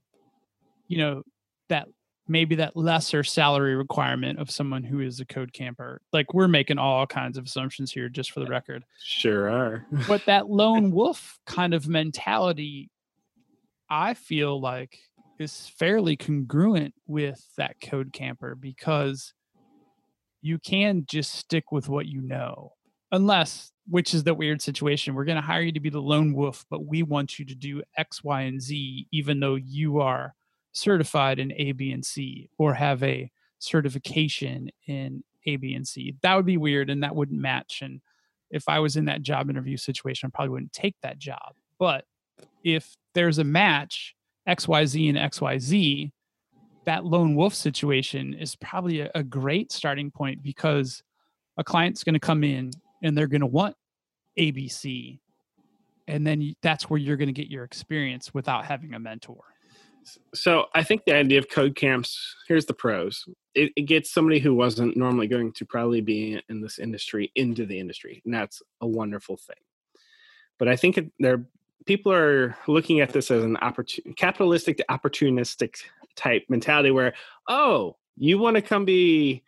you 0.90 0.98
know, 0.98 1.24
that 1.70 1.88
maybe 2.28 2.56
that 2.56 2.76
lesser 2.78 3.24
salary 3.24 3.76
requirement 3.76 4.40
of 4.40 4.50
someone 4.50 4.84
who 4.84 5.02
is 5.02 5.20
a 5.20 5.26
code 5.26 5.54
camper. 5.54 6.02
Like 6.12 6.34
we're 6.34 6.48
making 6.48 6.78
all 6.78 7.06
kinds 7.06 7.38
of 7.38 7.46
assumptions 7.46 7.92
here, 7.92 8.10
just 8.10 8.32
for 8.32 8.40
the 8.40 8.48
record. 8.48 8.86
sure 9.04 9.50
are. 9.50 9.86
But 10.08 10.26
that 10.26 10.50
lone 10.50 10.92
wolf 10.92 11.40
kind 11.46 11.74
of 11.74 11.88
mentality, 11.88 12.90
I 13.90 14.14
feel 14.14 14.60
like 14.60 14.98
is 15.40 15.72
fairly 15.78 16.16
congruent 16.16 16.94
with 17.08 17.44
that 17.58 17.76
code 17.82 18.14
camper 18.14 18.56
because 18.56 19.34
you 20.42 20.60
can 20.60 21.06
just 21.08 21.34
stick 21.34 21.72
with 21.72 21.90
what 21.90 22.06
you 22.06 22.22
know 22.22 22.74
unless 23.12 23.72
which 23.90 24.14
is 24.14 24.24
the 24.24 24.34
weird 24.34 24.62
situation 24.62 25.14
we're 25.14 25.26
going 25.26 25.36
to 25.36 25.42
hire 25.42 25.62
you 25.62 25.72
to 25.72 25.80
be 25.80 25.90
the 25.90 26.00
lone 26.00 26.34
wolf 26.34 26.66
but 26.70 26.86
we 26.86 27.04
want 27.04 27.40
you 27.40 27.46
to 27.46 27.56
do 27.56 27.82
x 27.98 28.24
y 28.24 28.42
and 28.42 28.62
z 28.62 29.08
even 29.12 29.40
though 29.40 29.56
you 29.56 30.00
are 30.00 30.34
certified 30.74 31.40
in 31.40 31.52
a 31.54 31.72
b 31.72 31.92
and 31.92 32.06
c 32.06 32.50
or 32.58 32.74
have 32.74 33.02
a 33.04 33.32
certification 33.60 34.70
in 34.88 35.24
a 35.46 35.56
b 35.56 35.74
and 35.74 35.88
c 35.88 36.16
that 36.22 36.36
would 36.36 36.46
be 36.46 36.58
weird 36.58 36.90
and 36.90 37.04
that 37.04 37.16
wouldn't 37.16 37.40
match 37.40 37.82
and 37.82 38.02
if 38.52 38.64
i 38.68 38.80
was 38.80 38.96
in 38.96 39.06
that 39.06 39.22
job 39.22 39.50
interview 39.50 39.78
situation 39.78 40.28
i 40.28 40.36
probably 40.36 40.50
wouldn't 40.50 40.74
take 40.74 40.96
that 41.02 41.18
job 41.18 41.54
but 41.80 42.06
if 42.64 42.96
there's 43.14 43.38
a 43.38 43.44
match 43.44 44.16
xyz 44.48 45.10
and 45.10 45.18
xyz 45.32 46.12
that 46.86 47.06
lone 47.06 47.36
wolf 47.36 47.54
situation 47.54 48.34
is 48.34 48.56
probably 48.58 49.00
a, 49.02 49.12
a 49.16 49.24
great 49.24 49.72
starting 49.72 50.12
point 50.12 50.44
because 50.44 51.02
a 51.58 51.64
client's 51.64 52.04
going 52.04 52.14
to 52.14 52.20
come 52.20 52.44
in 52.44 52.72
and 53.02 53.18
they're 53.18 53.28
going 53.28 53.42
to 53.42 53.48
want 53.48 53.76
ABC. 54.38 55.20
And 56.08 56.26
then 56.26 56.54
that's 56.62 56.90
where 56.90 57.00
you're 57.00 57.18
going 57.18 57.28
to 57.28 57.34
get 57.34 57.50
your 57.50 57.64
experience 57.64 58.34
without 58.34 58.66
having 58.66 58.94
a 58.94 59.00
mentor. 59.00 59.42
So 60.34 60.66
I 60.74 60.84
think 60.84 61.04
the 61.06 61.16
idea 61.16 61.40
of 61.40 61.50
code 61.50 61.76
camps. 61.76 62.36
Here's 62.48 62.66
the 62.66 62.74
pros. 62.74 63.26
It, 63.56 63.72
it 63.76 63.84
gets 63.84 64.12
somebody 64.12 64.40
who 64.40 64.56
wasn't 64.56 64.98
normally 64.98 65.28
going 65.28 65.54
to 65.54 65.66
probably 65.66 66.02
be 66.02 66.42
in 66.50 66.62
this 66.62 66.80
industry 66.80 67.32
into 67.36 67.66
the 67.66 67.80
industry, 67.80 68.22
and 68.26 68.34
that's 68.34 68.62
a 68.82 68.88
wonderful 68.88 69.38
thing. 69.38 69.56
But 70.60 70.68
I 70.68 70.76
think 70.76 71.00
there 71.20 71.46
people 71.86 72.12
are 72.12 72.56
looking 72.68 73.02
at 73.02 73.12
this 73.12 73.30
as 73.30 73.44
an 73.44 73.58
opportun- 73.58 74.16
capitalistic 74.16 74.78
to 74.78 74.86
opportunistic 74.90 75.76
type 76.16 76.44
mentality, 76.50 76.92
where 76.92 77.14
oh, 77.48 77.98
you 78.16 78.38
want 78.38 78.56
to 78.56 78.62
come 78.62 78.86
be 78.86 79.44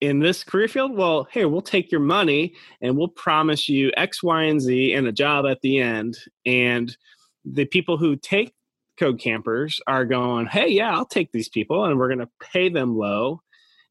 in 0.00 0.18
this 0.18 0.44
career 0.44 0.68
field? 0.68 0.96
Well, 0.96 1.26
here 1.32 1.48
we'll 1.48 1.62
take 1.62 1.90
your 1.90 2.00
money 2.00 2.54
and 2.80 2.96
we'll 2.96 3.08
promise 3.08 3.68
you 3.68 3.90
X, 3.96 4.22
Y, 4.22 4.42
and 4.42 4.60
Z 4.60 4.92
and 4.92 5.06
a 5.06 5.12
job 5.12 5.46
at 5.46 5.60
the 5.62 5.78
end. 5.78 6.18
And 6.44 6.96
the 7.44 7.64
people 7.64 7.96
who 7.96 8.16
take 8.16 8.54
code 8.98 9.18
campers 9.18 9.80
are 9.86 10.04
going, 10.04 10.46
hey, 10.46 10.68
yeah, 10.68 10.94
I'll 10.94 11.06
take 11.06 11.32
these 11.32 11.48
people 11.48 11.84
and 11.84 11.98
we're 11.98 12.08
going 12.08 12.20
to 12.20 12.30
pay 12.40 12.68
them 12.68 12.96
low 12.96 13.40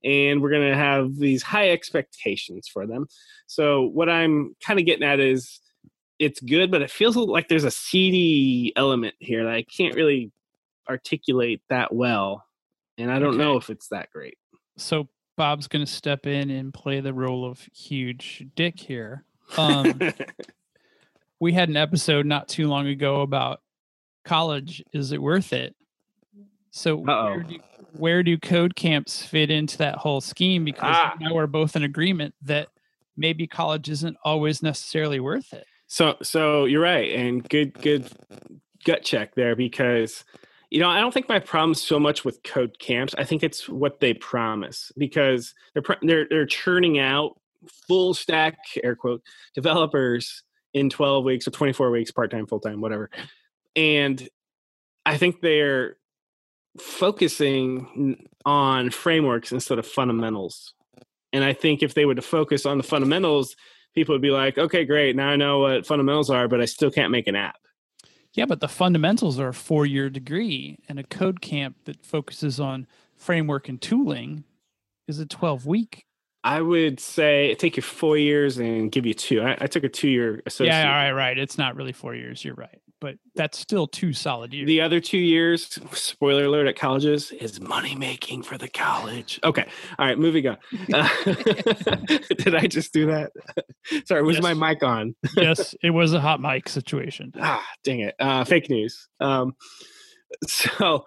and 0.03 0.41
we're 0.41 0.49
going 0.49 0.69
to 0.69 0.77
have 0.77 1.15
these 1.15 1.43
high 1.43 1.69
expectations 1.69 2.67
for 2.67 2.85
them. 2.85 3.07
So, 3.47 3.83
what 3.83 4.09
I'm 4.09 4.55
kind 4.65 4.79
of 4.79 4.85
getting 4.85 5.07
at 5.07 5.19
is 5.19 5.61
it's 6.19 6.39
good, 6.39 6.71
but 6.71 6.81
it 6.81 6.91
feels 6.91 7.15
like 7.15 7.47
there's 7.47 7.63
a 7.63 7.71
seedy 7.71 8.73
element 8.75 9.15
here 9.19 9.43
that 9.45 9.53
I 9.53 9.63
can't 9.63 9.95
really 9.95 10.31
articulate 10.89 11.61
that 11.69 11.93
well. 11.93 12.45
And 12.97 13.11
I 13.11 13.19
don't 13.19 13.37
know 13.37 13.57
if 13.57 13.69
it's 13.69 13.87
that 13.89 14.09
great. 14.11 14.37
So 14.77 15.07
Bob's 15.35 15.67
going 15.67 15.85
to 15.85 15.91
step 15.91 16.27
in 16.27 16.49
and 16.49 16.73
play 16.73 16.99
the 16.99 17.13
role 17.13 17.45
of 17.45 17.67
huge 17.75 18.45
dick 18.55 18.79
here. 18.79 19.25
Um, 19.57 19.99
we 21.39 21.53
had 21.53 21.69
an 21.69 21.77
episode 21.77 22.25
not 22.25 22.47
too 22.47 22.67
long 22.67 22.87
ago 22.87 23.21
about 23.21 23.61
college. 24.23 24.83
Is 24.93 25.11
it 25.11 25.21
worth 25.21 25.53
it? 25.53 25.75
So 26.71 26.95
where 26.97 27.43
do, 27.43 27.59
where 27.93 28.23
do 28.23 28.37
code 28.37 28.75
camps 28.75 29.23
fit 29.23 29.51
into 29.51 29.77
that 29.77 29.95
whole 29.97 30.21
scheme? 30.21 30.65
Because 30.65 30.95
Ah. 30.97 31.13
now 31.19 31.33
we're 31.35 31.47
both 31.47 31.75
in 31.75 31.83
agreement 31.83 32.33
that 32.41 32.69
maybe 33.15 33.45
college 33.45 33.89
isn't 33.89 34.17
always 34.23 34.63
necessarily 34.63 35.19
worth 35.19 35.53
it. 35.53 35.65
So 35.87 36.17
so 36.23 36.65
you're 36.65 36.81
right, 36.81 37.11
and 37.13 37.47
good 37.47 37.73
good 37.75 38.07
gut 38.85 39.03
check 39.03 39.35
there 39.35 39.55
because 39.55 40.23
you 40.71 40.79
know 40.79 40.89
I 40.89 40.99
don't 40.99 41.13
think 41.13 41.29
my 41.29 41.37
problem's 41.39 41.81
so 41.81 41.99
much 41.99 42.25
with 42.25 42.41
code 42.41 42.79
camps. 42.79 43.13
I 43.15 43.23
think 43.23 43.43
it's 43.43 43.69
what 43.69 43.99
they 43.99 44.15
promise 44.15 44.91
because 44.97 45.53
they're 45.75 45.83
they're 46.01 46.25
they're 46.27 46.45
churning 46.47 46.97
out 46.97 47.39
full 47.87 48.15
stack 48.15 48.57
air 48.83 48.95
quote 48.95 49.21
developers 49.53 50.41
in 50.73 50.89
12 50.89 51.23
weeks 51.23 51.47
or 51.47 51.51
24 51.51 51.91
weeks, 51.91 52.09
part 52.09 52.31
time, 52.31 52.47
full 52.47 52.59
time, 52.59 52.81
whatever, 52.81 53.11
and 53.75 54.27
I 55.05 55.17
think 55.17 55.41
they're 55.41 55.97
focusing 56.79 58.27
on 58.45 58.89
frameworks 58.89 59.51
instead 59.51 59.79
of 59.79 59.87
fundamentals. 59.87 60.73
And 61.31 61.43
I 61.43 61.53
think 61.53 61.81
if 61.81 61.93
they 61.93 62.05
were 62.05 62.15
to 62.15 62.21
focus 62.21 62.65
on 62.65 62.77
the 62.77 62.83
fundamentals, 62.83 63.55
people 63.95 64.13
would 64.13 64.21
be 64.21 64.31
like, 64.31 64.57
okay, 64.57 64.85
great. 64.85 65.15
Now 65.15 65.29
I 65.29 65.35
know 65.35 65.59
what 65.59 65.85
fundamentals 65.85 66.29
are, 66.29 66.47
but 66.47 66.61
I 66.61 66.65
still 66.65 66.91
can't 66.91 67.11
make 67.11 67.27
an 67.27 67.35
app. 67.35 67.57
Yeah, 68.33 68.45
but 68.45 68.61
the 68.61 68.67
fundamentals 68.67 69.39
are 69.39 69.49
a 69.49 69.53
four 69.53 69.85
year 69.85 70.09
degree, 70.09 70.79
and 70.89 70.97
a 70.97 71.03
code 71.03 71.39
camp 71.41 71.77
that 71.85 72.03
focuses 72.03 72.59
on 72.59 72.87
framework 73.15 73.69
and 73.69 73.79
tooling 73.79 74.43
is 75.07 75.19
a 75.19 75.25
12 75.25 75.65
week. 75.67 76.05
I 76.43 76.59
would 76.61 76.99
say 76.99 77.55
take 77.55 77.77
you 77.77 77.83
four 77.83 78.17
years 78.17 78.57
and 78.57 78.91
give 78.91 79.05
you 79.05 79.13
two. 79.13 79.41
I, 79.41 79.57
I 79.61 79.67
took 79.67 79.83
a 79.83 79.89
two 79.89 80.09
year 80.09 80.41
associate. 80.45 80.73
Yeah, 80.73 80.87
all 80.87 80.95
right, 80.95 81.11
right. 81.11 81.37
It's 81.37 81.57
not 81.57 81.75
really 81.75 81.93
four 81.93 82.15
years. 82.15 82.43
You're 82.43 82.55
right. 82.55 82.81
But 83.03 83.15
that's 83.35 83.59
still 83.59 83.85
two 83.85 84.13
solid 84.13 84.53
years. 84.53 84.65
The 84.65 84.79
other 84.79 85.01
two 85.01 85.17
years, 85.17 85.77
spoiler 85.91 86.45
alert 86.45 86.67
at 86.67 86.77
colleges, 86.77 87.31
is 87.31 87.59
money 87.59 87.95
making 87.95 88.43
for 88.43 88.57
the 88.57 88.69
college. 88.69 89.41
Okay. 89.43 89.65
All 89.99 90.05
right, 90.05 90.17
moving 90.17 90.47
on. 90.47 90.57
Uh, 90.93 91.07
did 92.37 92.55
I 92.55 92.67
just 92.67 92.93
do 92.93 93.07
that? 93.07 93.31
Sorry, 94.05 94.23
was 94.23 94.41
my 94.41 94.53
mic 94.53 94.83
on? 94.83 95.15
yes, 95.37 95.75
it 95.83 95.89
was 95.89 96.13
a 96.13 96.21
hot 96.21 96.39
mic 96.39 96.69
situation. 96.69 97.33
ah 97.41 97.65
dang 97.83 97.99
it 97.99 98.15
uh 98.19 98.43
fake 98.45 98.69
news 98.69 99.07
um 99.19 99.53
so 100.47 101.03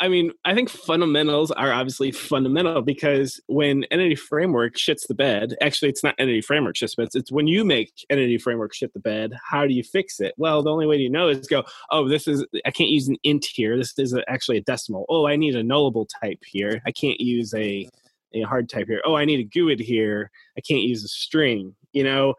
i 0.00 0.08
mean 0.08 0.30
i 0.44 0.54
think 0.54 0.68
fundamentals 0.68 1.50
are 1.52 1.72
obviously 1.72 2.10
fundamental 2.10 2.82
because 2.82 3.40
when 3.46 3.84
entity 3.84 4.14
framework 4.14 4.76
shits 4.76 5.06
the 5.06 5.14
bed 5.14 5.54
actually 5.60 5.88
it's 5.88 6.02
not 6.02 6.14
entity 6.18 6.40
framework 6.40 6.74
shits 6.74 6.96
the 6.96 7.02
bed 7.02 7.08
it's 7.14 7.32
when 7.32 7.46
you 7.46 7.64
make 7.64 7.92
entity 8.10 8.38
framework 8.38 8.74
shit 8.74 8.92
the 8.92 9.00
bed 9.00 9.32
how 9.50 9.66
do 9.66 9.72
you 9.72 9.82
fix 9.82 10.20
it 10.20 10.34
well 10.36 10.62
the 10.62 10.70
only 10.70 10.86
way 10.86 10.96
you 10.96 11.10
know 11.10 11.28
is 11.28 11.46
go 11.46 11.64
oh 11.90 12.08
this 12.08 12.26
is 12.26 12.44
i 12.66 12.70
can't 12.70 12.90
use 12.90 13.08
an 13.08 13.16
int 13.22 13.44
here 13.44 13.76
this 13.76 13.94
is 13.98 14.12
a, 14.12 14.28
actually 14.30 14.56
a 14.56 14.62
decimal 14.62 15.04
oh 15.08 15.26
i 15.26 15.36
need 15.36 15.54
a 15.54 15.62
nullable 15.62 16.06
type 16.20 16.42
here 16.46 16.80
i 16.86 16.92
can't 16.92 17.20
use 17.20 17.54
a 17.54 17.88
a 18.34 18.42
hard 18.42 18.68
type 18.68 18.86
here 18.86 19.00
oh 19.04 19.14
i 19.14 19.24
need 19.24 19.40
a 19.40 19.58
GUID 19.58 19.80
here 19.80 20.30
i 20.56 20.60
can't 20.60 20.82
use 20.82 21.04
a 21.04 21.08
string 21.08 21.74
you 21.92 22.04
know 22.04 22.34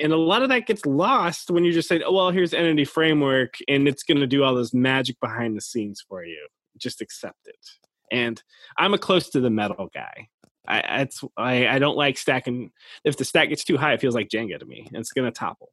and 0.00 0.12
a 0.12 0.16
lot 0.16 0.42
of 0.42 0.48
that 0.48 0.66
gets 0.66 0.86
lost 0.86 1.50
when 1.50 1.64
you 1.64 1.72
just 1.72 1.88
say, 1.88 2.00
"Oh, 2.02 2.12
well, 2.12 2.30
here's 2.30 2.54
entity 2.54 2.84
framework, 2.84 3.54
and 3.66 3.88
it's 3.88 4.04
going 4.04 4.20
to 4.20 4.26
do 4.26 4.44
all 4.44 4.54
this 4.54 4.72
magic 4.72 5.18
behind 5.20 5.56
the 5.56 5.60
scenes 5.60 6.04
for 6.08 6.24
you. 6.24 6.46
Just 6.78 7.00
accept 7.00 7.46
it." 7.46 7.66
And 8.10 8.42
I'm 8.76 8.94
a 8.94 8.98
close 8.98 9.28
to 9.30 9.40
the 9.40 9.50
metal 9.50 9.88
guy. 9.92 10.28
I, 10.66 11.02
it's 11.02 11.24
I, 11.36 11.66
I 11.66 11.78
don't 11.78 11.96
like 11.96 12.18
stacking. 12.18 12.70
If 13.04 13.16
the 13.16 13.24
stack 13.24 13.48
gets 13.48 13.64
too 13.64 13.78
high, 13.78 13.94
it 13.94 14.00
feels 14.00 14.14
like 14.14 14.28
Jenga 14.28 14.58
to 14.58 14.66
me, 14.66 14.84
and 14.86 14.96
it's 14.96 15.12
going 15.12 15.24
to 15.24 15.36
topple. 15.36 15.70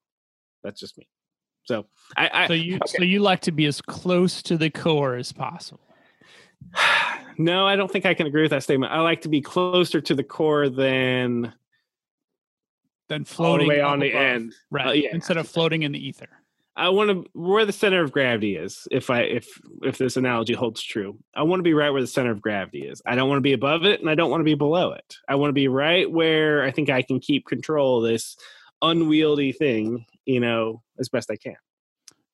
That's 0.64 0.80
just 0.80 0.98
me. 0.98 1.08
So 1.66 1.88
I, 2.16 2.30
I 2.32 2.48
So 2.48 2.54
you 2.54 2.76
okay. 2.76 2.98
so 2.98 3.04
you 3.04 3.20
like 3.20 3.42
to 3.42 3.52
be 3.52 3.66
as 3.66 3.82
close 3.82 4.42
to 4.44 4.58
the 4.58 4.70
core 4.70 5.16
as 5.16 5.32
possible. 5.32 5.82
no, 7.38 7.68
I 7.68 7.76
don't 7.76 7.92
think 7.92 8.06
I 8.06 8.14
can 8.14 8.28
agree 8.28 8.44
with 8.44 8.52
that 8.52 8.64
statement. 8.64 8.92
I 8.92 9.02
like 9.02 9.22
to 9.22 9.30
be 9.30 9.42
closer 9.42 10.00
to 10.00 10.16
the 10.16 10.24
core 10.24 10.70
than 10.70 11.54
Then 13.10 13.12
all 13.12 13.20
the 13.20 13.26
floating 13.26 13.68
way 13.68 13.82
on 13.82 14.00
the 14.00 14.14
end. 14.14 14.54
right? 14.72 14.88
Uh, 14.88 14.92
yeah. 14.92 15.10
Instead 15.12 15.38
of 15.38 15.48
floating 15.48 15.84
in 15.84 15.92
the 15.92 16.08
ether. 16.08 16.30
I 16.78 16.90
want 16.90 17.10
to 17.10 17.30
where 17.34 17.66
the 17.66 17.72
center 17.72 18.04
of 18.04 18.12
gravity 18.12 18.58
is. 18.58 18.88
If 18.92 19.10
I 19.10 19.22
if 19.22 19.48
if 19.82 19.98
this 19.98 20.18
analogy 20.18 20.54
holds 20.54 20.84
true, 20.84 21.18
I 21.34 21.44
want 21.44 21.60
to 21.60 21.64
be 21.64 21.74
right 21.74 21.90
where 21.90 22.02
the 22.02 22.08
center 22.08 22.32
of 22.32 22.42
gravity 22.42 22.82
is. 22.88 23.02
I 23.06 23.16
don't 23.16 23.30
want 23.30 23.38
to 23.38 23.44
be 23.44 23.54
above 23.54 23.86
it, 23.86 24.02
and 24.02 24.10
I 24.10 24.16
don't 24.16 24.30
want 24.30 24.42
to 24.42 24.46
be 24.46 24.56
below 24.56 24.92
it. 24.92 25.16
I 25.30 25.36
want 25.36 25.50
to 25.50 25.54
be 25.54 25.68
right 25.68 26.10
where 26.10 26.64
I 26.64 26.72
think 26.72 26.90
I 26.90 27.02
can 27.02 27.20
keep 27.20 27.46
control 27.46 28.04
of 28.04 28.12
this 28.12 28.36
unwieldy 28.82 29.54
thing, 29.54 30.06
you 30.26 30.40
know, 30.40 30.82
as 31.00 31.10
best 31.10 31.32
I 31.32 31.38
can. 31.38 31.56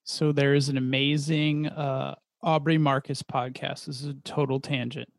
So 0.04 0.32
there 0.32 0.56
is 0.56 0.70
an 0.70 0.78
amazing 0.78 1.68
uh, 1.68 2.16
Aubrey 2.42 2.78
Marcus 2.78 3.22
podcast. 3.22 3.86
This 3.86 4.02
is 4.02 4.08
a 4.08 4.16
total 4.26 4.60
tangent. 4.60 5.10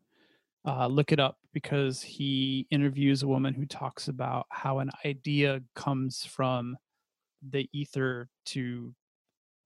Uh, 0.65 0.87
look 0.87 1.11
it 1.11 1.19
up 1.19 1.37
because 1.53 2.01
he 2.01 2.67
interviews 2.71 3.23
a 3.23 3.27
woman 3.27 3.53
who 3.53 3.65
talks 3.65 4.07
about 4.07 4.45
how 4.49 4.79
an 4.79 4.89
idea 5.05 5.61
comes 5.75 6.25
from 6.25 6.77
the 7.49 7.69
ether 7.73 8.29
to, 8.45 8.93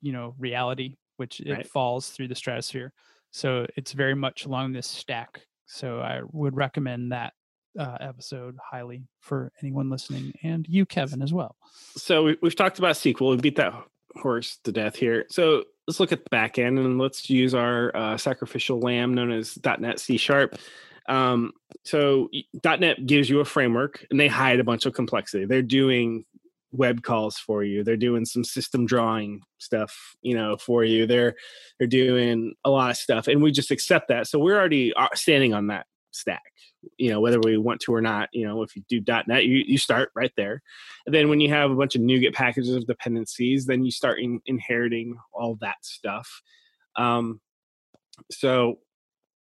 you 0.01 0.11
know, 0.13 0.35
reality, 0.37 0.95
which 1.17 1.39
it 1.39 1.51
Right. 1.51 1.67
falls 1.67 2.09
through 2.09 2.27
the 2.27 2.35
stratosphere. 2.35 2.93
So 3.31 3.65
it's 3.75 3.91
very 3.91 4.15
much 4.15 4.45
along 4.45 4.73
this 4.73 4.87
stack. 4.87 5.41
So 5.65 5.99
I 5.99 6.21
would 6.31 6.55
recommend 6.55 7.11
that 7.11 7.33
uh, 7.77 7.97
episode 7.99 8.57
highly 8.63 9.03
for 9.19 9.51
anyone 9.61 9.89
listening 9.89 10.33
and 10.43 10.65
you, 10.67 10.85
Kevin, 10.85 11.21
as 11.21 11.33
well. 11.33 11.55
so 11.95 12.23
we, 12.23 12.37
we've 12.41 12.55
talked 12.55 12.79
about 12.79 12.95
SQL. 12.95 13.31
We 13.31 13.37
beat 13.37 13.57
that 13.57 13.73
horse 14.15 14.57
to 14.63 14.71
death 14.71 14.95
here. 14.95 15.25
So 15.29 15.63
let's 15.87 15.99
look 15.99 16.11
at 16.11 16.23
the 16.23 16.29
back 16.31 16.57
end 16.57 16.79
and 16.79 16.97
let's 16.97 17.29
use 17.29 17.53
our 17.53 17.95
uh, 17.95 18.17
sacrificial 18.17 18.79
lamb 18.79 19.13
known 19.13 19.31
as 19.31 19.59
.NET 19.79 19.99
C 19.99 20.17
Sharp. 20.17 20.57
Um, 21.07 21.51
so 21.83 22.29
.NET 22.63 23.05
gives 23.05 23.29
you 23.29 23.39
a 23.41 23.45
framework 23.45 24.05
and 24.09 24.19
they 24.19 24.27
hide 24.27 24.59
a 24.59 24.63
bunch 24.63 24.85
of 24.85 24.93
complexity. 24.93 25.45
They're 25.45 25.61
doing 25.61 26.25
web 26.71 27.01
calls 27.03 27.37
for 27.37 27.63
you. 27.63 27.83
They're 27.83 27.97
doing 27.97 28.25
some 28.25 28.43
system 28.43 28.85
drawing 28.85 29.41
stuff, 29.57 30.15
you 30.21 30.35
know, 30.35 30.57
for 30.57 30.83
you. 30.83 31.05
They're 31.05 31.35
they're 31.77 31.87
doing 31.87 32.53
a 32.63 32.69
lot 32.69 32.91
of 32.91 32.97
stuff, 32.97 33.27
and 33.27 33.41
we 33.41 33.51
just 33.51 33.71
accept 33.71 34.07
that. 34.09 34.27
So 34.27 34.39
we're 34.39 34.57
already 34.57 34.93
uh, 34.93 35.07
standing 35.13 35.53
on 35.53 35.67
that 35.67 35.85
stack 36.11 36.41
you 36.97 37.09
know 37.09 37.19
whether 37.19 37.39
we 37.39 37.57
want 37.57 37.79
to 37.81 37.93
or 37.93 38.01
not 38.01 38.29
you 38.31 38.45
know 38.45 38.61
if 38.61 38.75
you 38.75 38.83
do 38.87 39.01
.NET 39.27 39.45
you, 39.45 39.63
you 39.65 39.77
start 39.77 40.09
right 40.15 40.31
there 40.37 40.61
and 41.05 41.13
then 41.13 41.29
when 41.29 41.39
you 41.39 41.49
have 41.49 41.71
a 41.71 41.75
bunch 41.75 41.95
of 41.95 42.01
NuGet 42.01 42.33
packages 42.33 42.75
of 42.75 42.87
dependencies 42.87 43.65
then 43.65 43.83
you 43.83 43.91
start 43.91 44.19
in, 44.19 44.39
inheriting 44.45 45.15
all 45.33 45.57
that 45.61 45.77
stuff 45.81 46.41
um, 46.95 47.39
so 48.31 48.79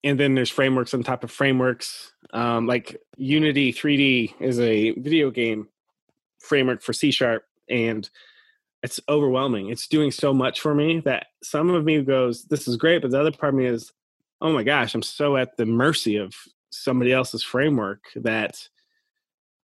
and 0.02 0.20
then 0.20 0.34
there's 0.34 0.50
frameworks 0.50 0.94
on 0.94 1.02
top 1.02 1.24
of 1.24 1.30
frameworks 1.30 2.12
um, 2.32 2.66
like 2.66 3.00
unity 3.16 3.72
3d 3.72 4.40
is 4.40 4.60
a 4.60 4.90
video 4.92 5.30
game 5.30 5.68
framework 6.44 6.82
for 6.82 6.92
c 6.92 7.10
sharp 7.10 7.44
and 7.68 8.10
it's 8.82 9.00
overwhelming 9.08 9.68
it's 9.70 9.88
doing 9.88 10.10
so 10.10 10.32
much 10.32 10.60
for 10.60 10.74
me 10.74 11.00
that 11.00 11.26
some 11.42 11.70
of 11.70 11.84
me 11.84 12.02
goes 12.02 12.44
this 12.44 12.68
is 12.68 12.76
great 12.76 13.02
but 13.02 13.10
the 13.10 13.18
other 13.20 13.32
part 13.32 13.54
of 13.54 13.58
me 13.58 13.66
is 13.66 13.92
oh 14.40 14.52
my 14.52 14.62
gosh 14.62 14.94
i'm 14.94 15.02
so 15.02 15.36
at 15.36 15.56
the 15.56 15.64
mercy 15.66 16.16
of 16.16 16.34
somebody 16.70 17.12
else's 17.12 17.42
framework 17.42 18.02
that 18.16 18.68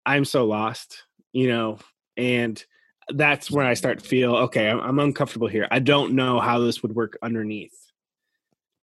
I'm 0.06 0.24
so 0.24 0.46
lost, 0.46 1.04
you 1.32 1.48
know, 1.48 1.78
and 2.16 2.62
that's 3.08 3.50
where 3.50 3.66
I 3.66 3.74
start 3.74 3.98
to 3.98 4.04
feel 4.08 4.36
okay, 4.36 4.68
I'm, 4.70 4.80
I'm 4.80 4.98
uncomfortable 4.98 5.48
here. 5.48 5.68
I 5.70 5.80
don't 5.80 6.14
know 6.14 6.40
how 6.40 6.58
this 6.60 6.82
would 6.82 6.94
work 6.94 7.18
underneath. 7.22 7.74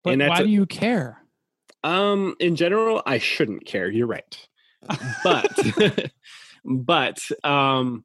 But 0.04 0.12
And 0.12 0.20
that's 0.20 0.30
why 0.30 0.40
a- 0.40 0.44
do 0.44 0.50
you 0.50 0.66
care? 0.66 1.22
Um, 1.82 2.36
in 2.40 2.54
general, 2.56 3.02
I 3.06 3.18
shouldn't 3.18 3.64
care. 3.66 3.90
You're 3.90 4.06
right, 4.06 4.48
but 5.24 5.46
but 6.66 7.18
um, 7.44 8.04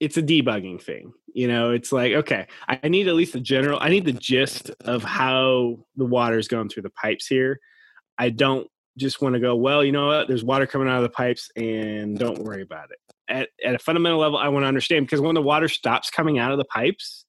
it's 0.00 0.16
a 0.16 0.22
debugging 0.22 0.80
thing. 0.80 1.12
You 1.34 1.48
know, 1.48 1.72
it's 1.72 1.92
like 1.92 2.12
okay, 2.12 2.46
I 2.68 2.88
need 2.88 3.08
at 3.08 3.14
least 3.14 3.34
a 3.34 3.40
general. 3.40 3.78
I 3.80 3.88
need 3.88 4.04
the 4.04 4.12
gist 4.12 4.70
of 4.84 5.02
how 5.02 5.78
the 5.96 6.04
water's 6.04 6.48
going 6.48 6.68
through 6.68 6.84
the 6.84 6.90
pipes 6.90 7.26
here. 7.26 7.58
I 8.18 8.30
don't 8.30 8.68
just 8.96 9.20
want 9.20 9.34
to 9.34 9.40
go. 9.40 9.56
Well, 9.56 9.84
you 9.84 9.90
know 9.90 10.06
what? 10.06 10.28
There's 10.28 10.44
water 10.44 10.66
coming 10.66 10.88
out 10.88 10.98
of 10.98 11.02
the 11.02 11.08
pipes, 11.08 11.50
and 11.56 12.16
don't 12.16 12.38
worry 12.38 12.62
about 12.62 12.90
it. 12.90 12.98
At 13.28 13.48
at 13.64 13.74
a 13.74 13.78
fundamental 13.78 14.20
level, 14.20 14.38
I 14.38 14.48
want 14.48 14.62
to 14.62 14.68
understand 14.68 15.06
because 15.06 15.20
when 15.20 15.34
the 15.34 15.42
water 15.42 15.68
stops 15.68 16.10
coming 16.10 16.38
out 16.38 16.52
of 16.52 16.58
the 16.58 16.64
pipes, 16.66 17.23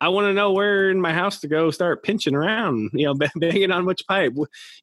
I 0.00 0.08
want 0.08 0.26
to 0.26 0.34
know 0.34 0.52
where 0.52 0.90
in 0.90 1.00
my 1.00 1.12
house 1.12 1.40
to 1.40 1.48
go 1.48 1.70
start 1.70 2.02
pinching 2.02 2.34
around, 2.34 2.90
you 2.92 3.06
know, 3.06 3.14
banging 3.36 3.70
on 3.70 3.86
which 3.86 4.02
pipe. 4.06 4.34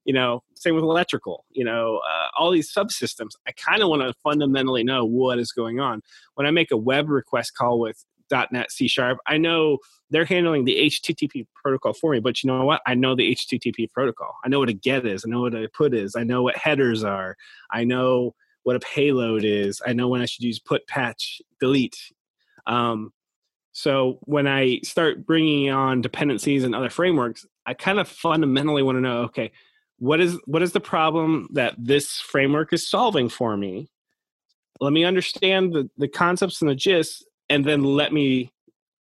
You 0.06 0.14
know, 0.14 0.44
same 0.56 0.76
with 0.76 0.84
electrical. 0.84 1.46
You 1.52 1.66
know, 1.66 1.98
uh, 1.98 2.28
all 2.38 2.52
these 2.52 2.74
subsystems. 2.74 3.32
I 3.48 3.52
kind 3.52 3.84
of 3.84 3.90
want 3.90 4.02
to 4.02 4.14
fundamentally 4.24 4.84
know 4.84 5.06
what 5.06 5.40
is 5.40 5.52
going 5.52 5.80
on. 5.80 6.02
When 6.36 6.48
I 6.48 6.52
make 6.52 6.72
a 6.72 6.78
web 6.78 7.10
request 7.10 7.56
call 7.56 7.80
with 7.80 8.04
.NET 8.32 8.72
C 8.72 8.88
Sharp, 8.88 9.20
I 9.28 9.38
know 9.38 9.78
they're 10.10 10.26
handling 10.26 10.66
the 10.66 10.90
HTTP 10.90 11.46
protocol 11.56 11.94
for 11.94 12.12
me. 12.12 12.20
But 12.20 12.44
you 12.44 12.48
know 12.48 12.66
what? 12.66 12.82
I 12.88 12.96
know 12.96 13.16
the 13.16 13.36
HTTP 13.36 13.92
protocol. 13.92 14.36
I 14.44 14.50
know 14.50 14.60
what 14.60 14.70
a 14.70 14.74
GET 14.74 15.06
is. 15.06 15.24
I 15.26 15.30
know 15.30 15.42
what 15.42 15.54
a 15.54 15.70
PUT 15.70 15.94
is. 15.94 16.16
I 16.16 16.24
know 16.24 16.42
what 16.42 16.58
headers 16.58 17.04
are. 17.04 17.36
I 17.72 17.84
know 17.84 18.34
what 18.64 18.76
a 18.76 18.80
payload 18.80 19.44
is. 19.44 19.82
I 19.86 19.94
know 19.94 20.08
when 20.08 20.22
I 20.22 20.26
should 20.26 20.44
use 20.44 20.60
put, 20.60 20.88
patch, 20.88 21.42
delete. 21.60 21.98
Um, 22.66 23.12
so 23.74 24.20
when 24.22 24.48
I 24.48 24.80
start 24.84 25.26
bringing 25.26 25.72
on 25.72 26.02
dependencies 26.02 26.64
and 26.64 26.76
other 26.76 26.92
frameworks, 26.92 27.46
I 27.66 27.74
kind 27.74 28.00
of 28.00 28.08
fundamentally 28.08 28.84
want 28.84 28.98
to 28.98 29.02
know, 29.02 29.22
okay, 29.24 29.52
what 29.98 30.20
is 30.20 30.40
what 30.46 30.62
is 30.62 30.74
the 30.74 30.80
problem 30.80 31.48
that 31.54 31.74
this 31.78 32.20
framework 32.20 32.72
is 32.72 32.88
solving 32.88 33.30
for 33.30 33.58
me? 33.58 33.90
Let 34.80 34.94
me 34.94 35.04
understand 35.04 35.74
the, 35.74 35.90
the 35.98 36.08
concepts 36.08 36.62
and 36.62 36.70
the 36.70 36.76
gist, 36.76 37.26
and 37.50 37.66
then 37.66 37.84
let 37.84 38.14
me 38.14 38.52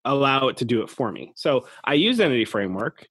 allow 0.05 0.47
it 0.47 0.57
to 0.57 0.65
do 0.65 0.81
it 0.81 0.89
for 0.89 1.11
me. 1.11 1.33
So 1.35 1.67
I 1.83 1.93
use 1.93 2.19
Entity 2.19 2.45
Framework, 2.45 3.07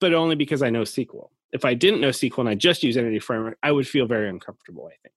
but 0.00 0.14
only 0.14 0.34
because 0.34 0.62
I 0.62 0.70
know 0.70 0.82
SQL. 0.82 1.28
If 1.52 1.64
I 1.64 1.74
didn't 1.74 2.00
know 2.00 2.08
SQL 2.08 2.38
and 2.38 2.48
I 2.48 2.54
just 2.54 2.82
use 2.82 2.96
Entity 2.96 3.18
Framework, 3.18 3.58
I 3.62 3.70
would 3.70 3.86
feel 3.86 4.06
very 4.06 4.28
uncomfortable, 4.28 4.86
I 4.86 4.96
think. 5.02 5.14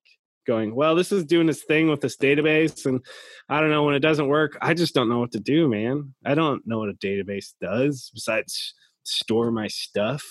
Going, 0.49 0.73
well, 0.73 0.95
this 0.95 1.11
is 1.11 1.25
doing 1.25 1.45
this 1.45 1.63
thing 1.63 1.91
with 1.91 2.01
this 2.01 2.17
database, 2.17 2.87
and 2.87 3.05
I 3.49 3.61
don't 3.61 3.69
know 3.69 3.83
when 3.83 3.93
it 3.93 3.99
doesn't 3.99 4.27
work. 4.27 4.57
I 4.59 4.73
just 4.73 4.95
don't 4.95 5.07
know 5.07 5.19
what 5.19 5.33
to 5.33 5.39
do, 5.39 5.69
man. 5.69 6.15
I 6.25 6.33
don't 6.33 6.65
know 6.65 6.79
what 6.79 6.89
a 6.89 6.93
database 6.93 7.53
does 7.61 8.09
besides 8.15 8.73
store 9.03 9.51
my 9.51 9.67
stuff. 9.67 10.25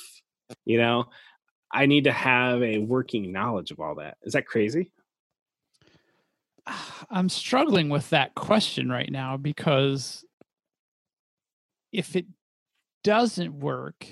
You 0.64 0.78
know, 0.78 1.04
I 1.72 1.86
need 1.86 2.02
to 2.04 2.12
have 2.12 2.64
a 2.64 2.78
working 2.78 3.30
knowledge 3.30 3.70
of 3.70 3.78
all 3.78 3.94
that. 3.94 4.16
Is 4.24 4.32
that 4.32 4.46
crazy? 4.46 4.90
I'm 7.10 7.28
struggling 7.28 7.88
with 7.88 8.10
that 8.10 8.34
question 8.34 8.88
right 8.88 9.12
now 9.12 9.36
because 9.36 10.24
if 11.92 12.16
it 12.16 12.26
doesn't 13.04 13.60
work, 13.60 14.04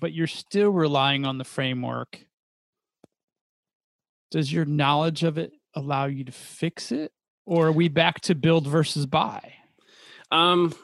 but 0.00 0.14
you're 0.14 0.26
still 0.26 0.70
relying 0.70 1.26
on 1.26 1.36
the 1.36 1.44
framework, 1.44 2.26
does 4.32 4.52
your 4.52 4.64
knowledge 4.64 5.22
of 5.22 5.38
it 5.38 5.52
allow 5.74 6.06
you 6.06 6.24
to 6.24 6.32
fix 6.32 6.90
it? 6.90 7.12
Or 7.46 7.68
are 7.68 7.72
we 7.72 7.88
back 7.88 8.20
to 8.22 8.34
build 8.34 8.66
versus 8.66 9.06
buy? 9.06 9.52
Um, 10.30 10.74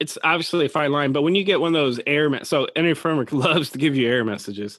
it's 0.00 0.18
obviously 0.24 0.66
a 0.66 0.68
fine 0.68 0.92
line, 0.92 1.12
but 1.12 1.22
when 1.22 1.34
you 1.34 1.44
get 1.44 1.60
one 1.60 1.74
of 1.74 1.80
those 1.80 2.00
error, 2.06 2.28
me- 2.28 2.40
so 2.42 2.66
any 2.74 2.94
framework 2.94 3.32
loves 3.32 3.70
to 3.70 3.78
give 3.78 3.96
you 3.96 4.08
error 4.08 4.24
messages, 4.24 4.78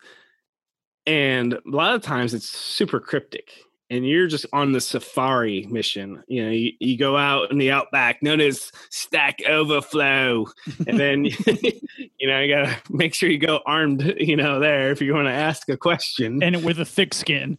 and 1.05 1.53
a 1.53 1.59
lot 1.65 1.95
of 1.95 2.01
times 2.01 2.33
it's 2.33 2.49
super 2.49 2.99
cryptic, 2.99 3.49
and 3.89 4.07
you're 4.07 4.27
just 4.27 4.45
on 4.51 4.71
the 4.71 4.81
safari 4.81 5.65
mission. 5.69 6.23
You 6.27 6.45
know, 6.45 6.51
you, 6.51 6.71
you 6.79 6.97
go 6.97 7.15
out 7.15 7.51
in 7.51 7.57
the 7.57 7.71
outback, 7.71 8.21
notice 8.21 8.71
Stack 8.89 9.41
Overflow, 9.47 10.45
and 10.85 10.99
then 10.99 11.25
you 12.17 12.27
know 12.27 12.39
you 12.39 12.53
gotta 12.53 12.77
make 12.89 13.13
sure 13.13 13.29
you 13.29 13.37
go 13.37 13.61
armed. 13.65 14.15
You 14.17 14.35
know, 14.35 14.59
there 14.59 14.91
if 14.91 15.01
you 15.01 15.13
want 15.13 15.27
to 15.27 15.33
ask 15.33 15.69
a 15.69 15.77
question. 15.77 16.43
And 16.43 16.63
with 16.63 16.79
a 16.79 16.85
thick 16.85 17.13
skin. 17.13 17.57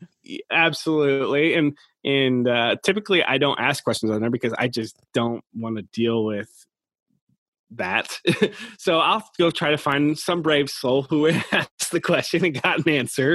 absolutely 0.51 1.55
and 1.55 1.77
and 2.05 2.49
uh, 2.49 2.77
typically 2.85 3.23
i 3.25 3.39
don't 3.39 3.59
ask 3.59 3.83
questions 3.83 4.13
on 4.13 4.21
there 4.21 4.31
because 4.31 4.53
i 4.59 4.69
just 4.69 4.97
don't 5.15 5.43
want 5.55 5.77
to 5.77 5.83
deal 5.83 6.25
with 6.25 6.67
that 7.71 8.19
so 8.79 8.99
i'll 8.99 9.27
go 9.39 9.51
try 9.51 9.71
to 9.71 9.79
find 9.79 10.19
some 10.19 10.43
brave 10.43 10.71
soul 10.71 11.03
who 11.03 11.29
asked 11.53 11.91
the 11.93 12.01
question 12.01 12.45
and 12.45 12.63
got 12.63 12.79
an 12.79 12.89
answer 12.89 13.35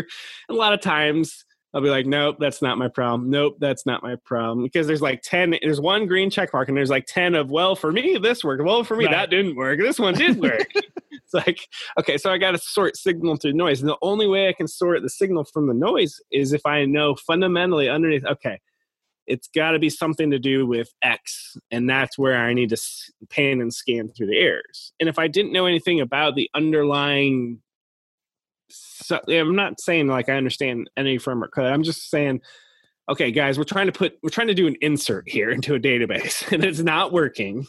And 0.50 0.58
a 0.58 0.60
lot 0.60 0.74
of 0.74 0.82
times 0.82 1.46
i'll 1.74 1.82
be 1.82 1.90
like 1.90 2.06
nope 2.06 2.38
that's 2.40 2.62
not 2.62 2.78
my 2.78 2.88
problem. 2.88 3.30
Nope 3.30 3.58
that's 3.60 3.86
not 3.86 4.04
my 4.04 4.16
problem. 4.26 4.64
Because 4.64 4.88
there's 4.88 5.02
like 5.02 5.22
10 5.24 5.58
there's 5.62 5.82
one 5.82 6.06
green 6.08 6.30
check 6.30 6.54
mark 6.54 6.68
and 6.68 6.78
there's 6.78 6.90
like 6.90 7.06
10 7.08 7.36
of 7.36 7.50
well 7.50 7.76
for 7.76 7.92
me 7.92 8.18
this 8.22 8.44
worked. 8.44 8.64
Well 8.64 8.84
for 8.84 8.96
me 8.96 9.06
Right. 9.06 9.12
that 9.14 9.30
didn't 9.30 9.56
work. 9.56 9.80
This 9.80 10.00
one 10.00 10.14
did 10.14 10.40
work. 10.40 10.68
It's 11.12 11.34
like 11.34 11.68
okay 12.00 12.18
so 12.18 12.32
i 12.32 12.38
got 12.38 12.52
to 12.52 12.58
sort 12.60 12.96
signal 12.98 13.38
through 13.38 13.54
noise. 13.54 13.82
And 13.82 13.90
the 13.90 13.98
only 14.02 14.28
way 14.28 14.50
i 14.50 14.54
can 14.54 14.68
sort 14.68 15.02
the 15.02 15.10
signal 15.10 15.44
from 15.46 15.68
the 15.68 15.74
noise 15.74 16.20
is 16.32 16.54
if 16.54 16.66
i 16.66 16.86
know 16.86 17.16
fundamentally 17.16 17.88
underneath 17.90 18.26
okay 18.26 18.60
it's 19.26 19.48
got 19.48 19.72
to 19.72 19.80
be 19.80 19.90
something 19.90 20.30
to 20.32 20.38
do 20.40 20.66
with 20.68 20.92
x 21.02 21.56
and 21.72 21.90
that's 21.90 22.18
where 22.18 22.36
i 22.38 22.54
need 22.54 22.70
to 22.70 22.78
pan 23.30 23.62
and 23.62 23.74
scan 23.74 24.10
through 24.10 24.28
the 24.28 24.38
errors. 24.38 24.92
And 25.00 25.08
if 25.08 25.18
i 25.18 25.28
didn't 25.28 25.54
know 25.54 25.66
anything 25.66 26.02
about 26.02 26.36
the 26.36 26.50
underlying 26.54 27.62
so, 28.74 29.20
i'm 29.30 29.56
not 29.56 29.80
saying 29.80 30.08
like 30.08 30.30
i 30.30 30.34
understand 30.34 30.90
any 30.98 31.18
framework 31.18 31.54
code 31.54 31.72
i'm 31.72 31.84
just 31.84 32.10
saying 32.10 32.42
okay 33.10 33.32
guys 33.32 33.58
we're 33.58 33.64
trying 33.64 33.88
to 33.88 33.92
put 33.92 34.18
we're 34.24 34.30
trying 34.30 34.48
to 34.48 34.54
do 34.54 34.68
an 34.68 34.76
insert 34.82 35.28
here 35.28 35.50
into 35.52 35.76
a 35.76 35.80
database 35.80 36.52
and 36.52 36.64
it's 36.64 36.80
not 36.80 37.12
working 37.12 37.66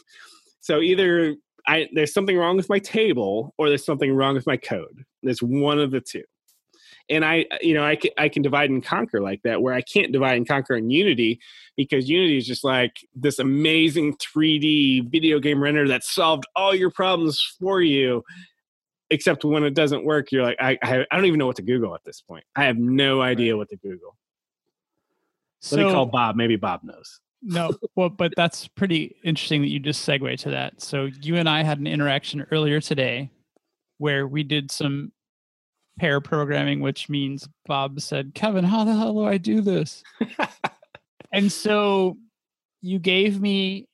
so 0.61 0.79
either 0.79 1.35
I, 1.67 1.89
there's 1.93 2.13
something 2.13 2.37
wrong 2.37 2.57
with 2.57 2.69
my 2.69 2.79
table 2.79 3.53
or 3.57 3.69
there's 3.69 3.85
something 3.85 4.13
wrong 4.13 4.35
with 4.35 4.47
my 4.47 4.57
code. 4.57 5.03
There's 5.23 5.41
one 5.41 5.79
of 5.79 5.91
the 5.91 6.01
two. 6.01 6.23
And 7.07 7.23
I, 7.23 7.45
you 7.61 7.75
know, 7.75 7.83
I 7.83 7.95
can, 7.95 8.11
I 8.17 8.29
can 8.29 8.41
divide 8.41 8.71
and 8.71 8.83
conquer 8.83 9.21
like 9.21 9.41
that, 9.43 9.61
where 9.61 9.75
I 9.75 9.81
can't 9.81 10.11
divide 10.11 10.37
and 10.37 10.47
conquer 10.47 10.75
in 10.75 10.89
Unity 10.89 11.39
because 11.77 12.09
Unity 12.09 12.37
is 12.37 12.47
just 12.47 12.63
like 12.63 12.93
this 13.13 13.37
amazing 13.37 14.17
3D 14.17 15.11
video 15.11 15.39
game 15.39 15.61
render 15.61 15.87
that 15.87 16.03
solved 16.03 16.45
all 16.55 16.73
your 16.73 16.89
problems 16.89 17.39
for 17.59 17.81
you. 17.81 18.23
Except 19.09 19.43
when 19.45 19.63
it 19.63 19.73
doesn't 19.73 20.03
work, 20.03 20.31
you're 20.31 20.43
like, 20.43 20.57
I, 20.59 20.77
I, 20.83 21.05
I 21.11 21.15
don't 21.15 21.25
even 21.25 21.39
know 21.39 21.47
what 21.47 21.57
to 21.57 21.61
Google 21.61 21.93
at 21.95 22.03
this 22.03 22.21
point. 22.21 22.43
I 22.55 22.65
have 22.65 22.77
no 22.77 23.21
idea 23.21 23.55
what 23.55 23.69
to 23.69 23.77
Google. 23.77 24.15
Let 25.71 25.85
me 25.85 25.91
call 25.91 26.05
Bob. 26.05 26.35
Maybe 26.35 26.55
Bob 26.55 26.83
knows. 26.83 27.19
no, 27.41 27.71
well, 27.95 28.09
but 28.09 28.33
that's 28.35 28.67
pretty 28.67 29.15
interesting 29.23 29.61
that 29.61 29.69
you 29.69 29.79
just 29.79 30.07
segue 30.07 30.37
to 30.39 30.51
that. 30.51 30.81
So 30.81 31.09
you 31.21 31.37
and 31.37 31.49
I 31.49 31.63
had 31.63 31.79
an 31.79 31.87
interaction 31.87 32.45
earlier 32.51 32.79
today 32.79 33.31
where 33.97 34.27
we 34.27 34.43
did 34.43 34.71
some 34.71 35.11
pair 35.99 36.19
programming, 36.21 36.81
which 36.81 37.09
means 37.09 37.47
Bob 37.65 38.01
said, 38.01 38.33
Kevin, 38.35 38.65
how 38.65 38.83
the 38.83 38.93
hell 38.93 39.13
do 39.13 39.25
I 39.25 39.37
do 39.37 39.61
this? 39.61 40.03
and 41.31 41.51
so 41.51 42.17
you 42.81 42.99
gave 42.99 43.41
me 43.41 43.87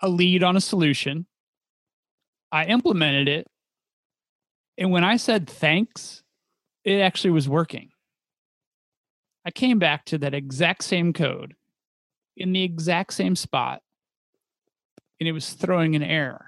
a 0.00 0.08
lead 0.08 0.42
on 0.42 0.56
a 0.56 0.60
solution. 0.60 1.26
I 2.50 2.64
implemented 2.64 3.28
it. 3.28 3.46
And 4.76 4.90
when 4.90 5.04
I 5.04 5.16
said 5.16 5.48
thanks, 5.48 6.22
it 6.84 7.00
actually 7.00 7.32
was 7.32 7.48
working. 7.48 7.90
I 9.44 9.50
came 9.50 9.78
back 9.78 10.04
to 10.06 10.18
that 10.18 10.34
exact 10.34 10.84
same 10.84 11.12
code 11.12 11.54
in 12.36 12.52
the 12.52 12.62
exact 12.62 13.12
same 13.12 13.34
spot, 13.34 13.82
and 15.18 15.28
it 15.28 15.32
was 15.32 15.50
throwing 15.50 15.96
an 15.96 16.02
error. 16.02 16.46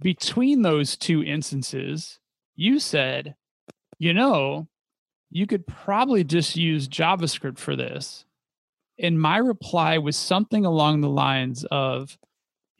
Between 0.00 0.62
those 0.62 0.96
two 0.96 1.22
instances, 1.22 2.18
you 2.56 2.78
said, 2.78 3.34
you 3.98 4.12
know, 4.12 4.68
you 5.30 5.46
could 5.46 5.66
probably 5.66 6.24
just 6.24 6.56
use 6.56 6.88
JavaScript 6.88 7.58
for 7.58 7.76
this. 7.76 8.24
And 8.98 9.20
my 9.20 9.38
reply 9.38 9.98
was 9.98 10.16
something 10.16 10.66
along 10.66 11.00
the 11.00 11.08
lines 11.08 11.64
of 11.70 12.18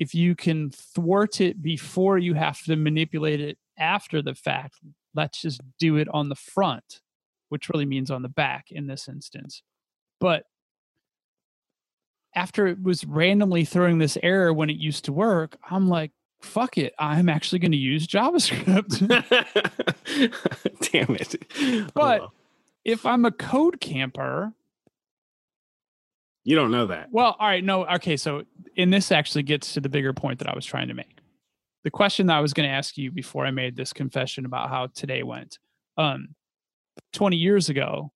if 0.01 0.15
you 0.15 0.35
can 0.35 0.71
thwart 0.71 1.43
it 1.43 1.63
before 1.63 2.17
you 2.17 2.33
have 2.33 2.61
to 2.65 2.75
manipulate 2.75 3.41
it 3.41 3.59
after 3.79 4.23
the 4.23 4.35
fact, 4.35 4.81
let's 5.15 5.43
just 5.43 5.61
do 5.79 5.97
it 5.97 6.09
on 6.13 6.31
the 6.31 6.35
front, 6.35 7.03
which 7.51 7.69
really 7.69 7.85
means 7.85 8.11
on 8.11 8.23
the 8.23 8.29
back 8.29 8.71
in 8.71 8.87
this 8.87 9.09
instance. 9.09 9.63
But 10.19 10.45
after 12.35 12.67
it 12.67 12.83
was 12.83 13.05
randomly 13.05 13.67
throwing 13.67 13.99
this 13.99 14.17
error 14.23 14.55
when 14.55 14.71
it 14.71 14.79
used 14.79 15.05
to 15.05 15.13
work, 15.13 15.59
I'm 15.71 15.89
like, 15.89 16.13
fuck 16.41 16.79
it. 16.79 16.95
I'm 16.99 17.29
actually 17.29 17.59
going 17.59 17.73
to 17.73 17.77
use 17.77 18.07
JavaScript. 18.07 19.01
Damn 20.93 21.15
it. 21.17 21.35
Oh, 21.61 21.87
but 21.93 22.21
oh. 22.23 22.33
if 22.87 23.05
I'm 23.05 23.27
a 23.27 23.33
code 23.33 23.83
camper, 23.83 24.55
you 26.45 26.57
don't 26.57 26.71
know 26.71 26.87
that. 26.87 27.09
Well, 27.11 27.37
all 27.39 27.49
right. 27.49 27.65
No. 27.65 27.87
Okay. 27.87 28.17
So, 28.17 28.45
and 28.77 28.93
this 28.93 29.13
actually 29.13 29.43
gets 29.43 29.75
to 29.75 29.81
the 29.81 29.89
bigger 29.89 30.13
point 30.13 30.39
that 30.39 30.49
I 30.49 30.55
was 30.55 30.65
trying 30.65 30.89
to 30.89 30.95
make. 30.95 31.19
The 31.85 31.91
question 31.91 32.27
that 32.27 32.37
I 32.37 32.41
was 32.41 32.53
going 32.53 32.69
to 32.69 32.75
ask 32.75 32.97
you 32.97 33.11
before 33.11 33.47
I 33.47 33.51
made 33.51 33.77
this 33.77 33.93
confession 33.93 34.45
about 34.45 34.69
how 34.69 34.89
today 34.89 35.23
went. 35.23 35.59
Um, 35.97 36.35
20 37.13 37.37
years 37.37 37.69
ago, 37.69 38.13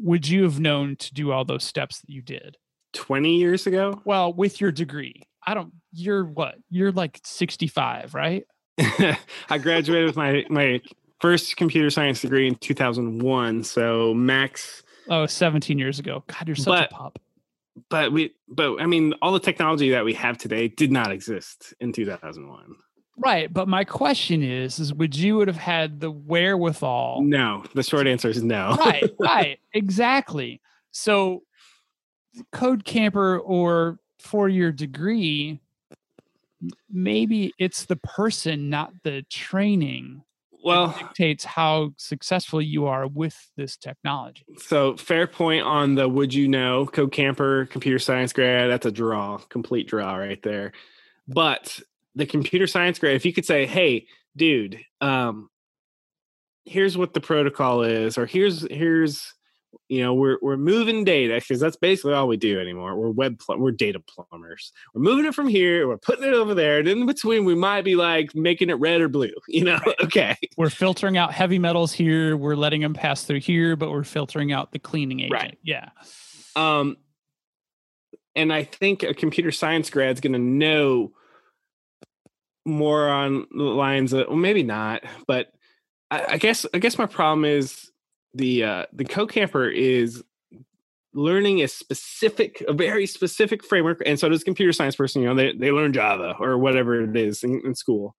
would 0.00 0.28
you 0.28 0.44
have 0.44 0.60
known 0.60 0.96
to 0.96 1.14
do 1.14 1.32
all 1.32 1.44
those 1.44 1.64
steps 1.64 2.00
that 2.00 2.10
you 2.10 2.22
did? 2.22 2.56
20 2.94 3.36
years 3.36 3.66
ago? 3.66 4.00
Well, 4.04 4.32
with 4.32 4.60
your 4.60 4.72
degree. 4.72 5.22
I 5.46 5.54
don't 5.54 5.72
you're 5.92 6.24
what? 6.24 6.56
You're 6.70 6.92
like 6.92 7.20
65, 7.22 8.14
right? 8.14 8.44
I 8.78 9.58
graduated 9.60 10.06
with 10.06 10.16
my 10.16 10.44
my 10.48 10.80
first 11.20 11.56
computer 11.56 11.90
science 11.90 12.22
degree 12.22 12.48
in 12.48 12.54
2001, 12.56 13.64
so 13.64 14.14
max 14.14 14.82
Oh, 15.08 15.26
17 15.26 15.78
years 15.78 15.98
ago. 15.98 16.24
God, 16.26 16.48
you're 16.48 16.56
such 16.56 16.66
but, 16.66 16.92
a 16.92 16.94
pup. 16.94 17.18
But 17.90 18.12
we 18.12 18.32
but 18.48 18.80
I 18.80 18.86
mean 18.86 19.14
all 19.20 19.32
the 19.32 19.40
technology 19.40 19.90
that 19.90 20.04
we 20.04 20.14
have 20.14 20.38
today 20.38 20.68
did 20.68 20.92
not 20.92 21.10
exist 21.10 21.74
in 21.80 21.92
2001. 21.92 22.76
Right, 23.16 23.52
but 23.52 23.68
my 23.68 23.84
question 23.84 24.42
is 24.42 24.78
is 24.78 24.94
would 24.94 25.16
you 25.16 25.36
would 25.36 25.48
have 25.48 25.56
had 25.56 26.00
the 26.00 26.10
wherewithal? 26.10 27.22
No, 27.22 27.64
the 27.74 27.82
short 27.82 28.06
answer 28.06 28.28
is 28.28 28.42
no. 28.42 28.76
right, 28.78 29.10
right. 29.18 29.58
Exactly. 29.74 30.60
So 30.92 31.42
code 32.52 32.84
camper 32.84 33.38
or 33.40 33.98
four 34.20 34.48
year 34.48 34.70
degree, 34.70 35.60
maybe 36.90 37.52
it's 37.58 37.86
the 37.86 37.96
person, 37.96 38.70
not 38.70 38.92
the 39.02 39.22
training. 39.30 40.22
Well, 40.64 40.96
dictates 40.98 41.44
how 41.44 41.92
successful 41.98 42.62
you 42.62 42.86
are 42.86 43.06
with 43.06 43.50
this 43.56 43.76
technology. 43.76 44.46
So, 44.56 44.96
fair 44.96 45.26
point 45.26 45.64
on 45.64 45.94
the 45.94 46.08
would 46.08 46.32
you 46.32 46.48
know 46.48 46.86
code 46.86 47.12
camper, 47.12 47.66
computer 47.66 47.98
science 47.98 48.32
grad. 48.32 48.70
That's 48.70 48.86
a 48.86 48.90
draw, 48.90 49.36
complete 49.36 49.86
draw 49.86 50.14
right 50.16 50.42
there. 50.42 50.72
But 51.28 51.80
the 52.14 52.24
computer 52.24 52.66
science 52.66 52.98
grad, 52.98 53.14
if 53.14 53.26
you 53.26 53.32
could 53.34 53.44
say, 53.44 53.66
"Hey, 53.66 54.06
dude, 54.36 54.80
um, 55.02 55.50
here's 56.64 56.96
what 56.96 57.12
the 57.12 57.20
protocol 57.20 57.82
is," 57.82 58.16
or 58.16 58.24
"Here's 58.24 58.66
here's 58.70 59.34
you 59.88 60.02
know 60.02 60.14
we're 60.14 60.38
we're 60.42 60.56
moving 60.56 61.04
data 61.04 61.34
because 61.34 61.60
that's 61.60 61.76
basically 61.76 62.14
all 62.14 62.28
we 62.28 62.36
do 62.36 62.60
anymore. 62.60 62.96
We're 62.96 63.10
web 63.10 63.40
we're 63.48 63.70
data 63.70 64.00
plumbers. 64.00 64.72
We're 64.94 65.02
moving 65.02 65.24
it 65.24 65.34
from 65.34 65.48
here 65.48 65.86
we're 65.86 65.98
putting 65.98 66.24
it 66.24 66.34
over 66.34 66.54
there 66.54 66.78
and 66.78 66.88
in 66.88 67.06
between 67.06 67.44
we 67.44 67.54
might 67.54 67.82
be 67.82 67.96
like 67.96 68.34
making 68.34 68.70
it 68.70 68.74
red 68.74 69.00
or 69.00 69.08
blue 69.08 69.32
you 69.48 69.64
know? 69.64 69.78
Right. 69.86 69.96
okay. 70.02 70.36
We're 70.56 70.70
filtering 70.70 71.16
out 71.16 71.32
heavy 71.32 71.58
metals 71.58 71.92
here 71.92 72.36
we're 72.36 72.56
letting 72.56 72.80
them 72.80 72.94
pass 72.94 73.24
through 73.24 73.40
here 73.40 73.76
but 73.76 73.90
we're 73.90 74.04
filtering 74.04 74.52
out 74.52 74.72
the 74.72 74.78
cleaning 74.78 75.20
agent. 75.20 75.32
Right. 75.32 75.58
Yeah. 75.62 75.90
Um 76.56 76.96
and 78.36 78.52
i 78.52 78.64
think 78.64 79.02
a 79.02 79.14
computer 79.14 79.50
science 79.50 79.90
grad's 79.90 80.20
going 80.20 80.32
to 80.32 80.38
know 80.38 81.12
more 82.64 83.08
on 83.08 83.46
the 83.50 83.62
lines 83.62 84.12
of 84.12 84.28
well 84.28 84.36
maybe 84.36 84.62
not 84.62 85.02
but 85.26 85.52
I, 86.10 86.24
I 86.30 86.38
guess 86.38 86.66
i 86.74 86.78
guess 86.78 86.98
my 86.98 87.06
problem 87.06 87.44
is 87.44 87.90
the 88.34 88.64
uh, 88.64 88.86
the 88.92 89.04
co-camper 89.04 89.68
is 89.68 90.22
learning 91.14 91.62
a 91.62 91.68
specific, 91.68 92.62
a 92.66 92.72
very 92.72 93.06
specific 93.06 93.64
framework, 93.64 94.02
and 94.04 94.18
so 94.18 94.28
does 94.28 94.44
computer 94.44 94.72
science 94.72 94.96
person. 94.96 95.22
You 95.22 95.28
know, 95.28 95.34
they 95.34 95.52
they 95.52 95.70
learn 95.70 95.92
Java 95.92 96.34
or 96.38 96.58
whatever 96.58 97.00
it 97.00 97.16
is 97.16 97.42
in, 97.42 97.62
in 97.64 97.74
school. 97.74 98.14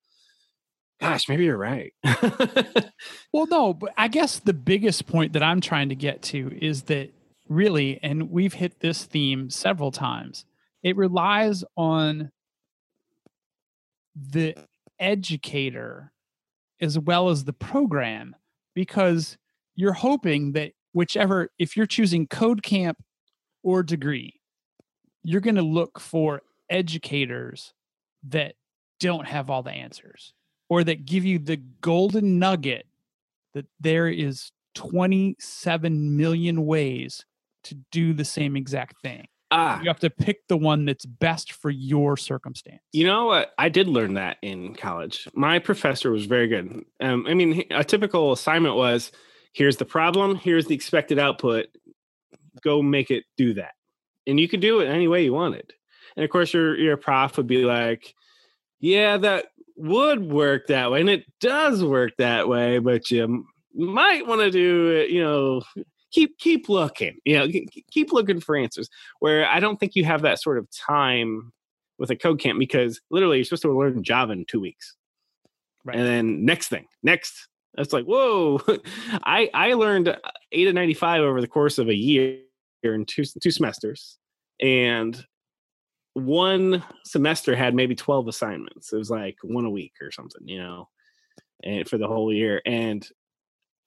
Gosh, 1.02 1.28
maybe 1.28 1.44
you're 1.44 1.58
right. 1.58 1.94
well, 3.34 3.48
no, 3.48 3.74
but 3.74 3.94
I 3.98 4.08
guess 4.08 4.40
the 4.40 4.54
biggest 4.54 5.08
point 5.08 5.34
that 5.34 5.44
I'm 5.44 5.60
trying 5.60 5.90
to 5.90 5.96
get 5.96 6.22
to 6.24 6.58
is 6.62 6.84
that 6.84 7.14
really, 7.50 8.00
and 8.02 8.32
we've 8.32 8.54
hit 8.54 8.80
this 8.80 9.04
theme 9.04 9.50
several 9.50 9.92
times. 9.92 10.46
It 10.84 10.96
relies 10.96 11.66
on 11.76 12.32
the 14.16 14.56
educator 14.98 16.14
as 16.80 16.98
well 16.98 17.30
as 17.30 17.44
the 17.44 17.54
program 17.54 18.36
because 18.74 19.38
you're 19.76 19.94
hoping 19.94 20.54
that 20.54 20.72
whichever 20.94 21.50
if 21.60 21.76
you're 21.76 21.86
choosing 21.86 22.28
code 22.28 22.64
camp 22.64 22.98
or 23.64 23.84
degree 23.84 24.40
you're 25.24 25.42
going 25.42 25.56
to 25.56 25.62
look 25.62 26.00
for 26.00 26.42
educators 26.70 27.74
that 28.24 28.56
don't 29.00 29.28
have 29.28 29.50
all 29.50 29.64
the 29.64 29.72
answers 29.72 30.34
or 30.70 30.84
that 30.84 31.06
give 31.06 31.26
you 31.26 31.40
the 31.40 31.58
golden 31.82 32.40
nugget 32.40 32.86
that 33.54 33.66
there 33.80 34.08
is 34.08 34.52
27 34.76 36.18
million 36.18 36.66
ways 36.66 37.26
to 37.64 37.76
do 37.92 38.14
the 38.14 38.26
same 38.26 38.56
exact 38.56 39.02
thing. 39.02 39.28
Ah. 39.52 39.80
you 39.80 39.88
have 39.88 40.00
to 40.00 40.10
pick 40.10 40.48
the 40.48 40.58
one 40.58 40.86
that's 40.86 41.06
best 41.06 41.54
for 41.54 41.70
your 41.70 42.18
circumstance. 42.18 42.82
You 42.92 43.06
know 43.06 43.26
what? 43.26 43.54
I 43.60 43.70
did 43.70 43.88
learn 43.88 44.16
that 44.16 44.38
in 44.42 44.74
college. 44.74 45.28
My 45.36 45.60
professor 45.60 46.12
was 46.12 46.26
very 46.26 46.48
good. 46.48 46.84
Um, 47.00 47.26
i 47.28 47.34
mean 47.34 47.64
a 47.72 47.84
typical 47.84 48.32
assignment 48.32 48.76
was 48.76 49.12
here's 49.56 49.78
the 49.78 49.86
problem, 49.86 50.36
here's 50.36 50.68
the 50.68 50.76
expected 50.76 51.18
output. 51.18 51.68
Go 52.62 52.82
make 52.82 53.10
it 53.10 53.24
do 53.38 53.54
that. 53.56 53.72
And 54.28 54.40
you 54.40 54.48
could 54.48 54.60
do 54.60 54.82
it 54.82 54.88
any 54.88 55.08
way 55.08 55.24
you 55.24 55.34
wanted. 55.34 55.74
And 56.16 56.24
of 56.24 56.30
course, 56.30 56.54
your 56.54 56.78
your 56.78 56.98
prof 56.98 57.38
would 57.38 57.48
be 57.48 57.64
like, 57.64 58.14
"Yeah, 58.80 59.18
that 59.18 59.48
would 59.76 60.32
work 60.32 60.68
that 60.68 60.92
way, 60.92 61.02
and 61.02 61.10
it 61.10 61.26
does 61.40 61.84
work 61.84 62.14
that 62.18 62.48
way, 62.48 62.80
but 62.80 63.10
you 63.12 63.46
might 63.74 64.26
want 64.28 64.42
to 64.42 64.52
do 64.52 64.92
it. 64.92 65.10
You 65.10 65.22
know, 65.22 65.62
keep 66.12 66.38
keep 66.38 66.70
looking. 66.70 67.18
You 67.26 67.40
know, 67.40 67.48
keep 67.92 68.14
looking 68.14 68.40
for 68.40 68.56
answers." 68.56 68.90
Where 69.20 69.48
I 69.48 69.60
don't 69.60 69.78
think 69.78 69.96
you 69.96 70.06
have 70.06 70.22
that 70.22 70.42
sort 70.42 70.58
of 70.58 70.68
time 70.72 71.52
with 71.98 72.12
a 72.12 72.16
code 72.16 72.40
camp 72.40 72.60
because 72.60 73.02
literally 73.10 73.38
you're 73.38 73.46
supposed 73.46 73.64
to 73.64 73.78
learn 73.78 74.04
Java 74.04 74.34
in 74.34 74.46
two 74.46 74.60
weeks, 74.60 74.96
right. 75.84 75.98
and 75.98 76.06
then 76.06 76.46
next 76.46 76.70
thing, 76.70 76.88
next 77.04 77.50
it's 77.78 77.94
like, 77.94 78.06
whoa! 78.06 78.62
I 79.24 79.50
I 79.54 79.74
learned 79.74 80.16
Ada 80.52 80.74
ninety 80.74 80.94
five 80.94 81.22
over 81.22 81.42
the 81.42 81.48
course 81.48 81.78
of 81.78 81.90
a 81.90 81.96
year 81.96 82.40
in 82.84 83.06
two 83.06 83.24
two 83.42 83.52
semesters, 83.52 84.18
and 84.62 85.24
one 86.14 86.84
semester 87.04 87.56
had 87.56 87.76
maybe 87.76 87.96
twelve 87.96 88.28
assignments. 88.28 88.94
It 88.94 88.98
was 88.98 89.10
like 89.10 89.38
one 89.44 89.66
a 89.66 89.70
week 89.70 89.94
or 90.02 90.12
something, 90.12 90.48
you 90.48 90.60
know, 90.60 90.90
and 91.64 91.88
for 91.88 91.98
the 91.98 92.08
whole 92.08 92.32
year. 92.34 92.62
And 92.66 93.08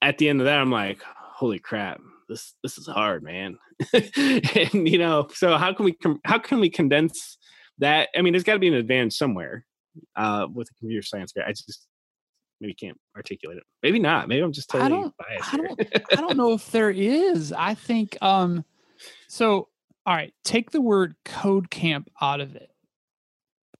at 0.02 0.18
the 0.18 0.28
end 0.28 0.40
of 0.40 0.46
that, 0.46 0.58
I'm 0.58 0.70
like, 0.70 1.02
holy 1.04 1.58
crap! 1.58 2.00
This 2.28 2.54
this 2.62 2.78
is 2.78 2.86
hard, 2.86 3.22
man. 3.22 3.58
and 3.92 4.88
you 4.88 4.98
know, 4.98 5.28
so 5.32 5.56
how 5.56 5.72
can 5.72 5.84
we 5.84 5.96
how 6.24 6.38
can 6.38 6.60
we 6.60 6.70
condense 6.70 7.38
that 7.78 8.08
I 8.16 8.22
mean, 8.22 8.32
there's 8.32 8.44
got 8.44 8.54
to 8.54 8.58
be 8.58 8.68
an 8.68 8.74
advantage 8.74 9.14
somewhere 9.14 9.64
uh, 10.16 10.46
with 10.52 10.68
a 10.70 10.74
computer 10.74 11.02
science 11.02 11.32
guy. 11.32 11.44
I 11.46 11.52
just 11.52 11.86
maybe 12.60 12.74
can't 12.74 12.98
articulate 13.16 13.58
it. 13.58 13.64
Maybe 13.82 13.98
not. 13.98 14.28
Maybe 14.28 14.42
I'm 14.42 14.52
just 14.52 14.70
totally 14.70 14.86
I 14.86 15.02
don't, 15.02 15.14
biased. 15.16 15.54
I 15.54 15.56
don't, 15.56 15.80
I 16.12 16.20
don't 16.20 16.36
know 16.36 16.52
if 16.52 16.70
there 16.70 16.90
is. 16.90 17.52
I 17.52 17.74
think, 17.74 18.16
um, 18.22 18.64
so, 19.28 19.68
all 20.06 20.14
right, 20.14 20.32
take 20.44 20.70
the 20.70 20.80
word 20.80 21.14
code 21.24 21.70
camp 21.70 22.10
out 22.20 22.40
of 22.40 22.56
it. 22.56 22.70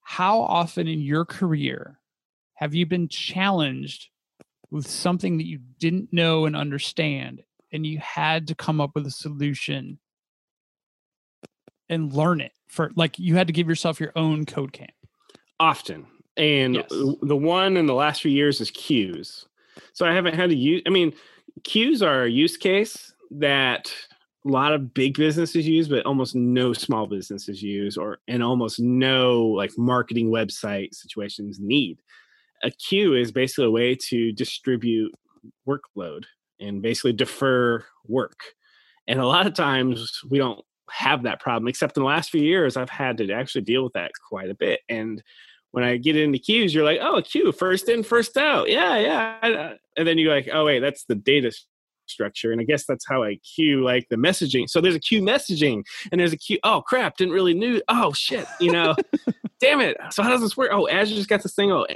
How 0.03 0.41
often 0.41 0.89
in 0.89 1.01
your 1.01 1.25
career 1.25 1.99
have 2.55 2.75
you 2.75 2.87
been 2.87 3.09
challenged 3.09 4.09
with 4.71 4.87
something 4.87 5.39
that 5.39 5.47
you 5.47 5.61
didn't 5.79 6.13
know 6.13 6.45
and 6.45 6.55
understand, 6.57 7.43
and 7.73 7.87
you 7.87 7.99
had 7.99 8.49
to 8.49 8.55
come 8.55 8.81
up 8.81 8.93
with 8.95 9.07
a 9.07 9.11
solution 9.11 9.99
and 11.89 12.13
learn 12.13 12.41
it 12.41 12.53
for 12.69 12.91
like 12.97 13.19
you 13.19 13.37
had 13.37 13.47
to 13.47 13.53
give 13.53 13.69
yourself 13.69 13.99
your 14.01 14.13
own 14.15 14.45
code 14.45 14.73
camp? 14.73 14.91
often 15.61 16.07
and 16.39 16.77
Yes. 16.77 16.87
the 17.23 17.37
one 17.37 17.77
in 17.77 17.87
the 17.87 17.95
last 17.95 18.23
few 18.23 18.31
years 18.31 18.61
is 18.61 18.71
queues. 18.71 19.47
So 19.93 20.07
i 20.07 20.15
haven't 20.15 20.35
had 20.35 20.51
to 20.51 20.57
use 20.57 20.83
i 20.87 20.91
mean 20.91 21.13
queues 21.65 22.03
are 22.03 22.23
a 22.25 22.31
use 22.31 22.57
case 22.57 23.13
that 23.31 23.93
a 24.47 24.49
lot 24.49 24.73
of 24.73 24.95
big 24.95 25.17
businesses 25.17 25.67
use 25.67 25.89
but 25.89 26.07
almost 26.07 26.35
no 26.35 26.73
small 26.73 27.07
businesses 27.07 27.63
use 27.63 27.97
or 27.97 28.19
and 28.29 28.43
almost 28.43 28.79
no 28.81 29.45
like 29.47 29.73
marketing 29.77 30.31
website 30.31 30.95
situations 30.95 31.59
need. 31.61 31.99
A 32.63 32.71
queue 32.71 33.15
is 33.15 33.31
basically 33.33 33.67
a 33.67 33.71
way 33.71 33.95
to 34.09 34.33
distribute 34.33 35.13
workload 35.67 36.25
and 36.61 36.83
basically 36.83 37.13
defer 37.13 37.85
work. 38.07 38.39
And 39.07 39.21
a 39.21 39.27
lot 39.27 39.47
of 39.47 39.55
times 39.55 40.21
we 40.31 40.39
don't 40.39 40.65
have 40.91 41.23
that 41.25 41.41
problem 41.41 41.69
except 41.69 41.97
in 41.97 42.03
the 42.03 42.09
last 42.09 42.31
few 42.31 42.41
years 42.41 42.77
i've 42.77 42.89
had 42.89 43.19
to 43.19 43.31
actually 43.31 43.61
deal 43.61 43.85
with 43.85 43.93
that 43.95 44.13
quite 44.29 44.51
a 44.51 44.55
bit. 44.55 44.81
And 44.89 45.23
when 45.73 45.85
I 45.85 45.97
get 45.97 46.17
into 46.17 46.39
queues, 46.39 46.75
you're 46.75 46.85
like, 46.85 46.99
oh, 47.01 47.17
a 47.17 47.23
queue, 47.23 47.53
first 47.53 47.89
in, 47.89 48.03
first 48.03 48.37
out. 48.37 48.71
Yeah, 48.71 48.97
yeah. 48.99 49.75
And 49.97 50.09
then 50.09 50.19
you're 50.19 50.35
like, 50.35 50.49
oh, 50.53 50.65
wait, 50.65 50.81
that's 50.81 51.05
the 51.05 51.15
data 51.15 51.53
structure. 52.07 52.53
And 52.53 52.61
I 52.61 52.65
guess 52.65 52.85
that's 52.87 53.07
how 53.07 53.23
I 53.23 53.37
queue 53.55 53.85
like 53.85 54.07
the 54.09 54.17
messaging. 54.17 54.69
So 54.69 54.81
there's 54.81 54.95
a 54.95 55.01
queue 55.01 55.21
messaging 55.21 55.85
and 56.11 56.21
there's 56.21 56.33
a 56.33 56.37
queue. 56.37 56.59
Oh, 56.65 56.81
crap, 56.81 57.17
didn't 57.17 57.35
really 57.35 57.55
knew. 57.55 57.83
Oh, 57.89 58.13
shit, 58.13 58.47
you 58.61 58.73
know, 58.73 58.95
damn 59.61 59.81
it. 59.81 59.97
So 60.11 60.23
how 60.23 60.31
does 60.31 60.41
this 60.41 60.57
work? 60.57 60.71
Oh, 60.73 60.89
Azure's 60.89 61.27
got 61.27 61.43
this 61.43 61.55
thing. 61.55 61.71
Oh, 61.71 61.87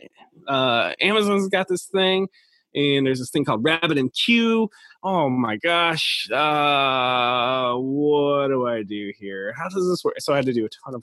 uh, 0.49 0.93
Amazon's 1.01 1.49
got 1.49 1.69
this 1.69 1.87
thing. 1.87 2.29
And 2.75 3.07
there's 3.07 3.19
this 3.19 3.31
thing 3.31 3.45
called 3.45 3.63
RabbitMQ. 3.63 4.69
Oh 5.03 5.29
my 5.29 5.57
gosh. 5.59 6.27
Uh, 6.31 7.75
what 7.75 8.49
do 8.49 8.67
I 8.67 8.83
do 8.83 9.13
here? 9.19 9.53
How 9.57 9.69
does 9.69 9.87
this 9.87 10.03
work? 10.03 10.15
So 10.21 10.33
I 10.33 10.37
had 10.37 10.47
to 10.47 10.55
do 10.55 10.65
a 10.65 10.69
ton 10.69 10.95
of 10.95 11.03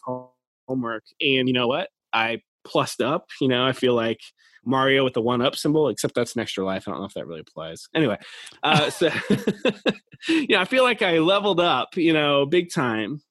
homework. 0.67 1.03
And 1.21 1.47
you 1.47 1.53
know 1.53 1.67
what? 1.67 1.89
I 2.11 2.41
plussed 2.63 3.01
up. 3.01 3.29
You 3.41 3.47
know, 3.47 3.65
I 3.65 3.73
feel 3.73 3.93
like 3.93 4.19
Mario 4.65 5.03
with 5.03 5.13
the 5.13 5.21
one 5.21 5.41
up 5.41 5.55
symbol, 5.55 5.89
except 5.89 6.15
that's 6.15 6.35
an 6.35 6.41
extra 6.41 6.65
life. 6.65 6.87
I 6.87 6.91
don't 6.91 6.99
know 6.99 7.05
if 7.05 7.13
that 7.13 7.27
really 7.27 7.41
applies. 7.41 7.87
Anyway, 7.93 8.17
uh, 8.63 8.89
so 8.89 9.09
yeah, 10.29 10.61
I 10.61 10.65
feel 10.65 10.83
like 10.83 11.01
I 11.01 11.19
leveled 11.19 11.59
up, 11.59 11.95
you 11.97 12.13
know, 12.13 12.45
big 12.45 12.71
time. 12.71 13.21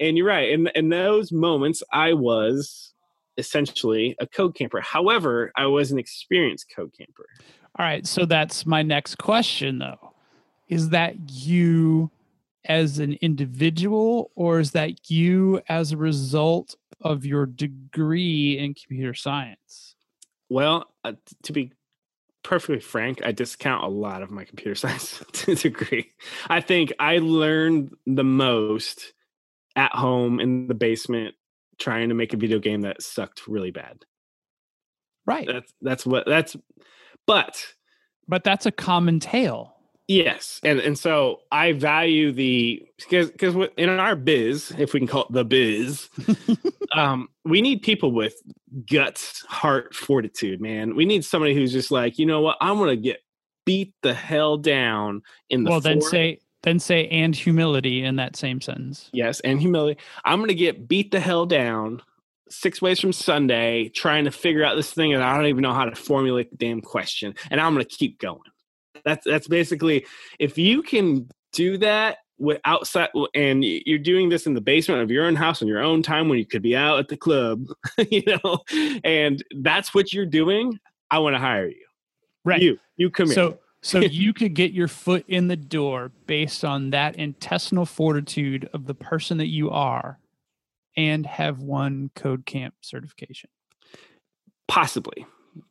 And 0.00 0.16
you're 0.16 0.26
right. 0.26 0.50
In 0.50 0.68
in 0.74 0.88
those 0.88 1.32
moments, 1.32 1.82
I 1.92 2.12
was 2.12 2.94
essentially 3.36 4.16
a 4.20 4.26
code 4.26 4.54
camper. 4.54 4.80
However, 4.80 5.52
I 5.56 5.66
was 5.66 5.90
an 5.90 5.98
experienced 5.98 6.66
code 6.74 6.92
camper. 6.96 7.26
All 7.78 7.84
right. 7.84 8.06
So 8.06 8.24
that's 8.24 8.66
my 8.66 8.82
next 8.82 9.18
question, 9.18 9.78
though. 9.78 10.14
Is 10.68 10.90
that 10.90 11.14
you 11.30 12.10
as 12.64 12.98
an 12.98 13.16
individual, 13.22 14.30
or 14.34 14.60
is 14.60 14.72
that 14.72 15.10
you 15.10 15.60
as 15.68 15.92
a 15.92 15.96
result 15.96 16.76
of 17.00 17.24
your 17.24 17.46
degree 17.46 18.58
in 18.58 18.74
computer 18.74 19.14
science? 19.14 19.94
Well, 20.48 20.86
uh, 21.04 21.12
to 21.44 21.52
be 21.52 21.72
perfectly 22.42 22.80
frank, 22.80 23.20
I 23.24 23.32
discount 23.32 23.84
a 23.84 23.88
lot 23.88 24.22
of 24.22 24.30
my 24.30 24.44
computer 24.44 24.74
science 24.74 25.22
degree. 25.44 26.12
I 26.48 26.60
think 26.60 26.92
I 26.98 27.18
learned 27.18 27.94
the 28.06 28.24
most 28.24 29.12
at 29.76 29.92
home 29.92 30.40
in 30.40 30.66
the 30.66 30.74
basement 30.74 31.34
trying 31.78 32.08
to 32.08 32.14
make 32.14 32.32
a 32.32 32.36
video 32.36 32.58
game 32.58 32.80
that 32.82 33.02
sucked 33.02 33.46
really 33.46 33.70
bad. 33.70 34.04
Right. 35.26 35.46
That's 35.46 35.72
that's 35.82 36.06
what 36.06 36.26
that's 36.26 36.56
but 37.26 37.74
But 38.26 38.44
that's 38.44 38.66
a 38.66 38.72
common 38.72 39.20
tale. 39.20 39.77
Yes, 40.08 40.58
and 40.62 40.80
and 40.80 40.98
so 40.98 41.40
I 41.52 41.72
value 41.72 42.32
the 42.32 42.82
because 42.96 43.30
because 43.30 43.54
in 43.76 43.90
our 43.90 44.16
biz, 44.16 44.72
if 44.78 44.94
we 44.94 45.00
can 45.00 45.06
call 45.06 45.24
it 45.24 45.32
the 45.32 45.44
biz, 45.44 46.08
um, 46.96 47.28
we 47.44 47.60
need 47.60 47.82
people 47.82 48.10
with 48.10 48.34
guts, 48.90 49.44
heart, 49.46 49.94
fortitude. 49.94 50.62
Man, 50.62 50.96
we 50.96 51.04
need 51.04 51.26
somebody 51.26 51.54
who's 51.54 51.72
just 51.72 51.90
like, 51.90 52.18
you 52.18 52.24
know 52.24 52.40
what, 52.40 52.56
I'm 52.62 52.78
gonna 52.78 52.96
get 52.96 53.20
beat 53.66 53.92
the 54.02 54.14
hell 54.14 54.56
down 54.56 55.20
in 55.50 55.64
the. 55.64 55.70
Well, 55.70 55.80
then 55.80 56.00
say 56.00 56.40
then 56.62 56.78
say 56.78 57.06
and 57.08 57.36
humility 57.36 58.02
in 58.02 58.16
that 58.16 58.34
same 58.34 58.62
sentence. 58.62 59.10
yes, 59.12 59.40
and 59.40 59.60
humility. 59.60 60.00
I'm 60.24 60.40
gonna 60.40 60.54
get 60.54 60.88
beat 60.88 61.10
the 61.10 61.20
hell 61.20 61.44
down 61.44 62.00
six 62.48 62.80
ways 62.80 62.98
from 62.98 63.12
Sunday, 63.12 63.90
trying 63.90 64.24
to 64.24 64.30
figure 64.30 64.64
out 64.64 64.74
this 64.74 64.90
thing, 64.90 65.12
and 65.12 65.22
I 65.22 65.36
don't 65.36 65.48
even 65.48 65.60
know 65.60 65.74
how 65.74 65.84
to 65.84 65.94
formulate 65.94 66.50
the 66.50 66.56
damn 66.56 66.80
question, 66.80 67.34
and 67.50 67.60
I'm 67.60 67.74
gonna 67.74 67.84
keep 67.84 68.18
going. 68.18 68.40
That's 69.08 69.24
that's 69.24 69.48
basically 69.48 70.06
if 70.38 70.58
you 70.58 70.82
can 70.82 71.28
do 71.52 71.78
that 71.78 72.18
with 72.38 72.60
outside, 72.64 73.08
and 73.34 73.64
you're 73.64 73.98
doing 73.98 74.28
this 74.28 74.46
in 74.46 74.54
the 74.54 74.60
basement 74.60 75.02
of 75.02 75.10
your 75.10 75.26
own 75.26 75.34
house 75.34 75.60
on 75.62 75.68
your 75.68 75.82
own 75.82 76.02
time 76.02 76.28
when 76.28 76.38
you 76.38 76.46
could 76.46 76.62
be 76.62 76.76
out 76.76 76.98
at 76.98 77.08
the 77.08 77.16
club, 77.16 77.66
you 78.10 78.22
know, 78.26 78.60
and 79.02 79.42
that's 79.60 79.94
what 79.94 80.12
you're 80.12 80.26
doing. 80.26 80.78
I 81.10 81.18
want 81.18 81.34
to 81.34 81.40
hire 81.40 81.68
you. 81.68 81.86
Right. 82.44 82.60
You, 82.60 82.78
you 82.96 83.10
come 83.10 83.26
here. 83.26 83.34
So 83.34 83.58
so 83.82 83.98
you 84.00 84.32
could 84.32 84.54
get 84.54 84.72
your 84.72 84.88
foot 84.88 85.24
in 85.28 85.48
the 85.48 85.56
door 85.56 86.12
based 86.26 86.64
on 86.64 86.90
that 86.90 87.16
intestinal 87.16 87.86
fortitude 87.86 88.68
of 88.72 88.86
the 88.86 88.94
person 88.94 89.38
that 89.38 89.46
you 89.46 89.70
are 89.70 90.18
and 90.96 91.24
have 91.26 91.60
one 91.60 92.10
code 92.14 92.44
camp 92.44 92.74
certification. 92.80 93.50
Possibly, 94.66 95.26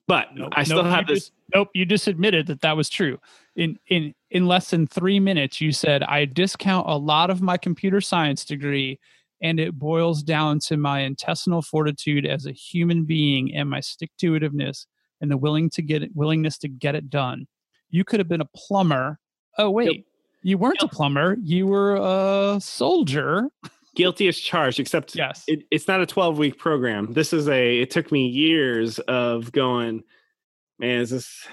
but 0.07 0.27
Nope, 0.35 0.53
I 0.55 0.63
still 0.63 0.83
nope, 0.83 0.93
have 0.93 1.07
this. 1.07 1.19
just- 1.25 1.31
nope, 1.55 1.69
you 1.73 1.85
just 1.85 2.07
admitted 2.07 2.47
that 2.47 2.61
that 2.61 2.75
was 2.77 2.89
true. 2.89 3.17
In 3.55 3.77
in 3.88 4.13
in 4.29 4.45
less 4.47 4.69
than 4.69 4.85
3 4.88 5.19
minutes 5.19 5.59
you 5.61 5.71
said 5.71 6.03
I 6.03 6.25
discount 6.25 6.88
a 6.89 6.95
lot 6.97 7.29
of 7.29 7.41
my 7.41 7.57
computer 7.57 8.01
science 8.01 8.45
degree 8.45 8.99
and 9.41 9.59
it 9.59 9.77
boils 9.77 10.21
down 10.23 10.59
to 10.59 10.77
my 10.77 10.99
intestinal 11.01 11.61
fortitude 11.61 12.25
as 12.25 12.45
a 12.45 12.51
human 12.51 13.03
being 13.05 13.53
and 13.55 13.69
my 13.69 13.79
stick 13.79 14.11
to 14.19 14.31
itiveness 14.33 14.85
and 15.21 15.29
the 15.31 15.38
willing 15.38 15.69
to 15.71 15.81
get 15.81 16.03
it, 16.03 16.11
willingness 16.15 16.57
to 16.59 16.67
get 16.67 16.93
it 16.95 17.09
done. 17.09 17.47
You 17.89 18.03
could 18.03 18.19
have 18.19 18.27
been 18.27 18.41
a 18.41 18.49
plumber. 18.55 19.19
Oh 19.57 19.69
wait, 19.71 20.05
you 20.43 20.57
weren't 20.57 20.81
a 20.81 20.88
plumber. 20.88 21.38
You 21.41 21.67
were 21.67 21.95
a 21.95 22.59
soldier. 22.61 23.47
guilty 23.97 24.27
as 24.27 24.37
charged, 24.37 24.79
except 24.79 25.15
Yes. 25.15 25.43
it, 25.47 25.63
it's 25.71 25.87
not 25.87 25.99
a 25.99 26.05
12 26.05 26.37
week 26.37 26.57
program. 26.59 27.13
This 27.13 27.33
is 27.33 27.49
a, 27.49 27.79
it 27.79 27.89
took 27.89 28.11
me 28.11 28.27
years 28.27 28.99
of 28.99 29.51
going, 29.51 30.03
man, 30.77 31.01
is 31.01 31.09
this. 31.09 31.47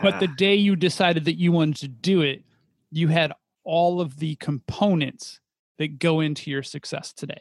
But 0.00 0.20
the 0.20 0.28
day 0.28 0.54
you 0.54 0.76
decided 0.76 1.24
that 1.26 1.34
you 1.34 1.50
wanted 1.52 1.76
to 1.78 1.88
do 1.88 2.22
it, 2.22 2.44
you 2.92 3.08
had 3.08 3.32
all 3.64 4.00
of 4.00 4.18
the 4.18 4.36
components 4.36 5.40
that 5.78 5.98
go 5.98 6.20
into 6.20 6.48
your 6.50 6.62
success 6.62 7.12
today. 7.12 7.40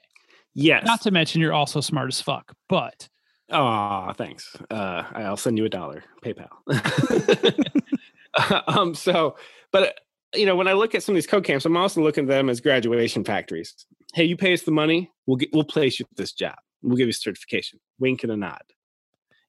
yes. 0.55 0.83
Not 0.85 1.01
to 1.01 1.11
mention 1.11 1.39
you're 1.39 1.53
also 1.53 1.79
smart 1.79 2.07
as 2.09 2.19
fuck. 2.19 2.53
But 2.67 3.07
Oh, 3.51 4.11
thanks. 4.17 4.55
Uh, 4.71 5.03
I'll 5.13 5.37
send 5.37 5.59
you 5.59 5.65
a 5.65 5.69
dollar, 5.69 6.03
PayPal. 6.23 6.49
um, 8.67 8.95
so, 8.95 9.35
but 9.71 9.99
you 10.33 10.45
know, 10.45 10.55
when 10.55 10.67
I 10.67 10.73
look 10.73 10.95
at 10.95 11.03
some 11.03 11.13
of 11.13 11.17
these 11.17 11.27
code 11.27 11.43
camps, 11.43 11.65
I'm 11.65 11.77
also 11.77 12.01
looking 12.01 12.25
at 12.25 12.27
them 12.27 12.49
as 12.49 12.61
graduation 12.61 13.23
factories. 13.23 13.73
Hey, 14.13 14.25
you 14.25 14.37
pay 14.37 14.53
us 14.53 14.63
the 14.63 14.71
money, 14.71 15.11
we'll 15.25 15.37
get, 15.37 15.49
we'll 15.53 15.63
place 15.63 15.99
you 15.99 16.05
this 16.15 16.33
job. 16.33 16.55
We'll 16.81 16.97
give 16.97 17.07
you 17.07 17.13
certification. 17.13 17.79
Wink 17.99 18.23
and 18.23 18.31
a 18.31 18.37
nod. 18.37 18.61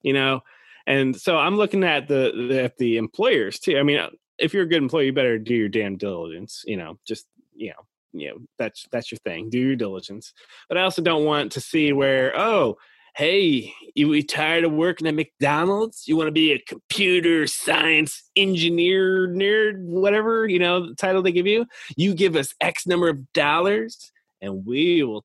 You 0.02 0.12
know, 0.12 0.42
and 0.86 1.16
so 1.16 1.36
I'm 1.36 1.56
looking 1.56 1.84
at 1.84 2.08
the, 2.08 2.46
the 2.48 2.62
at 2.64 2.76
the 2.76 2.98
employers 2.98 3.58
too. 3.58 3.78
I 3.78 3.82
mean, 3.82 3.98
uh, 3.98 4.10
if 4.38 4.52
you're 4.52 4.64
a 4.64 4.68
good 4.68 4.82
employee, 4.82 5.06
you 5.06 5.12
better 5.12 5.38
do 5.38 5.54
your 5.54 5.68
damn 5.68 5.96
diligence. 5.96 6.62
You 6.66 6.76
know, 6.76 6.98
just 7.06 7.26
you 7.54 7.70
know, 7.70 7.86
you 8.12 8.28
know 8.28 8.36
that's 8.58 8.86
that's 8.92 9.10
your 9.10 9.18
thing. 9.24 9.48
Do 9.50 9.58
your 9.58 9.76
diligence. 9.76 10.34
But 10.68 10.78
I 10.78 10.82
also 10.82 11.02
don't 11.02 11.24
want 11.24 11.52
to 11.52 11.60
see 11.60 11.92
where 11.92 12.38
oh 12.38 12.76
hey, 13.16 13.72
you 13.94 14.22
tired 14.24 14.64
of 14.64 14.72
working 14.72 15.06
at 15.06 15.14
McDonald's? 15.14 16.06
You 16.06 16.16
want 16.16 16.28
to 16.28 16.32
be 16.32 16.52
a 16.52 16.58
computer 16.58 17.46
science 17.46 18.28
engineer 18.34 19.28
nerd, 19.28 19.84
whatever, 19.84 20.48
you 20.48 20.58
know, 20.58 20.88
the 20.88 20.94
title 20.94 21.22
they 21.22 21.32
give 21.32 21.46
you? 21.46 21.66
You 21.96 22.14
give 22.14 22.34
us 22.36 22.54
X 22.60 22.86
number 22.86 23.08
of 23.08 23.32
dollars 23.32 24.10
and 24.40 24.66
we 24.66 25.02
will 25.04 25.24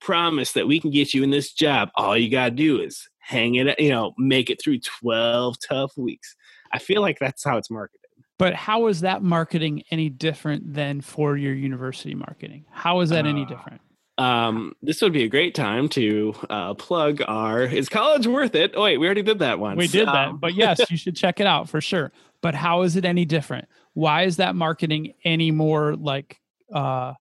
promise 0.00 0.52
that 0.52 0.66
we 0.66 0.80
can 0.80 0.90
get 0.90 1.12
you 1.14 1.22
in 1.22 1.30
this 1.30 1.52
job. 1.52 1.90
All 1.94 2.16
you 2.16 2.30
got 2.30 2.46
to 2.46 2.50
do 2.52 2.80
is 2.80 3.08
hang 3.18 3.56
it, 3.56 3.78
you 3.78 3.90
know, 3.90 4.14
make 4.16 4.50
it 4.50 4.60
through 4.62 4.80
12 5.00 5.56
tough 5.68 5.96
weeks. 5.96 6.36
I 6.72 6.78
feel 6.78 7.02
like 7.02 7.18
that's 7.18 7.44
how 7.44 7.56
it's 7.58 7.70
marketed. 7.70 8.00
but 8.38 8.54
how 8.54 8.86
is 8.88 9.00
that 9.00 9.22
marketing 9.22 9.82
any 9.90 10.08
different 10.10 10.74
than 10.74 11.00
for 11.00 11.36
your 11.36 11.54
university 11.54 12.14
marketing? 12.14 12.64
How 12.70 13.00
is 13.00 13.10
that 13.10 13.26
any 13.26 13.42
Uh, 13.42 13.46
different? 13.48 13.80
Um, 14.18 14.74
this 14.82 15.02
would 15.02 15.12
be 15.12 15.24
a 15.24 15.28
great 15.28 15.54
time 15.54 15.88
to 15.90 16.34
uh, 16.48 16.74
plug 16.74 17.20
our 17.28 17.62
is 17.62 17.88
college 17.88 18.26
worth 18.26 18.54
it 18.54 18.72
oh 18.74 18.82
wait 18.84 18.98
we 18.98 19.06
already 19.06 19.22
did 19.22 19.40
that 19.40 19.58
one. 19.58 19.76
We 19.76 19.88
did 19.88 20.06
that, 20.08 20.28
Um, 20.28 20.38
but 20.38 20.54
yes, 20.54 20.80
you 20.90 20.96
should 20.96 21.16
check 21.16 21.40
it 21.40 21.46
out 21.46 21.68
for 21.68 21.80
sure. 21.80 22.12
But 22.40 22.54
how 22.54 22.82
is 22.82 22.96
it 22.96 23.04
any 23.04 23.24
different? 23.24 23.68
Why 23.94 24.22
is 24.24 24.36
that 24.38 24.54
marketing 24.54 25.14
any 25.24 25.50
more 25.50 25.96
like 25.96 26.40
uh 26.72 27.14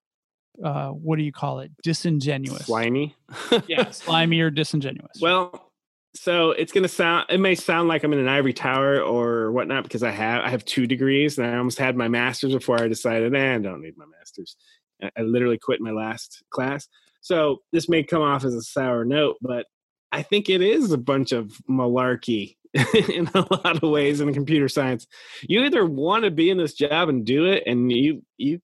uh 0.63 0.89
what 0.89 1.17
do 1.17 1.23
you 1.23 1.31
call 1.33 1.59
it? 1.59 1.71
Disingenuous. 1.83 2.65
slimy 2.65 3.15
Yeah, 3.67 3.91
slimy 3.91 4.39
or 4.39 4.49
disingenuous. 4.49 5.19
well 5.21 5.71
so 6.13 6.51
it's 6.51 6.71
gonna 6.71 6.87
sound 6.87 7.25
it 7.29 7.39
may 7.41 7.55
sound 7.55 7.89
like 7.89 8.05
i'm 8.05 8.13
in 8.13 8.19
an 8.19 8.29
ivory 8.29 8.53
tower 8.53 9.01
or 9.01 9.51
whatnot 9.51 9.83
because 9.83 10.01
i 10.01 10.11
have 10.11 10.43
i 10.45 10.49
have 10.49 10.63
two 10.63 10.87
degrees 10.87 11.37
and 11.37 11.45
i 11.45 11.57
almost 11.57 11.77
had 11.77 11.97
my 11.97 12.07
master's 12.07 12.53
before 12.53 12.81
i 12.81 12.87
decided 12.87 13.35
eh, 13.35 13.55
i 13.55 13.57
don't 13.57 13.81
need 13.81 13.97
my 13.97 14.05
master's 14.17 14.55
I- 15.01 15.21
literally 15.21 15.57
quit 15.57 15.81
my 15.81 15.91
last 15.91 16.43
class. 16.49 16.87
So 17.21 17.61
this 17.71 17.89
may 17.89 18.03
come 18.03 18.21
off 18.21 18.45
as 18.45 18.53
a 18.53 18.61
sour 18.61 19.03
note 19.03 19.37
but 19.41 19.65
i 20.11 20.21
think 20.21 20.49
it 20.49 20.61
is 20.61 20.91
a 20.91 20.97
bunch 20.97 21.31
of 21.31 21.57
malarkey 21.69 22.55
in 23.09 23.29
a 23.33 23.39
lot 23.39 23.81
of 23.81 23.89
ways 23.89 24.19
in 24.19 24.33
computer 24.33 24.67
science. 24.67 25.07
You 25.43 25.63
either 25.63 25.85
want 25.85 26.25
to 26.25 26.31
be 26.31 26.49
in 26.49 26.57
this 26.57 26.73
job 26.73 27.07
and 27.07 27.25
do 27.25 27.45
it 27.45 27.63
and 27.65 27.91
you 27.91 28.21
you 28.37 28.59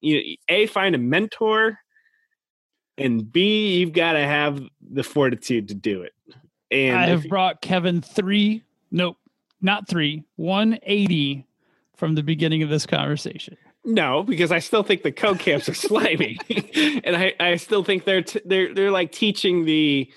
you 0.00 0.36
a 0.48 0.66
find 0.66 0.94
a 0.94 0.98
mentor 0.98 1.78
and 2.96 3.30
b 3.30 3.78
you've 3.78 3.92
got 3.92 4.14
to 4.14 4.20
have 4.20 4.62
the 4.80 5.02
fortitude 5.02 5.68
to 5.68 5.74
do 5.74 6.02
it. 6.02 6.12
And 6.70 6.98
I 6.98 7.06
have 7.06 7.24
brought 7.28 7.60
Kevin 7.60 8.00
three, 8.00 8.62
nope, 8.90 9.16
not 9.60 9.88
three, 9.88 10.24
180 10.36 11.46
from 11.96 12.14
the 12.14 12.22
beginning 12.22 12.62
of 12.62 12.70
this 12.70 12.86
conversation. 12.86 13.56
No, 13.88 14.22
because 14.22 14.52
I 14.52 14.58
still 14.58 14.82
think 14.82 15.02
the 15.02 15.10
code 15.10 15.38
camps 15.38 15.66
are 15.66 15.74
slimy, 15.74 16.36
and 17.04 17.16
I, 17.16 17.32
I 17.40 17.56
still 17.56 17.82
think 17.82 18.04
they're 18.04 18.20
t- 18.20 18.42
they're 18.44 18.74
they're 18.74 18.90
like 18.90 19.12
teaching 19.12 19.64
the 19.64 20.12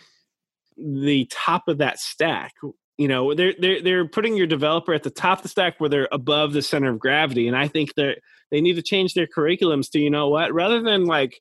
the 0.77 1.25
top 1.31 1.69
of 1.69 1.77
that 1.77 1.97
stack. 1.97 2.53
You 2.97 3.07
know, 3.07 3.33
they're 3.33 3.53
they're 3.57 3.81
they're 3.81 4.07
putting 4.09 4.35
your 4.35 4.45
developer 4.45 4.93
at 4.93 5.03
the 5.03 5.09
top 5.09 5.39
of 5.39 5.43
the 5.43 5.49
stack 5.49 5.79
where 5.79 5.89
they're 5.89 6.09
above 6.11 6.51
the 6.51 6.61
center 6.61 6.89
of 6.89 6.99
gravity, 6.99 7.47
and 7.47 7.55
I 7.55 7.69
think 7.69 7.95
that 7.95 8.17
they 8.51 8.59
need 8.59 8.75
to 8.75 8.81
change 8.81 9.13
their 9.13 9.25
curriculums 9.25 9.89
to 9.91 9.99
you 9.99 10.09
know 10.09 10.27
what, 10.27 10.53
rather 10.53 10.81
than 10.81 11.05
like 11.05 11.39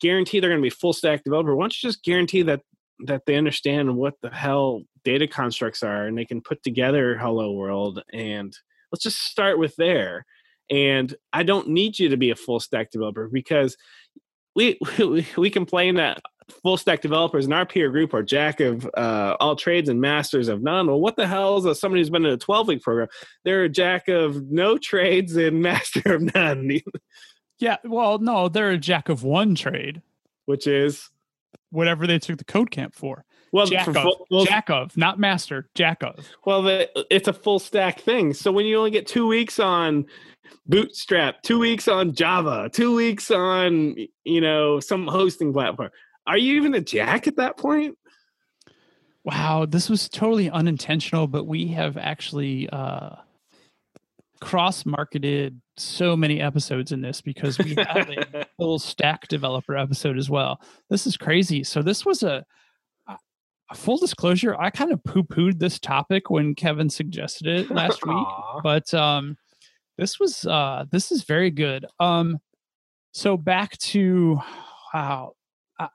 guarantee 0.00 0.38
they're 0.38 0.50
going 0.50 0.62
to 0.62 0.66
be 0.66 0.70
full 0.70 0.92
stack 0.92 1.24
developer. 1.24 1.56
Why 1.56 1.64
don't 1.64 1.82
you 1.82 1.88
just 1.88 2.04
guarantee 2.04 2.42
that 2.42 2.60
that 3.06 3.22
they 3.26 3.34
understand 3.34 3.96
what 3.96 4.14
the 4.22 4.30
hell 4.30 4.82
data 5.04 5.26
constructs 5.26 5.82
are 5.82 6.06
and 6.06 6.16
they 6.16 6.24
can 6.24 6.40
put 6.40 6.62
together 6.62 7.18
Hello 7.18 7.50
World 7.50 8.04
and 8.12 8.56
let's 8.92 9.02
just 9.02 9.18
start 9.18 9.58
with 9.58 9.74
there 9.74 10.24
and 10.72 11.14
I 11.34 11.42
don't 11.42 11.68
need 11.68 11.98
you 11.98 12.08
to 12.08 12.16
be 12.16 12.30
a 12.30 12.34
full 12.34 12.58
stack 12.58 12.90
developer 12.90 13.28
because 13.28 13.76
we 14.56 14.78
we, 14.98 15.26
we 15.36 15.50
complain 15.50 15.96
that 15.96 16.22
full 16.62 16.76
stack 16.76 17.00
developers 17.00 17.46
in 17.46 17.52
our 17.52 17.66
peer 17.66 17.90
group 17.90 18.14
are 18.14 18.22
jack 18.22 18.60
of 18.60 18.88
uh, 18.96 19.36
all 19.38 19.54
trades 19.54 19.88
and 19.88 20.00
masters 20.00 20.48
of 20.48 20.62
none. 20.62 20.86
Well, 20.86 21.00
what 21.00 21.16
the 21.16 21.26
hell 21.26 21.58
is 21.58 21.64
a, 21.64 21.74
somebody 21.74 22.00
who's 22.00 22.10
been 22.10 22.24
in 22.24 22.32
a 22.32 22.38
12 22.38 22.68
week 22.68 22.82
program? 22.82 23.08
They're 23.44 23.64
a 23.64 23.68
jack 23.68 24.08
of 24.08 24.50
no 24.50 24.78
trades 24.82 25.36
and 25.36 25.62
master 25.62 26.14
of 26.14 26.34
none, 26.34 26.80
Yeah, 27.58 27.76
well, 27.84 28.18
no, 28.18 28.48
they're 28.48 28.70
a 28.70 28.78
jack 28.78 29.08
of 29.08 29.22
one 29.22 29.54
trade, 29.54 30.02
which 30.46 30.66
is 30.66 31.10
whatever 31.70 32.08
they 32.08 32.18
took 32.18 32.38
the 32.38 32.44
code 32.44 32.72
camp 32.72 32.92
for. 32.92 33.24
well, 33.52 33.66
Jack 33.66 33.84
for 33.84 33.96
of, 33.98 34.14
well, 34.30 34.44
jack 34.44 34.68
of, 34.68 34.96
not 34.96 35.20
master, 35.20 35.68
jack 35.76 36.02
of. 36.02 36.28
Well, 36.44 36.62
the, 36.62 36.90
it's 37.08 37.28
a 37.28 37.32
full 37.32 37.60
stack 37.60 38.00
thing. 38.00 38.34
So 38.34 38.50
when 38.50 38.66
you 38.66 38.78
only 38.78 38.90
get 38.90 39.06
two 39.06 39.28
weeks 39.28 39.60
on 39.60 40.06
Bootstrap, 40.66 41.42
two 41.42 41.58
weeks 41.58 41.88
on 41.88 42.14
Java, 42.14 42.70
two 42.72 42.94
weeks 42.94 43.30
on 43.30 43.96
you 44.24 44.40
know 44.40 44.80
some 44.80 45.06
hosting 45.06 45.52
platform, 45.52 45.90
are 46.26 46.38
you 46.38 46.54
even 46.54 46.74
a 46.74 46.80
jack 46.80 47.26
at 47.26 47.36
that 47.36 47.56
point? 47.56 47.96
Wow, 49.24 49.66
this 49.66 49.88
was 49.88 50.08
totally 50.08 50.50
unintentional, 50.50 51.26
but 51.28 51.46
we 51.46 51.68
have 51.68 51.96
actually 51.96 52.68
uh, 52.70 53.10
cross 54.40 54.84
marketed 54.84 55.60
so 55.76 56.16
many 56.16 56.40
episodes 56.40 56.90
in 56.90 57.00
this 57.00 57.20
because 57.20 57.58
we 57.58 57.74
have 57.76 58.10
a 58.10 58.46
full 58.58 58.78
stack 58.78 59.28
developer 59.28 59.76
episode 59.76 60.18
as 60.18 60.28
well. 60.28 60.60
This 60.90 61.06
is 61.06 61.16
crazy. 61.16 61.62
So 61.62 61.82
this 61.82 62.04
was 62.04 62.22
a, 62.22 62.44
full 63.74 63.96
disclosure. 63.96 64.54
I 64.60 64.68
kind 64.70 64.92
of 64.92 65.02
poo 65.02 65.22
pooed 65.22 65.58
this 65.58 65.78
topic 65.78 66.28
when 66.28 66.54
Kevin 66.54 66.90
suggested 66.90 67.46
it 67.46 67.70
last 67.70 68.04
week, 68.06 68.26
but 68.62 68.92
um, 68.92 69.38
this 69.98 70.18
was 70.18 70.46
uh, 70.46 70.84
this 70.90 71.12
is 71.12 71.24
very 71.24 71.50
good. 71.50 71.86
Um, 72.00 72.38
so 73.12 73.36
back 73.36 73.76
to 73.78 74.40
wow, 74.92 75.32
uh, 75.78 75.88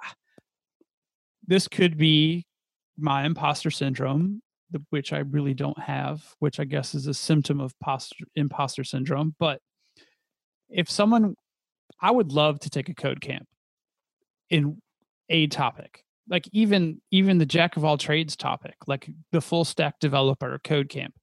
this 1.45 1.67
could 1.67 1.97
be 1.97 2.45
my 2.97 3.25
imposter 3.25 3.71
syndrome, 3.71 4.41
which 4.89 5.13
I 5.13 5.19
really 5.19 5.53
don't 5.53 5.79
have, 5.79 6.23
which 6.39 6.59
I 6.59 6.65
guess 6.65 6.95
is 6.95 7.07
a 7.07 7.13
symptom 7.13 7.59
of 7.59 7.77
posture, 7.79 8.25
imposter 8.35 8.83
syndrome. 8.83 9.35
But 9.39 9.61
if 10.69 10.89
someone, 10.89 11.35
I 12.01 12.11
would 12.11 12.31
love 12.31 12.59
to 12.61 12.69
take 12.69 12.89
a 12.89 12.93
code 12.93 13.21
camp 13.21 13.47
in 14.49 14.81
a 15.29 15.47
topic, 15.47 16.03
like 16.29 16.47
even 16.51 17.01
even 17.11 17.37
the 17.37 17.45
jack 17.45 17.77
of 17.77 17.85
all 17.85 17.97
trades 17.97 18.35
topic, 18.35 18.75
like 18.87 19.09
the 19.31 19.41
full 19.41 19.65
stack 19.65 19.99
developer 19.99 20.59
code 20.63 20.89
camp. 20.89 21.13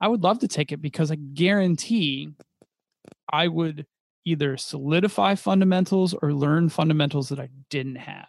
I 0.00 0.08
would 0.08 0.22
love 0.22 0.38
to 0.40 0.48
take 0.48 0.72
it 0.72 0.78
because 0.80 1.10
I 1.10 1.16
guarantee 1.16 2.30
I 3.32 3.48
would 3.48 3.86
either 4.24 4.56
solidify 4.56 5.34
fundamentals 5.34 6.14
or 6.14 6.32
learn 6.32 6.68
fundamentals 6.68 7.28
that 7.30 7.38
I 7.40 7.48
didn't 7.68 7.96
have. 7.96 8.28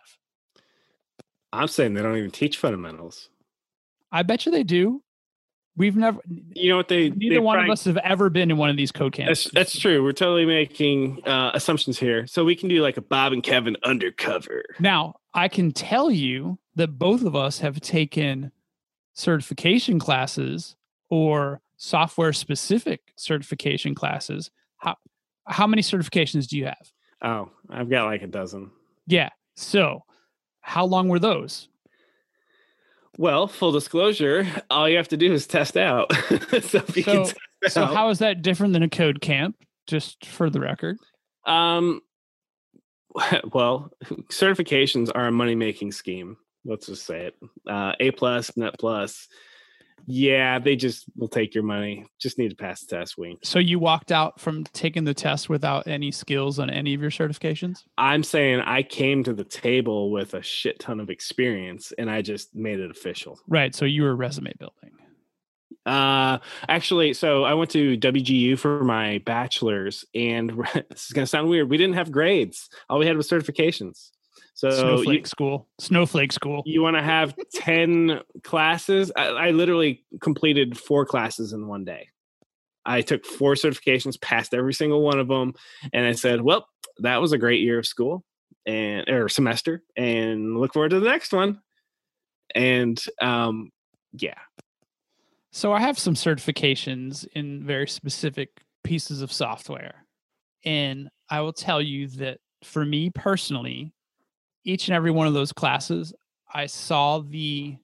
I'm 1.54 1.68
saying 1.68 1.94
they 1.94 2.02
don't 2.02 2.18
even 2.18 2.32
teach 2.32 2.58
fundamentals. 2.58 3.30
I 4.12 4.24
bet 4.24 4.46
you 4.46 4.52
they 4.52 4.64
do. 4.64 5.02
We've 5.78 5.96
never, 5.96 6.20
You 6.54 6.70
know 6.70 6.78
what 6.78 6.90
they? 6.90 7.10
neither 7.10 7.36
they 7.36 7.40
one 7.40 7.56
probably- 7.56 7.70
of 7.70 7.74
us 7.74 7.86
have 7.86 7.98
ever 7.98 8.30
been 8.30 8.52
in 8.52 8.58
one 8.58 8.70
of 8.70 8.76
these 8.76 8.92
code 8.92 9.14
camps. 9.14 9.46
That's 9.46 9.54
that's 9.74 9.80
true. 9.80 10.04
We're 10.04 10.12
totally 10.12 10.46
making 10.46 11.26
uh, 11.26 11.52
assumptions 11.54 11.98
here. 11.98 12.28
So 12.28 12.44
we 12.44 12.56
can 12.56 12.68
do 12.68 12.82
like 12.82 12.98
a 12.98 13.02
Bob 13.02 13.32
and 13.32 13.42
Kevin 13.42 13.78
undercover. 13.84 14.64
Now, 14.80 15.16
I 15.34 15.48
can 15.48 15.72
tell 15.72 16.12
you 16.12 16.60
that 16.76 17.00
both 17.00 17.24
of 17.24 17.36
us 17.38 17.60
have 17.60 17.80
taken 17.80 18.52
certification 19.14 19.98
classes 19.98 20.76
or 21.12 21.62
software 21.78 22.34
specific 22.34 23.02
certification 23.18 23.94
classes. 23.94 24.50
How 24.78 24.96
how 25.46 25.68
many 25.68 25.84
certifications 25.84 26.48
do 26.48 26.58
you 26.58 26.66
have? 26.66 26.92
Oh, 27.22 27.50
I've 27.70 27.90
got 27.90 28.06
like 28.06 28.24
a 28.24 28.28
dozen. 28.28 28.72
Yeah. 29.06 29.30
So, 29.56 30.04
how 30.62 30.86
long 30.86 31.08
were 31.10 31.20
those? 31.20 31.68
Well, 33.18 33.48
full 33.48 33.72
disclosure, 33.74 34.48
all 34.72 34.88
you 34.90 34.96
have 34.98 35.10
to 35.10 35.18
do 35.18 35.32
is 35.34 35.46
test 35.46 35.78
out. 35.78 36.12
so 36.62 36.80
if 36.80 36.98
you 36.98 37.04
can 37.04 37.26
So- 37.26 37.34
test 37.62 37.74
So, 37.76 37.84
out- 37.84 37.94
how 37.94 38.10
is 38.10 38.20
that 38.20 38.42
different 38.42 38.74
than 38.74 38.82
a 38.84 38.90
code 38.90 39.22
camp? 39.22 39.56
Just 39.88 40.26
for 40.26 40.50
the 40.50 40.60
record. 40.62 40.98
Um, 41.46 42.02
well, 43.52 43.92
certifications 44.32 45.12
are 45.14 45.28
a 45.28 45.32
money 45.32 45.56
making 45.56 45.92
scheme. 45.92 46.38
Let's 46.64 46.86
just 46.86 47.06
say 47.06 47.26
it. 47.28 47.36
Uh, 47.70 47.94
a 48.00 48.12
plus, 48.12 48.56
net 48.56 48.76
plus. 48.80 49.28
Yeah, 50.06 50.60
they 50.60 50.76
just 50.76 51.06
will 51.16 51.28
take 51.28 51.54
your 51.54 51.64
money. 51.64 52.06
Just 52.20 52.38
need 52.38 52.50
to 52.50 52.56
pass 52.56 52.82
the 52.82 52.98
test. 52.98 53.16
So 53.44 53.60
you 53.60 53.80
walked 53.80 54.12
out 54.12 54.40
from 54.40 54.64
taking 54.66 55.04
the 55.04 55.14
test 55.14 55.50
without 55.50 55.88
any 55.88 56.12
skills 56.12 56.60
on 56.60 56.70
any 56.70 56.94
of 56.94 57.02
your 57.02 57.12
certifications? 57.12 57.84
I'm 57.98 58.24
saying 58.24 58.62
I 58.62 58.84
came 58.84 59.24
to 59.24 59.34
the 59.34 59.44
table 59.44 60.12
with 60.12 60.34
a 60.34 60.42
shit 60.42 60.80
ton 60.80 61.00
of 61.00 61.10
experience, 61.10 61.94
and 61.98 62.10
I 62.10 62.22
just 62.22 62.56
made 62.56 62.80
it 62.80 62.92
official. 62.92 63.40
Right. 63.48 63.74
So 63.76 63.86
you 63.86 64.04
were 64.04 64.16
resume 64.16 64.54
building. 64.60 64.92
Uh, 65.86 66.38
actually, 66.68 67.14
so 67.14 67.44
I 67.44 67.54
went 67.54 67.72
to 67.72 67.98
WGU 67.98 68.58
for 68.60 68.84
my 68.84 69.20
bachelor's, 69.26 70.06
and 70.14 70.52
this 70.90 71.06
is 71.06 71.12
gonna 71.12 71.28
sound 71.28 71.50
weird. 71.50 71.70
We 71.70 71.78
didn't 71.78 71.96
have 71.96 72.12
grades. 72.12 72.70
All 72.90 73.00
we 73.00 73.08
had 73.08 73.18
was 73.18 73.30
certifications. 73.30 74.12
So 74.62 74.68
you, 74.70 74.74
Snowflake 74.76 75.28
school. 75.28 75.68
Snowflake 75.80 76.32
school. 76.32 76.62
you 76.66 76.82
want 76.82 76.96
to 76.96 77.02
have 77.04 77.36
10 77.56 78.20
classes 78.44 79.12
I, 79.16 79.28
I 79.28 79.52
literally 79.52 80.06
completed 80.22 80.78
four 80.78 81.06
classes 81.06 81.54
in 81.54 81.68
one 81.68 81.84
day 81.84 82.10
i 82.86 83.02
took 83.02 83.26
four 83.26 83.56
certifications 83.56 84.20
passed 84.22 84.54
every 84.54 84.74
single 84.74 85.02
one 85.02 85.20
of 85.20 85.28
them 85.28 85.54
and 85.94 86.06
i 86.06 86.12
said 86.14 86.42
well 86.42 86.68
that 87.00 87.22
was 87.22 87.32
a 87.32 87.38
great 87.38 87.62
year 87.62 87.80
of 87.80 87.88
school 87.88 88.24
and 88.66 89.10
or 89.10 89.28
semester 89.30 89.82
and 89.96 90.58
look 90.60 90.74
forward 90.74 90.90
to 90.90 91.00
the 91.00 91.10
next 91.10 91.34
one 91.34 91.60
and 92.56 93.04
um 93.22 93.72
yeah 94.14 94.40
So 95.52 95.74
I 95.74 95.80
have 95.82 95.98
some 96.00 96.14
certifications 96.16 97.26
in 97.34 97.64
very 97.66 97.88
specific 97.88 98.50
pieces 98.84 99.22
of 99.22 99.32
software. 99.32 100.06
And 100.64 101.10
I 101.30 101.42
will 101.42 101.54
tell 101.54 101.82
you 101.82 102.08
that 102.20 102.40
for 102.64 102.86
me 102.86 103.10
personally, 103.10 103.92
each 104.64 104.88
and 104.88 104.96
every 104.96 105.12
one 105.12 105.28
of 105.28 105.34
those 105.34 105.52
classes, 105.52 106.14
I 106.54 106.66
saw 106.66 107.20
the, 107.20 107.78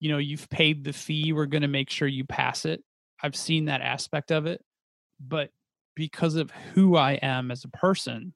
you 0.00 0.08
know, 0.10 0.18
you've 0.18 0.48
paid 0.50 0.84
the 0.84 0.92
fee, 0.92 1.32
we're 1.32 1.46
going 1.46 1.62
to 1.62 1.68
make 1.68 1.90
sure 1.90 2.08
you 2.08 2.24
pass 2.24 2.64
it. 2.64 2.82
I've 3.22 3.36
seen 3.36 3.66
that 3.66 3.80
aspect 3.80 4.30
of 4.30 4.46
it. 4.46 4.64
But 5.20 5.50
because 5.94 6.36
of 6.36 6.50
who 6.74 6.96
I 6.96 7.12
am 7.14 7.50
as 7.50 7.64
a 7.64 7.68
person, 7.68 8.32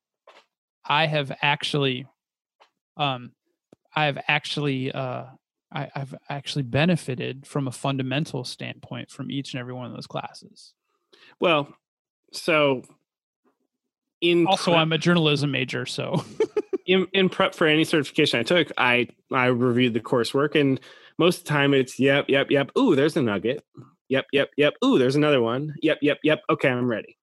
I 0.85 1.07
have 1.07 1.31
actually, 1.43 2.07
um, 2.97 3.33
I've 3.95 4.19
actually, 4.27 4.91
uh, 4.91 5.27
I, 5.73 5.91
I've 5.95 6.15
actually 6.29 6.65
benefited 6.65 7.47
from 7.47 7.69
a 7.69 7.73
fundamental 7.73 8.45
standpoint 8.45 9.11
from 9.11 9.31
each 9.31 9.55
and 9.55 9.61
every 9.61 9.73
one 9.73 9.87
of 9.87 9.93
those 9.93 10.07
classes. 10.07 10.75
Well, 11.41 11.69
so 12.33 12.83
in 14.21 14.47
Also, 14.47 14.73
prep- 14.73 14.81
I'm 14.81 14.93
a 14.93 14.99
journalism 14.99 15.51
major, 15.51 15.87
so 15.87 16.25
in, 16.87 17.07
in 17.13 17.29
prep 17.29 17.55
for 17.55 17.67
any 17.67 17.85
certification 17.85 18.41
I 18.41 18.43
took, 18.43 18.71
I 18.79 19.09
I 19.33 19.47
reviewed 19.47 19.95
the 19.95 20.01
coursework, 20.01 20.59
and 20.59 20.81
most 21.19 21.39
of 21.39 21.45
the 21.45 21.51
time 21.51 21.75
it's 21.75 21.99
yep, 21.99 22.27
yep, 22.29 22.51
yep. 22.51 22.71
Ooh, 22.79 22.95
there's 22.95 23.17
a 23.17 23.23
nugget. 23.23 23.65
Yep, 24.09 24.27
yep, 24.33 24.51
yep. 24.57 24.75
Ooh, 24.85 24.99
there's 24.99 25.17
another 25.17 25.41
one. 25.41 25.75
Yep, 25.83 25.99
yep, 26.03 26.19
yep. 26.23 26.43
Okay, 26.51 26.69
I'm 26.69 26.89
ready. 26.89 27.17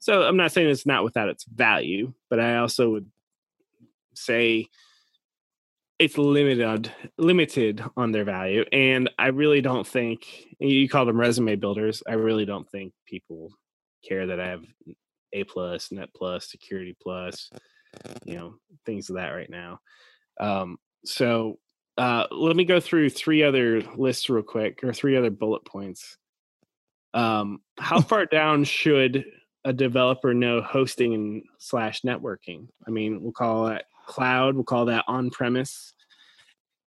So 0.00 0.22
I'm 0.22 0.36
not 0.36 0.52
saying 0.52 0.68
it's 0.68 0.86
not 0.86 1.04
without 1.04 1.28
its 1.28 1.44
value, 1.44 2.12
but 2.28 2.38
I 2.40 2.56
also 2.58 2.90
would 2.90 3.10
say 4.14 4.68
it's 5.98 6.18
limited 6.18 6.90
limited 7.18 7.82
on 7.96 8.10
their 8.10 8.24
value 8.24 8.64
and 8.72 9.08
i 9.18 9.28
really 9.28 9.60
don't 9.60 9.86
think 9.86 10.26
you 10.58 10.88
call 10.88 11.04
them 11.06 11.20
resume 11.20 11.54
builders 11.56 12.02
i 12.08 12.14
really 12.14 12.44
don't 12.44 12.68
think 12.70 12.92
people 13.06 13.50
care 14.06 14.26
that 14.26 14.40
i 14.40 14.46
have 14.46 14.64
a 15.32 15.44
plus 15.44 15.92
net 15.92 16.08
plus 16.14 16.50
security 16.50 16.96
plus 17.00 17.50
you 18.24 18.34
know 18.34 18.54
things 18.86 19.10
of 19.10 19.16
that 19.16 19.30
right 19.30 19.50
now. 19.50 19.80
Um 20.40 20.78
so 21.04 21.58
uh 21.96 22.26
let 22.30 22.56
me 22.56 22.64
go 22.64 22.80
through 22.80 23.10
three 23.10 23.42
other 23.42 23.82
lists 23.96 24.28
real 24.28 24.42
quick 24.42 24.82
or 24.82 24.92
three 24.92 25.16
other 25.16 25.30
bullet 25.30 25.64
points. 25.64 26.16
Um 27.12 27.60
how 27.78 28.00
far 28.02 28.26
down 28.26 28.64
should 28.64 29.24
a 29.64 29.72
developer 29.72 30.34
know 30.34 30.60
hosting 30.60 31.14
and 31.14 31.42
slash 31.58 32.02
networking? 32.02 32.68
I 32.86 32.90
mean 32.90 33.22
we'll 33.22 33.32
call 33.32 33.66
that 33.66 33.86
cloud 34.06 34.54
we'll 34.54 34.64
call 34.64 34.86
that 34.86 35.04
on 35.08 35.30
premise 35.30 35.94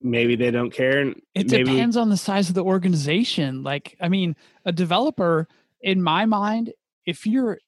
maybe 0.03 0.35
they 0.35 0.51
don't 0.51 0.71
care 0.71 0.99
it 0.99 1.49
maybe 1.49 1.63
depends 1.63 1.97
on 1.97 2.09
the 2.09 2.17
size 2.17 2.49
of 2.49 2.55
the 2.55 2.63
organization. 2.63 3.63
Like, 3.63 3.95
I 4.01 4.09
mean, 4.09 4.35
a 4.65 4.71
developer, 4.71 5.47
in 5.81 6.03
my 6.03 6.25
mind, 6.25 6.73
if 7.05 7.25
you're 7.25 7.59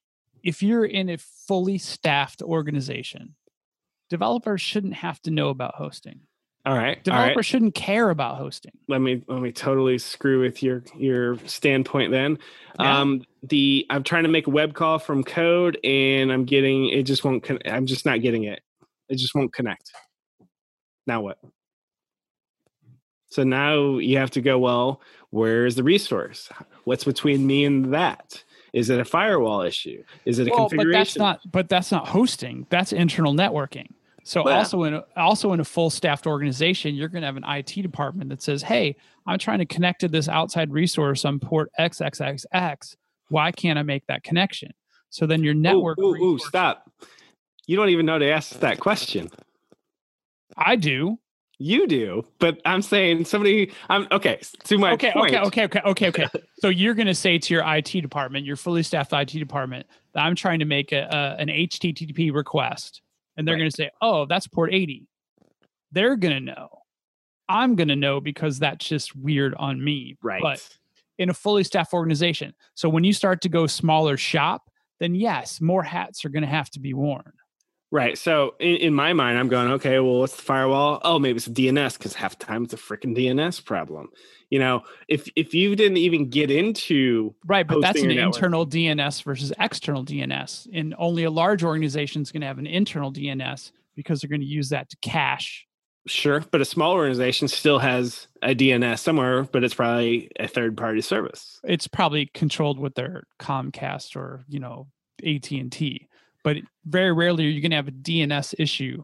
if 0.46 0.64
you're 0.64 0.86
in 0.86 1.10
a 1.10 1.18
fully 1.18 1.78
staffed 1.78 2.42
organization, 2.42 3.36
developers 4.10 4.62
shouldn't 4.62 4.94
have 4.94 5.20
to 5.24 5.32
know 5.32 5.50
about 5.50 5.76
hosting. 5.76 6.22
all 6.66 6.78
right 6.78 7.04
Developers 7.04 7.36
right. 7.36 7.46
Shouldn't 7.46 7.76
care 7.76 8.10
about 8.12 8.38
hosting. 8.38 8.72
let 8.88 9.02
me 9.02 9.22
let 9.28 9.42
me 9.42 9.52
totally 9.52 9.98
screw 9.98 10.40
with 10.42 10.62
your 10.64 10.84
your 10.98 11.38
standpoint 11.48 12.12
then. 12.12 12.38
Yeah. 12.80 13.00
um 13.00 13.24
the 13.44 13.86
i'm 13.90 14.04
trying 14.04 14.24
to 14.24 14.30
make 14.30 14.48
a 14.48 14.52
web 14.52 14.74
call 14.74 15.00
from 15.00 15.24
code 15.24 15.78
and 15.84 16.32
i'm 16.32 16.46
getting 16.46 16.90
it 16.90 17.04
just 17.04 17.24
won't 17.24 17.44
con- 17.44 17.60
i'm 17.66 17.86
just 17.88 18.06
not 18.06 18.22
getting 18.22 18.44
it. 18.44 18.62
It 19.10 19.18
just 19.18 19.36
won't 19.36 19.54
connect. 19.54 19.92
Now 21.06 21.22
what? 21.22 21.38
So 23.30 23.44
now 23.44 23.98
you 23.98 24.18
have 24.18 24.32
to 24.32 24.42
go 24.42 24.58
well 24.60 25.02
where's 25.32 25.76
the 25.76 25.84
resource? 25.84 26.50
What's 26.86 27.04
between 27.04 27.46
me 27.46 27.66
and 27.66 27.94
that 27.94 28.44
is 28.76 28.90
it 28.90 29.00
a 29.00 29.06
firewall 29.06 29.62
issue 29.62 30.04
is 30.26 30.38
it 30.38 30.48
a 30.48 30.52
Well, 30.52 30.68
but 30.70 30.86
that's 30.92 31.18
not 31.18 31.40
but 31.52 31.70
that's 31.70 31.92
not 31.92 32.08
hosting. 32.08 32.68
That's 32.70 32.92
internal 32.94 33.34
networking. 33.34 33.88
So 34.24 34.44
Well- 34.44 34.58
also 34.58 34.84
in 34.84 34.94
a, 34.96 35.04
also 35.16 35.54
in 35.54 35.60
a 35.60 35.64
full 35.64 35.90
staffed 35.90 36.28
organization, 36.28 36.94
you're 36.94 37.08
going 37.08 37.22
to 37.22 37.28
have 37.28 37.38
an 37.38 37.46
IT 37.48 37.82
department 37.82 38.30
that 38.32 38.42
says, 38.42 38.62
"Hey, 38.64 38.96
I'm 39.26 39.40
trying 39.40 39.60
to 39.60 39.66
connect 39.66 40.02
to 40.02 40.08
this 40.08 40.28
outside 40.28 40.72
resource 40.74 41.24
on 41.26 41.40
port 41.40 41.72
XXXX. 41.80 42.96
Why 43.30 43.52
can't 43.52 43.80
I 43.80 43.84
make 43.84 44.06
that 44.08 44.24
connection?" 44.24 44.72
So 45.10 45.26
then 45.26 45.44
your 45.44 45.54
Ooh, 45.54 45.60
network. 45.60 45.98
ooh, 46.00 46.08
ooh, 46.16 46.34
resource- 46.34 46.48
stop 46.50 46.92
you 47.68 47.76
don't 47.78 47.90
even 47.90 48.06
know 48.06 48.20
to 48.20 48.30
ask 48.30 48.60
that 48.60 48.80
question 48.80 49.30
I 50.58 50.76
do. 50.76 51.18
You 51.58 51.88
do, 51.88 52.26
but 52.40 52.62
I'm 52.66 52.82
saying 52.82 53.26
somebody. 53.26 53.72
I'm 53.90 54.08
okay. 54.12 54.40
To 54.66 54.78
my 54.78 54.92
okay, 54.94 55.12
point, 55.14 55.34
okay, 55.36 55.64
okay, 55.64 55.80
okay, 55.86 56.08
okay, 56.08 56.08
okay. 56.08 56.28
so 56.60 56.68
you're 56.68 56.94
going 56.94 57.08
to 57.08 57.16
say 57.16 57.38
to 57.38 57.54
your 57.54 57.64
IT 57.66 57.92
department, 58.02 58.46
your 58.46 58.58
fully 58.58 58.84
staffed 58.84 59.14
IT 59.14 59.28
department, 59.28 59.86
that 60.14 60.26
I'm 60.26 60.36
trying 60.36 60.60
to 60.60 60.66
make 60.66 60.92
a, 60.92 61.08
a 61.10 61.42
an 61.42 61.48
HTTP 61.48 62.34
request, 62.34 63.02
and 63.38 63.48
they're 63.48 63.56
Right. 63.56 63.60
going 63.60 63.70
to 63.72 63.76
say, 63.76 63.90
"Oh, 64.02 64.26
that's 64.26 64.48
port 64.48 64.74
80." 64.74 65.08
They're 65.92 66.18
going 66.18 66.34
to 66.34 66.42
know. 66.42 66.68
I'm 67.48 67.76
going 67.76 67.88
to 67.90 67.96
know 67.96 68.20
because 68.20 68.60
that's 68.60 68.86
just 68.86 69.16
weird 69.16 69.54
on 69.56 69.82
me. 69.82 70.18
right? 70.22 70.42
But 70.42 70.68
in 71.20 71.30
a 71.30 71.34
fully 71.34 71.64
staffed 71.64 71.94
organization, 71.94 72.54
so 72.74 72.90
when 72.90 73.04
you 73.06 73.14
start 73.14 73.40
to 73.44 73.50
go 73.50 73.66
smaller 73.68 74.18
shop, 74.18 74.70
then 75.00 75.16
yes, 75.16 75.62
more 75.62 75.84
hats 75.84 76.26
are 76.26 76.30
going 76.30 76.42
to 76.44 76.50
have 76.50 76.70
to 76.72 76.80
be 76.82 76.94
worn. 76.94 77.32
Right. 77.96 78.18
So 78.18 78.56
in, 78.60 78.76
in 78.78 78.94
my 78.94 79.14
mind, 79.14 79.40
I'm 79.40 79.48
going, 79.48 79.72
okay. 79.74 80.00
Well, 80.00 80.20
what's 80.20 80.36
the 80.36 80.42
firewall? 80.42 81.00
Oh, 81.04 81.18
maybe 81.18 81.38
it's 81.38 81.48
a 81.48 81.52
DNS 81.52 81.98
because 81.98 82.14
half 82.14 82.38
the 82.38 82.46
time 82.46 82.66
it's 82.66 82.74
a 82.74 82.78
freaking 82.78 83.18
DNS 83.18 83.64
problem. 83.66 84.10
You 84.50 84.60
know, 84.60 84.84
if 85.08 85.28
if 85.36 85.54
you 85.54 85.76
didn't 85.76 85.98
even 85.98 86.30
get 86.30 86.52
into 86.52 87.34
Right, 87.46 87.68
but 87.68 87.82
that's 87.82 88.02
an 88.02 88.10
network. 88.10 88.36
internal 88.36 88.68
DNS 88.68 89.24
versus 89.24 89.52
external 89.60 90.06
DNS. 90.06 90.68
And 90.74 90.94
only 90.98 91.24
a 91.24 91.32
large 91.32 91.64
organization 91.64 92.22
is 92.22 92.32
going 92.32 92.42
to 92.42 92.48
have 92.48 92.60
an 92.60 92.68
internal 92.68 93.12
DNS 93.12 93.72
because 93.96 94.22
they're 94.22 94.30
going 94.30 94.42
to 94.42 94.48
use 94.48 94.70
that 94.70 94.90
to 94.90 94.98
cache. 95.02 95.66
sure, 96.06 96.44
but 96.52 96.62
a 96.62 96.66
small 96.66 96.92
organization 96.94 97.48
still 97.48 97.80
has 97.80 98.28
a 98.44 98.54
DNS 98.54 99.00
somewhere, 99.00 99.44
but 99.44 99.64
it's 99.64 99.74
probably 99.74 100.30
a 100.40 100.48
third 100.48 100.78
party 100.78 101.02
service. 101.02 101.60
It's 101.64 101.88
probably 101.88 102.28
controlled 102.34 102.78
with 102.78 102.94
their 102.96 103.24
Comcast 103.40 104.16
or 104.16 104.44
you 104.48 104.60
know 104.60 104.88
AT 105.26 105.50
and 105.52 105.72
T. 105.72 106.08
But 106.46 106.58
very 106.86 107.12
rarely 107.12 107.48
are 107.48 107.50
you 107.50 107.60
going 107.60 107.72
to 107.72 107.76
have 107.76 107.88
a 107.88 107.92
DNS 107.92 108.54
issue, 108.60 109.04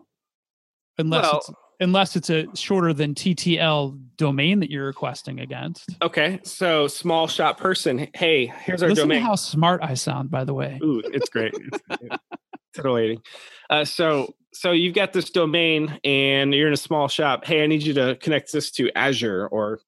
unless 0.98 1.24
Well- 1.24 1.38
it's 1.38 1.52
unless 1.82 2.16
it's 2.16 2.30
a 2.30 2.46
shorter 2.56 2.94
than 2.94 3.16
TTL 3.16 4.00
domain 4.16 4.60
that 4.60 4.70
you're 4.70 4.86
requesting 4.86 5.40
against. 5.40 5.90
Okay, 6.04 6.40
so 6.44 6.88
small 6.88 7.28
shop 7.28 7.60
person. 7.60 8.08
Hey, 8.14 8.46
here's 8.46 8.84
our 8.84 8.90
Listen 8.90 9.06
domain. 9.06 9.22
to 9.22 9.26
how 9.26 9.34
smart 9.34 9.82
I 9.84 9.96
sound, 9.96 10.30
by 10.30 10.44
the 10.44 10.54
way. 10.54 10.80
Ooh, 10.84 11.02
it's 11.04 11.28
great. 11.30 11.56
It's, 11.56 11.80
it's 11.90 12.18
titillating. 12.76 13.24
Uh, 13.72 13.84
so, 13.84 14.32
so 14.54 14.74
you've 14.74 14.94
got 14.94 15.12
this 15.12 15.32
domain, 15.32 16.00
and 16.04 16.54
you're 16.54 16.68
in 16.68 16.74
a 16.74 16.78
small 16.78 17.08
shop. 17.08 17.46
Hey, 17.46 17.64
I 17.64 17.66
need 17.66 17.82
you 17.82 17.96
to 17.96 18.16
connect 18.22 18.52
this 18.52 18.70
to 18.74 18.92
Azure 18.96 19.48
or 19.48 19.80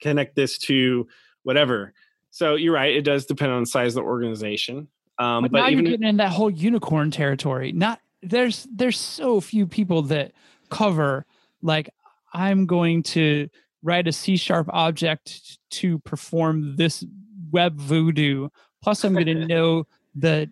connect 0.00 0.36
this 0.36 0.58
to 0.58 1.08
whatever. 1.42 1.92
So 2.30 2.54
you're 2.54 2.74
right. 2.74 2.94
It 2.94 3.02
does 3.02 3.26
depend 3.26 3.50
on 3.50 3.62
the 3.62 3.66
size 3.66 3.96
of 3.96 4.04
the 4.04 4.08
organization. 4.08 4.86
Um, 5.20 5.42
but, 5.42 5.52
but, 5.52 5.58
now 5.58 5.68
even 5.68 5.84
you're 5.84 5.92
getting 5.92 6.08
in 6.08 6.16
that 6.16 6.30
whole 6.30 6.50
unicorn 6.50 7.10
territory. 7.10 7.72
Not 7.72 8.00
there's 8.22 8.66
there's 8.74 8.98
so 8.98 9.40
few 9.40 9.66
people 9.66 10.02
that 10.02 10.32
cover 10.70 11.26
like 11.62 11.90
I'm 12.32 12.66
going 12.66 13.02
to 13.02 13.48
write 13.82 14.08
a 14.08 14.12
C 14.12 14.36
sharp 14.36 14.68
object 14.70 15.58
to 15.70 15.98
perform 16.00 16.76
this 16.76 17.04
web 17.50 17.78
voodoo. 17.78 18.48
Plus, 18.82 19.04
I'm 19.04 19.12
going 19.12 19.26
to 19.26 19.46
know 19.46 19.86
the 20.14 20.50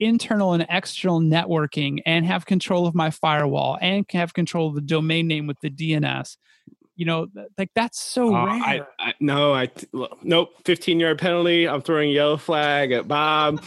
internal 0.00 0.52
and 0.52 0.66
external 0.70 1.20
networking 1.20 2.00
and 2.06 2.24
have 2.24 2.46
control 2.46 2.86
of 2.86 2.94
my 2.94 3.10
firewall 3.10 3.78
and 3.80 4.06
have 4.10 4.32
control 4.34 4.68
of 4.68 4.74
the 4.74 4.80
domain 4.80 5.26
name 5.26 5.46
with 5.46 5.60
the 5.60 5.70
DNS. 5.70 6.36
You 6.94 7.04
know, 7.04 7.26
like 7.58 7.70
that's 7.74 8.00
so 8.00 8.34
Uh, 8.34 8.46
rare. 8.46 8.62
I, 8.62 8.82
I 8.98 9.14
no, 9.20 9.52
I 9.52 9.68
nope. 10.22 10.54
15 10.64 10.98
yard 10.98 11.18
penalty. 11.18 11.68
I'm 11.68 11.82
throwing 11.82 12.10
a 12.10 12.12
yellow 12.12 12.38
flag 12.38 12.92
at 12.92 13.06
Bob. 13.06 13.62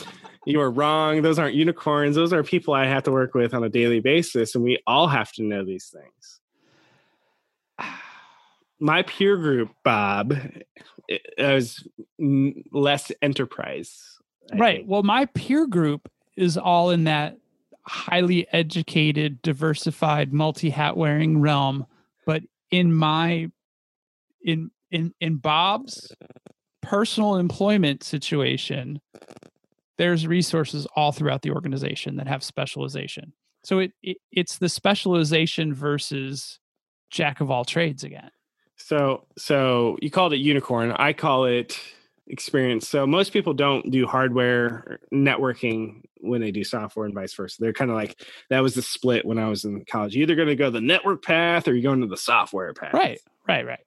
You 0.49 0.61
are 0.61 0.71
wrong. 0.71 1.21
Those 1.21 1.37
aren't 1.37 1.53
unicorns. 1.53 2.15
Those 2.15 2.33
are 2.33 2.41
people 2.41 2.73
I 2.73 2.85
have 2.85 3.03
to 3.03 3.11
work 3.11 3.35
with 3.35 3.53
on 3.53 3.63
a 3.63 3.69
daily 3.69 3.99
basis, 3.99 4.55
and 4.55 4.63
we 4.63 4.79
all 4.87 5.07
have 5.07 5.31
to 5.33 5.43
know 5.43 5.63
these 5.63 5.93
things. 5.93 6.39
My 8.79 9.03
peer 9.03 9.37
group, 9.37 9.69
Bob, 9.83 10.33
i- 11.07 11.19
uh, 11.39 11.55
is 11.55 11.87
less 12.19 13.11
enterprise. 13.21 14.17
I 14.51 14.57
right. 14.57 14.77
think. 14.77 14.89
Well, 14.89 15.03
my 15.03 15.25
peer 15.25 15.67
group 15.67 16.09
is 16.35 16.57
all 16.57 16.89
in 16.89 17.03
that 17.03 17.37
highly 17.85 18.47
educated, 18.51 19.41
diversified, 19.43 20.33
multi-hat 20.33 20.97
wearing 20.97 21.41
realm. 21.41 21.85
But 22.25 22.43
in 22.71 22.93
my 22.93 23.51
in 24.43 24.71
in 24.89 25.13
in 25.19 25.35
Bob's 25.35 26.11
personal 26.81 27.35
employment 27.35 28.01
situation, 28.01 29.01
there's 29.99 30.25
resources 30.25 30.87
all 30.95 31.11
throughout 31.11 31.43
the 31.43 31.51
organization 31.51 32.15
that 32.15 32.27
have 32.27 32.41
specialization. 32.41 33.33
So 33.63 33.79
it, 33.79 33.91
it 34.01 34.17
it's 34.31 34.57
the 34.57 34.69
specialization 34.69 35.73
versus 35.73 36.57
jack 37.11 37.41
of 37.41 37.51
all 37.51 37.65
trades 37.65 38.03
again. 38.03 38.31
So, 38.77 39.25
so 39.37 39.97
you 40.01 40.09
called 40.09 40.31
it 40.31 40.37
unicorn. 40.37 40.93
I 40.93 41.11
call 41.11 41.45
it 41.45 41.77
experience. 42.27 42.87
So 42.87 43.05
most 43.05 43.33
people 43.33 43.53
don't 43.53 43.91
do 43.91 44.07
hardware 44.07 45.01
networking 45.13 46.03
when 46.21 46.39
they 46.39 46.51
do 46.51 46.63
software 46.63 47.05
and 47.05 47.13
vice 47.13 47.33
versa. 47.33 47.57
They're 47.59 47.73
kind 47.73 47.91
of 47.91 47.97
like 47.97 48.21
that 48.49 48.61
was 48.61 48.75
the 48.75 48.81
split 48.81 49.25
when 49.25 49.37
I 49.37 49.49
was 49.49 49.65
in 49.65 49.83
college. 49.83 50.15
You're 50.15 50.23
either 50.23 50.35
going 50.35 50.47
to 50.47 50.55
go 50.55 50.69
the 50.69 50.79
network 50.79 51.23
path 51.23 51.67
or 51.67 51.73
you're 51.73 51.91
going 51.91 52.01
to 52.01 52.07
the 52.07 52.15
software 52.15 52.73
path. 52.73 52.93
Right. 52.93 53.19
Right. 53.45 53.65
Right. 53.65 53.79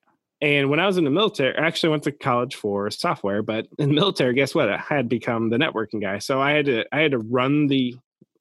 And 0.43 0.69
when 0.71 0.81
I 0.81 0.87
was 0.87 0.99
in 0.99 1.05
the 1.05 1.11
military, 1.11 1.57
I 1.57 1.65
actually 1.65 1.91
went 1.91 2.03
to 2.03 2.13
college 2.13 2.57
for 2.57 2.91
software, 2.91 3.43
but 3.43 3.69
in 3.79 3.91
the 3.91 3.95
military, 3.95 4.35
guess 4.35 4.57
what? 4.57 4.69
I 4.69 4.77
had 4.77 5.09
become 5.09 5.51
the 5.51 5.57
networking 5.57 6.03
guy. 6.03 6.19
So 6.19 6.43
I 6.43 6.51
had 6.51 6.67
to 6.67 6.85
I 6.93 7.01
had 7.01 7.13
to 7.13 7.19
run 7.19 7.69
the 7.69 7.95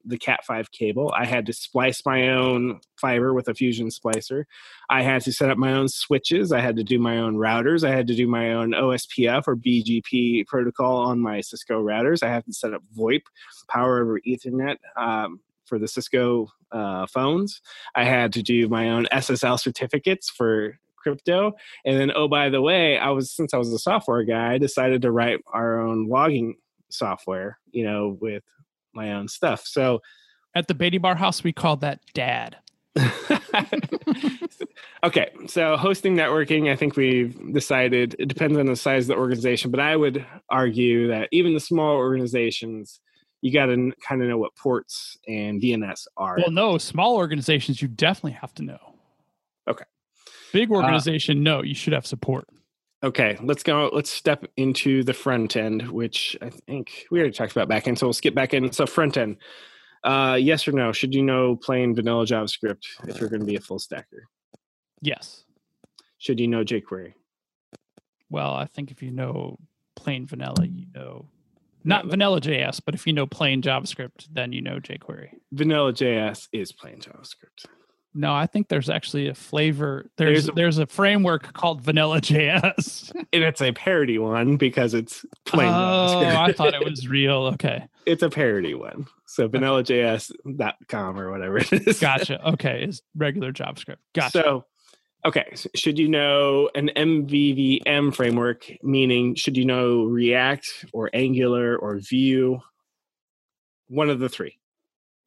the 0.04 0.18
Cat 0.18 0.44
5 0.44 0.72
cable. 0.72 1.14
I 1.16 1.26
had 1.26 1.46
to 1.46 1.54
splice 1.54 2.04
my 2.08 2.30
own 2.30 2.80
fiber 3.00 3.36
with 3.36 3.48
a 3.48 3.54
Fusion 3.54 3.90
splicer. 3.90 4.46
I 4.90 5.04
had 5.04 5.22
to 5.24 5.32
set 5.32 5.52
up 5.52 5.60
my 5.60 5.74
own 5.74 5.90
switches. 5.90 6.52
I 6.52 6.60
had 6.60 6.76
to 6.78 6.84
do 6.84 6.98
my 6.98 7.20
own 7.20 7.36
routers. 7.36 7.88
I 7.88 7.92
had 7.92 8.08
to 8.08 8.16
do 8.16 8.28
my 8.28 8.54
own 8.54 8.72
OSPF 8.72 9.44
or 9.48 9.56
BGP 9.56 10.48
protocol 10.48 10.98
on 10.98 11.20
my 11.20 11.42
Cisco 11.42 11.84
routers. 11.84 12.24
I 12.24 12.30
had 12.30 12.46
to 12.46 12.54
set 12.54 12.74
up 12.74 12.82
VoIP, 12.98 13.22
power 13.70 14.02
over 14.02 14.20
Ethernet. 14.22 14.78
Um, 14.98 15.40
for 15.66 15.78
the 15.80 15.88
Cisco 15.88 16.48
uh, 16.74 17.06
phones, 17.06 17.62
I 17.96 18.04
had 18.04 18.34
to 18.34 18.42
do 18.42 18.68
my 18.68 18.90
own 18.90 19.06
SSL 19.14 19.58
certificates 19.58 20.30
for 20.30 20.80
crypto. 21.02 21.54
And 21.86 22.00
then, 22.00 22.12
oh, 22.16 22.28
by 22.28 22.50
the 22.50 22.62
way, 22.62 22.98
I 22.98 23.10
was 23.10 23.32
since 23.32 23.54
I 23.54 23.58
was 23.58 23.72
a 23.74 23.80
software 23.80 24.24
guy, 24.24 24.54
I 24.54 24.58
decided 24.58 25.02
to 25.04 25.12
write 25.12 25.40
our 25.52 25.80
own 25.82 26.08
logging 26.08 26.56
software, 26.90 27.60
you 27.72 27.84
know, 27.84 28.18
with 28.22 28.44
my 28.94 29.14
own 29.14 29.28
stuff. 29.28 29.64
So 29.66 30.02
at 30.56 30.68
the 30.68 30.74
Beatty 30.74 30.98
Bar 30.98 31.16
House, 31.16 31.44
we 31.44 31.54
called 31.54 31.82
that 31.82 32.02
dad. 32.14 32.58
okay, 35.04 35.30
so 35.48 35.78
hosting 35.78 36.16
networking, 36.16 36.70
I 36.70 36.76
think 36.76 36.98
we've 36.98 37.54
decided 37.54 38.16
it 38.20 38.28
depends 38.28 38.58
on 38.58 38.66
the 38.66 38.76
size 38.76 39.06
of 39.06 39.16
the 39.16 39.16
organization, 39.16 39.72
but 39.72 39.80
I 39.80 39.96
would 39.96 40.26
argue 40.50 41.08
that 41.08 41.30
even 41.32 41.54
the 41.54 41.62
small 41.62 41.96
organizations, 41.96 43.00
you 43.42 43.54
got 43.54 43.68
to 43.68 43.94
kind 44.06 44.22
of 44.22 44.28
know 44.28 44.38
what 44.38 44.56
ports 44.56 45.18
and 45.28 45.62
DNS 45.62 46.08
are. 46.18 46.36
Well, 46.38 46.52
no, 46.52 46.78
small 46.78 47.16
organizations, 47.16 47.82
you 47.82 47.88
definitely 47.88 48.34
have 48.34 48.54
to 48.56 48.64
know. 48.64 48.91
Big 50.54 50.72
uh, 50.72 50.76
organization, 50.76 51.40
uh, 51.40 51.42
no, 51.42 51.64
you 51.64 51.76
should 51.76 51.94
have 51.94 52.06
support. 52.06 52.48
Okay, 53.04 53.38
let's 53.42 53.64
go. 53.64 53.90
Let's 53.92 54.12
step 54.12 54.46
into 54.58 55.04
the 55.04 55.14
front 55.14 55.56
end, 55.56 55.90
which 55.90 56.38
I 56.42 56.50
think 56.50 57.08
we 57.10 57.20
already 57.20 57.34
talked 57.34 57.52
about 57.52 57.68
back 57.68 57.88
end. 57.88 57.98
So 57.98 58.06
we'll 58.06 58.14
skip 58.14 58.36
back 58.36 58.54
in. 58.54 58.72
So 58.72 58.86
front 58.86 59.18
end, 59.18 59.38
uh, 60.04 60.38
yes 60.40 60.68
or 60.68 60.72
no? 60.72 60.92
Should 60.92 61.16
you 61.16 61.24
know 61.24 61.56
plain 61.56 61.96
vanilla 61.96 62.26
JavaScript 62.26 62.84
if 63.08 63.20
you're 63.20 63.30
going 63.30 63.40
to 63.40 63.46
be 63.46 63.56
a 63.56 63.62
full 63.62 63.80
stacker? 63.80 64.28
Yes. 65.02 65.46
Should 66.20 66.40
you 66.40 66.48
know 66.48 66.64
jQuery? 66.64 67.14
Well, 68.30 68.54
I 68.54 68.66
think 68.66 68.92
if 68.92 69.02
you 69.02 69.10
know 69.10 69.58
plain 69.96 70.28
vanilla, 70.28 70.66
you 70.66 70.86
know 70.94 71.26
not 71.84 72.06
vanilla 72.06 72.40
JS, 72.40 72.82
but 72.86 72.94
if 72.94 73.08
you 73.08 73.14
know 73.14 73.26
plain 73.26 73.62
JavaScript, 73.62 74.28
then 74.32 74.54
you 74.54 74.62
know 74.62 74.80
jQuery. 74.80 75.30
Vanilla 75.52 75.92
JS 75.92 76.48
is 76.54 76.72
plain 76.72 77.00
JavaScript. 77.00 77.66
No, 78.14 78.34
I 78.34 78.46
think 78.46 78.68
there's 78.68 78.90
actually 78.90 79.28
a 79.30 79.34
flavor. 79.34 80.10
There's 80.18 80.46
there's 80.46 80.50
a, 80.50 80.52
there's 80.52 80.78
a 80.80 80.86
framework 80.86 81.54
called 81.54 81.82
Vanilla 81.82 82.20
JS. 82.22 83.12
and 83.16 83.44
it's 83.44 83.62
a 83.62 83.72
parody 83.72 84.18
one 84.18 84.58
because 84.58 84.94
it's 84.94 85.26
plain. 85.46 85.70
Oh, 85.70 86.20
I 86.26 86.52
thought 86.52 86.74
it 86.74 86.84
was 86.90 87.08
real. 87.08 87.44
Okay. 87.54 87.88
It's 88.06 88.22
a 88.24 88.30
parody 88.30 88.74
one. 88.74 89.08
So 89.28 89.48
vanillajs.com 89.48 91.20
or 91.20 91.32
whatever 91.32 91.60
it 91.60 91.72
is. 91.72 92.00
Gotcha. 92.00 92.40
Okay. 92.54 92.84
Is 92.84 93.02
regular 93.16 93.54
JavaScript. 93.54 93.98
Gotcha. 94.14 94.32
So 94.32 94.66
okay. 95.26 95.46
So 95.56 95.70
should 95.76 95.98
you 95.98 96.10
know 96.10 96.70
an 96.76 96.90
MVVM 96.96 98.14
framework, 98.14 98.66
meaning 98.84 99.36
should 99.36 99.56
you 99.56 99.64
know 99.64 100.04
React 100.04 100.86
or 100.92 101.10
Angular 101.14 101.78
or 101.78 101.98
Vue? 102.00 102.60
One 103.88 104.10
of 104.10 104.20
the 104.20 104.28
three. 104.30 104.58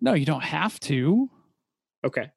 No, 0.03 0.13
you 0.13 0.27
don't 0.27 0.45
have 0.45 0.79
to. 0.81 1.31
Okay. 2.05 2.31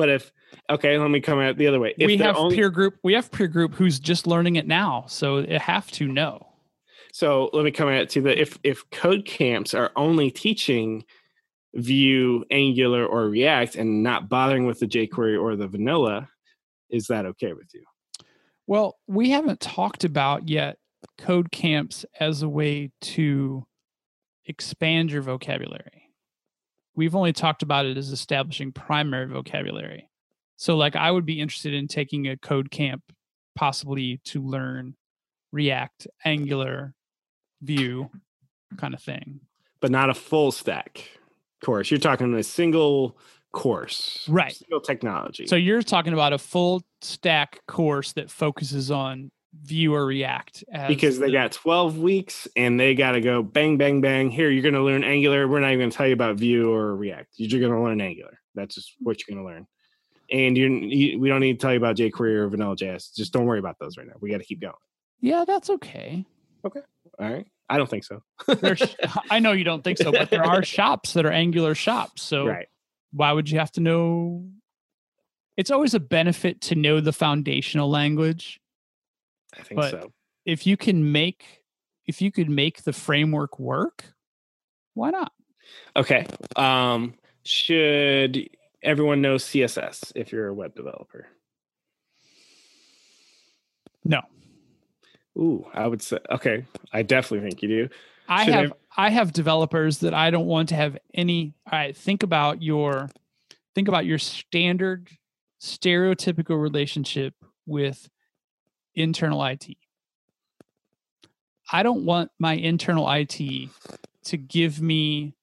But 0.00 0.08
if 0.08 0.32
okay, 0.70 0.96
let 0.96 1.10
me 1.10 1.20
come 1.20 1.40
at 1.40 1.58
the 1.58 1.66
other 1.66 1.78
way. 1.78 1.92
If 1.98 2.06
we 2.06 2.16
have 2.16 2.34
only, 2.34 2.56
peer 2.56 2.70
group. 2.70 2.96
We 3.04 3.12
have 3.12 3.30
peer 3.30 3.48
group 3.48 3.74
who's 3.74 4.00
just 4.00 4.26
learning 4.26 4.56
it 4.56 4.66
now, 4.66 5.04
so 5.08 5.42
they 5.42 5.58
have 5.58 5.90
to 5.92 6.08
know. 6.08 6.46
So 7.12 7.50
let 7.52 7.66
me 7.66 7.70
come 7.70 7.90
at 7.90 8.08
to 8.10 8.22
the 8.22 8.40
if 8.40 8.58
if 8.64 8.88
code 8.88 9.26
camps 9.26 9.74
are 9.74 9.92
only 9.96 10.30
teaching 10.30 11.04
Vue, 11.74 12.46
Angular, 12.50 13.04
or 13.04 13.28
React 13.28 13.76
and 13.76 14.02
not 14.02 14.30
bothering 14.30 14.64
with 14.64 14.80
the 14.80 14.86
jQuery 14.86 15.38
or 15.38 15.54
the 15.54 15.68
vanilla, 15.68 16.30
is 16.88 17.08
that 17.08 17.26
okay 17.26 17.52
with 17.52 17.68
you? 17.74 17.84
Well, 18.66 18.96
we 19.06 19.28
haven't 19.28 19.60
talked 19.60 20.04
about 20.04 20.48
yet 20.48 20.78
code 21.18 21.52
camps 21.52 22.06
as 22.18 22.40
a 22.40 22.48
way 22.48 22.90
to 23.02 23.66
expand 24.46 25.12
your 25.12 25.20
vocabulary 25.20 25.99
we've 27.00 27.16
only 27.16 27.32
talked 27.32 27.62
about 27.62 27.86
it 27.86 27.96
as 27.96 28.10
establishing 28.10 28.72
primary 28.72 29.24
vocabulary. 29.24 30.06
So, 30.58 30.76
like, 30.76 30.96
I 30.96 31.10
would 31.10 31.24
be 31.24 31.40
interested 31.40 31.72
in 31.72 31.88
taking 31.88 32.28
a 32.28 32.36
code 32.36 32.70
camp 32.70 33.02
possibly 33.56 34.20
to 34.24 34.42
learn 34.42 34.94
React, 35.50 36.08
Angular, 36.26 36.92
Vue 37.62 38.10
kind 38.76 38.92
of 38.92 39.00
thing. 39.00 39.40
But 39.80 39.90
not 39.90 40.10
a 40.10 40.14
full 40.14 40.52
stack 40.52 41.02
course. 41.64 41.90
You're 41.90 42.00
talking 42.00 42.34
a 42.34 42.42
single 42.42 43.16
course, 43.52 44.26
right? 44.28 44.54
Single 44.54 44.82
technology. 44.82 45.46
So, 45.46 45.56
you're 45.56 45.82
talking 45.82 46.12
about 46.12 46.34
a 46.34 46.38
full 46.38 46.82
stack 47.00 47.60
course 47.66 48.12
that 48.12 48.30
focuses 48.30 48.90
on 48.90 49.30
Vue 49.52 49.94
or 49.94 50.06
React 50.06 50.64
because 50.86 51.18
they 51.18 51.26
the, 51.26 51.32
got 51.32 51.52
12 51.52 51.98
weeks 51.98 52.46
and 52.54 52.78
they 52.78 52.94
got 52.94 53.12
to 53.12 53.20
go 53.20 53.42
bang, 53.42 53.78
bang, 53.78 54.00
bang. 54.00 54.30
Here, 54.30 54.48
you're 54.48 54.62
going 54.62 54.74
to 54.74 54.82
learn 54.82 55.02
Angular. 55.02 55.48
We're 55.48 55.60
not 55.60 55.68
even 55.68 55.80
going 55.80 55.90
to 55.90 55.96
tell 55.96 56.06
you 56.06 56.12
about 56.12 56.36
Vue 56.36 56.72
or 56.72 56.94
React. 56.94 57.28
You're 57.36 57.60
going 57.60 57.72
to 57.72 57.80
learn 57.80 58.00
Angular. 58.00 58.38
That's 58.54 58.76
just 58.76 58.94
what 59.00 59.18
you're 59.20 59.34
going 59.34 59.44
to 59.44 59.52
learn. 59.52 59.66
And 60.30 60.56
you're, 60.56 60.70
you, 60.70 61.18
we 61.18 61.28
don't 61.28 61.40
need 61.40 61.54
to 61.54 61.58
tell 61.58 61.72
you 61.72 61.78
about 61.78 61.96
jQuery 61.96 62.34
or 62.36 62.48
Vanilla 62.48 62.76
JS. 62.76 63.16
Just 63.16 63.32
don't 63.32 63.46
worry 63.46 63.58
about 63.58 63.76
those 63.80 63.96
right 63.96 64.06
now. 64.06 64.14
We 64.20 64.30
got 64.30 64.38
to 64.38 64.44
keep 64.44 64.60
going. 64.60 64.74
Yeah, 65.20 65.44
that's 65.44 65.68
okay. 65.70 66.24
Okay. 66.64 66.80
All 67.18 67.30
right. 67.30 67.46
I 67.68 67.76
don't 67.76 67.90
think 67.90 68.04
so. 68.04 68.22
I 69.30 69.40
know 69.40 69.52
you 69.52 69.64
don't 69.64 69.82
think 69.82 69.98
so, 69.98 70.12
but 70.12 70.30
there 70.30 70.44
are 70.44 70.64
shops 70.64 71.14
that 71.14 71.26
are 71.26 71.32
Angular 71.32 71.74
shops. 71.74 72.22
So 72.22 72.46
right. 72.46 72.68
why 73.12 73.32
would 73.32 73.50
you 73.50 73.58
have 73.58 73.72
to 73.72 73.80
know? 73.80 74.44
It's 75.56 75.70
always 75.70 75.94
a 75.94 76.00
benefit 76.00 76.60
to 76.62 76.74
know 76.74 77.00
the 77.00 77.12
foundational 77.12 77.90
language 77.90 78.59
I 79.58 79.62
think 79.62 79.80
but 79.80 79.90
so. 79.90 80.12
If 80.44 80.66
you 80.66 80.76
can 80.76 81.12
make 81.12 81.62
if 82.06 82.20
you 82.22 82.32
could 82.32 82.50
make 82.50 82.82
the 82.82 82.92
framework 82.92 83.58
work, 83.58 84.04
why 84.94 85.10
not? 85.10 85.32
Okay. 85.96 86.26
Um 86.56 87.14
should 87.44 88.48
everyone 88.82 89.20
know 89.20 89.36
CSS 89.36 90.12
if 90.14 90.32
you're 90.32 90.48
a 90.48 90.54
web 90.54 90.74
developer? 90.74 91.26
No. 94.04 94.20
Ooh, 95.38 95.66
I 95.72 95.86
would 95.86 96.02
say 96.02 96.18
okay. 96.30 96.64
I 96.92 97.02
definitely 97.02 97.48
think 97.48 97.62
you 97.62 97.68
do. 97.68 97.88
I 98.28 98.44
have 98.44 98.72
I, 98.96 99.06
I 99.06 99.10
have 99.10 99.32
developers 99.32 99.98
that 99.98 100.14
I 100.14 100.30
don't 100.30 100.46
want 100.46 100.68
to 100.70 100.74
have 100.74 100.96
any 101.14 101.54
all 101.70 101.78
right, 101.78 101.96
think 101.96 102.22
about 102.22 102.62
your 102.62 103.10
think 103.74 103.88
about 103.88 104.06
your 104.06 104.18
standard 104.18 105.08
stereotypical 105.60 106.60
relationship 106.60 107.34
with 107.66 108.08
internal 108.94 109.44
IT. 109.44 109.66
I 111.72 111.82
don't 111.82 112.04
want 112.04 112.30
my 112.38 112.54
internal 112.54 113.10
IT 113.10 113.38
to 114.24 114.36
give 114.36 114.80
me 114.80 115.34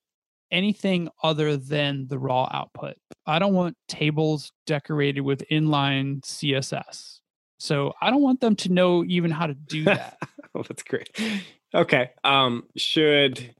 anything 0.51 1.09
other 1.23 1.57
than 1.57 2.07
the 2.07 2.19
raw 2.19 2.49
output. 2.51 2.95
I 3.25 3.39
don't 3.39 3.53
want 3.53 3.77
tables 3.87 4.51
decorated 4.65 5.21
with 5.21 5.43
inline 5.51 6.21
CSS. 6.21 7.19
So 7.57 7.93
I 8.01 8.09
don't 8.09 8.21
want 8.21 8.41
them 8.41 8.55
to 8.57 8.69
know 8.71 9.03
even 9.05 9.31
how 9.31 9.47
to 9.47 9.53
do 9.53 9.83
that. 9.85 10.17
well, 10.53 10.65
that's 10.67 10.83
great. 10.83 11.09
Okay. 11.73 12.11
Um, 12.23 12.65
should 12.75 13.55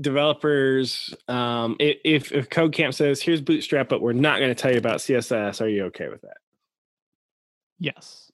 developers 0.00 1.14
um, 1.28 1.76
if 1.78 2.32
if 2.32 2.48
code 2.48 2.72
camp 2.72 2.94
says 2.94 3.20
here's 3.20 3.40
bootstrap 3.40 3.88
but 3.88 4.00
we're 4.00 4.12
not 4.12 4.38
going 4.38 4.48
to 4.48 4.54
tell 4.54 4.70
you 4.70 4.78
about 4.78 4.98
css 4.98 5.60
are 5.60 5.68
you 5.68 5.84
okay 5.84 6.08
with 6.08 6.22
that 6.22 6.38
yes 7.78 8.29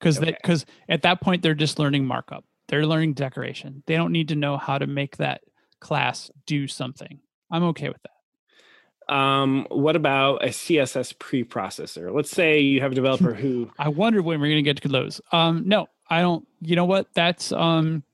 because 0.00 0.18
okay. 0.18 0.36
because 0.40 0.66
at 0.88 1.02
that 1.02 1.20
point 1.20 1.42
they're 1.42 1.54
just 1.54 1.78
learning 1.78 2.06
markup. 2.06 2.44
They're 2.68 2.86
learning 2.86 3.14
decoration. 3.14 3.82
They 3.86 3.96
don't 3.96 4.12
need 4.12 4.28
to 4.28 4.36
know 4.36 4.56
how 4.56 4.78
to 4.78 4.86
make 4.86 5.18
that 5.18 5.42
class 5.80 6.30
do 6.46 6.66
something. 6.66 7.20
I'm 7.50 7.64
okay 7.64 7.88
with 7.88 7.98
that. 8.02 9.14
Um, 9.14 9.66
what 9.70 9.96
about 9.96 10.44
a 10.44 10.48
css 10.48 11.14
preprocessor? 11.16 12.14
Let's 12.14 12.30
say 12.30 12.60
you 12.60 12.80
have 12.80 12.92
a 12.92 12.94
developer 12.94 13.34
who 13.34 13.70
i 13.78 13.88
wonder 13.88 14.22
when 14.22 14.40
we're 14.40 14.46
going 14.46 14.56
to 14.56 14.62
get 14.62 14.80
to 14.82 14.88
those. 14.88 15.20
Um, 15.32 15.64
no 15.66 15.88
i 16.08 16.20
don't 16.20 16.46
you 16.60 16.76
know 16.76 16.84
what? 16.84 17.08
That's 17.14 17.52
um 17.52 18.04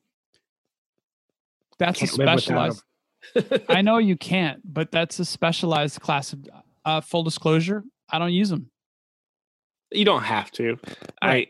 that's 1.78 2.00
a 2.00 2.06
specialized 2.06 2.82
i 3.68 3.82
know 3.82 3.98
you 3.98 4.16
can't 4.16 4.62
but 4.64 4.90
that's 4.90 5.18
a 5.18 5.24
specialized 5.24 6.00
class 6.00 6.32
of 6.32 6.48
uh, 6.84 7.00
full 7.00 7.22
disclosure. 7.22 7.84
I 8.08 8.18
don't 8.18 8.32
use 8.32 8.48
them 8.48 8.70
you 9.90 10.04
don't 10.04 10.22
have 10.22 10.50
to. 10.52 10.78
Right. 11.22 11.48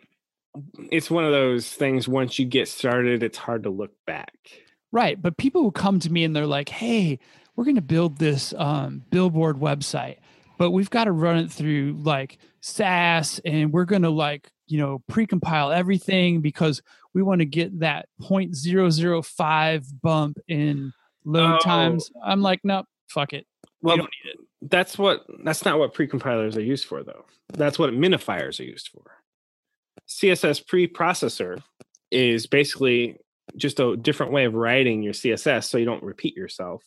It's 0.90 1.10
one 1.10 1.24
of 1.24 1.32
those 1.32 1.68
things 1.70 2.08
once 2.08 2.38
you 2.38 2.44
get 2.44 2.68
started 2.68 3.22
it's 3.22 3.38
hard 3.38 3.62
to 3.62 3.70
look 3.70 3.92
back 4.06 4.34
right 4.92 5.20
but 5.20 5.36
people 5.36 5.62
will 5.62 5.70
come 5.70 5.98
to 5.98 6.10
me 6.10 6.24
and 6.24 6.34
they're 6.34 6.46
like 6.46 6.68
hey 6.68 7.18
we're 7.54 7.64
going 7.64 7.76
to 7.76 7.82
build 7.82 8.18
this 8.18 8.52
um, 8.58 9.02
billboard 9.10 9.56
website 9.56 10.18
but 10.58 10.70
we've 10.70 10.90
got 10.90 11.04
to 11.04 11.12
run 11.12 11.38
it 11.38 11.50
through 11.50 11.98
like 12.02 12.38
Sass 12.60 13.40
and 13.44 13.72
we're 13.72 13.84
going 13.84 14.02
to 14.02 14.10
like 14.10 14.50
you 14.66 14.78
know 14.78 15.02
precompile 15.10 15.74
everything 15.74 16.40
because 16.40 16.82
we 17.14 17.22
want 17.22 17.40
to 17.40 17.46
get 17.46 17.80
that 17.80 18.08
0.005 18.20 19.86
bump 20.02 20.38
in 20.48 20.92
load 21.24 21.54
oh. 21.54 21.64
times 21.64 22.10
i'm 22.24 22.42
like 22.42 22.60
no 22.64 22.84
fuck 23.08 23.32
it. 23.32 23.46
Well, 23.82 24.06
that's 24.62 24.98
what 24.98 25.24
that's 25.44 25.64
not 25.64 25.78
what 25.78 25.94
precompilers 25.94 26.56
are 26.56 26.62
used 26.62 26.86
for, 26.86 27.02
though. 27.02 27.24
That's 27.52 27.78
what 27.78 27.90
minifiers 27.90 28.60
are 28.60 28.64
used 28.64 28.88
for. 28.88 29.02
CSS 30.08 30.64
preprocessor 30.64 31.62
is 32.10 32.46
basically 32.46 33.18
just 33.56 33.80
a 33.80 33.96
different 33.96 34.32
way 34.32 34.44
of 34.44 34.54
writing 34.54 35.02
your 35.02 35.12
CSS 35.12 35.64
so 35.64 35.78
you 35.78 35.84
don't 35.84 36.02
repeat 36.02 36.36
yourself. 36.36 36.82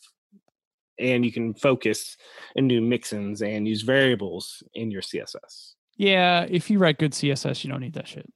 And 0.98 1.24
you 1.24 1.32
can 1.32 1.54
focus 1.54 2.16
and 2.56 2.68
do 2.68 2.80
mixins 2.80 3.40
and 3.42 3.66
use 3.66 3.82
variables 3.82 4.62
in 4.74 4.90
your 4.90 5.00
CSS. 5.02 5.72
Yeah, 5.96 6.46
if 6.48 6.70
you 6.70 6.78
write 6.78 6.98
good 6.98 7.12
CSS, 7.12 7.64
you 7.64 7.70
don't 7.70 7.80
need 7.80 7.94
that 7.94 8.08
shit. 8.08 8.30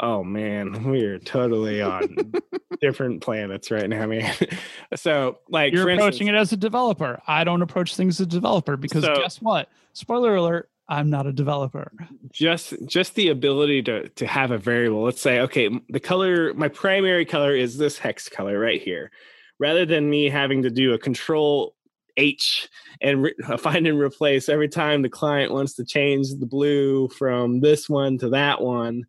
Oh 0.00 0.22
man, 0.22 0.84
we're 0.84 1.18
totally 1.18 1.82
on 1.82 2.32
different 2.80 3.20
planets 3.20 3.70
right 3.70 3.88
now, 3.88 4.06
man. 4.06 4.32
so, 4.94 5.38
like, 5.48 5.72
you're 5.72 5.90
approaching 5.90 6.28
instance, 6.28 6.28
it 6.28 6.34
as 6.34 6.52
a 6.52 6.56
developer. 6.56 7.20
I 7.26 7.42
don't 7.44 7.62
approach 7.62 7.96
things 7.96 8.20
as 8.20 8.26
a 8.26 8.30
developer 8.30 8.76
because 8.76 9.04
So- 9.04 9.14
guess 9.16 9.42
what? 9.42 9.68
Spoiler 9.94 10.36
alert: 10.36 10.70
I'm 10.88 11.10
not 11.10 11.26
a 11.26 11.32
developer. 11.32 11.92
just 12.32 12.74
just 12.86 13.14
the 13.14 13.28
ability 13.28 13.82
to 13.82 14.08
to 14.08 14.26
have 14.26 14.50
a 14.50 14.58
variable. 14.58 15.02
Let's 15.02 15.20
say, 15.20 15.40
okay, 15.40 15.68
the 15.88 16.00
color, 16.00 16.54
my 16.54 16.68
primary 16.68 17.26
color 17.26 17.54
is 17.54 17.76
this 17.76 17.98
hex 17.98 18.28
color 18.28 18.58
right 18.58 18.80
here, 18.80 19.10
rather 19.58 19.84
than 19.84 20.08
me 20.08 20.30
having 20.30 20.62
to 20.62 20.70
do 20.70 20.94
a 20.94 20.98
control 20.98 21.74
H 22.16 22.68
and 23.02 23.22
re- 23.22 23.34
find 23.58 23.86
and 23.86 24.00
replace 24.00 24.48
every 24.48 24.68
time 24.68 25.02
the 25.02 25.08
client 25.10 25.52
wants 25.52 25.74
to 25.74 25.84
change 25.84 26.28
the 26.34 26.46
blue 26.46 27.08
from 27.08 27.60
this 27.60 27.88
one 27.88 28.18
to 28.18 28.30
that 28.30 28.60
one. 28.62 29.04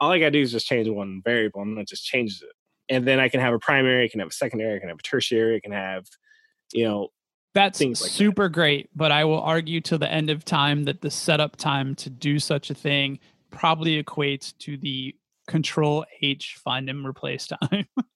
All 0.00 0.12
I 0.12 0.18
gotta 0.18 0.32
do 0.32 0.42
is 0.42 0.52
just 0.52 0.66
change 0.66 0.88
one 0.88 1.22
variable, 1.24 1.62
and 1.62 1.78
it 1.78 1.88
just 1.88 2.04
changes 2.04 2.42
it. 2.42 2.94
And 2.94 3.06
then 3.06 3.18
I 3.18 3.30
can 3.30 3.40
have 3.40 3.54
a 3.54 3.58
primary, 3.58 4.04
I 4.04 4.08
can 4.08 4.20
have 4.20 4.28
a 4.28 4.32
secondary, 4.32 4.76
I 4.76 4.78
can 4.78 4.90
have 4.90 4.98
a 4.98 5.02
tertiary, 5.02 5.56
I 5.56 5.60
can 5.60 5.72
have, 5.72 6.04
you 6.74 6.84
know, 6.84 7.08
That's 7.54 7.80
like 7.80 7.90
that. 7.90 7.96
super 7.96 8.48
great, 8.48 8.90
but 8.96 9.12
I 9.12 9.24
will 9.24 9.40
argue 9.40 9.80
till 9.80 9.98
the 9.98 10.10
end 10.10 10.28
of 10.28 10.44
time 10.44 10.84
that 10.84 11.00
the 11.00 11.10
setup 11.10 11.56
time 11.56 11.94
to 11.96 12.10
do 12.10 12.38
such 12.38 12.70
a 12.70 12.74
thing 12.74 13.20
probably 13.50 14.02
equates 14.02 14.56
to 14.58 14.76
the 14.76 15.14
Control 15.46 16.04
H 16.20 16.56
find 16.62 16.88
and 16.88 17.06
replace 17.06 17.46
time. 17.46 17.86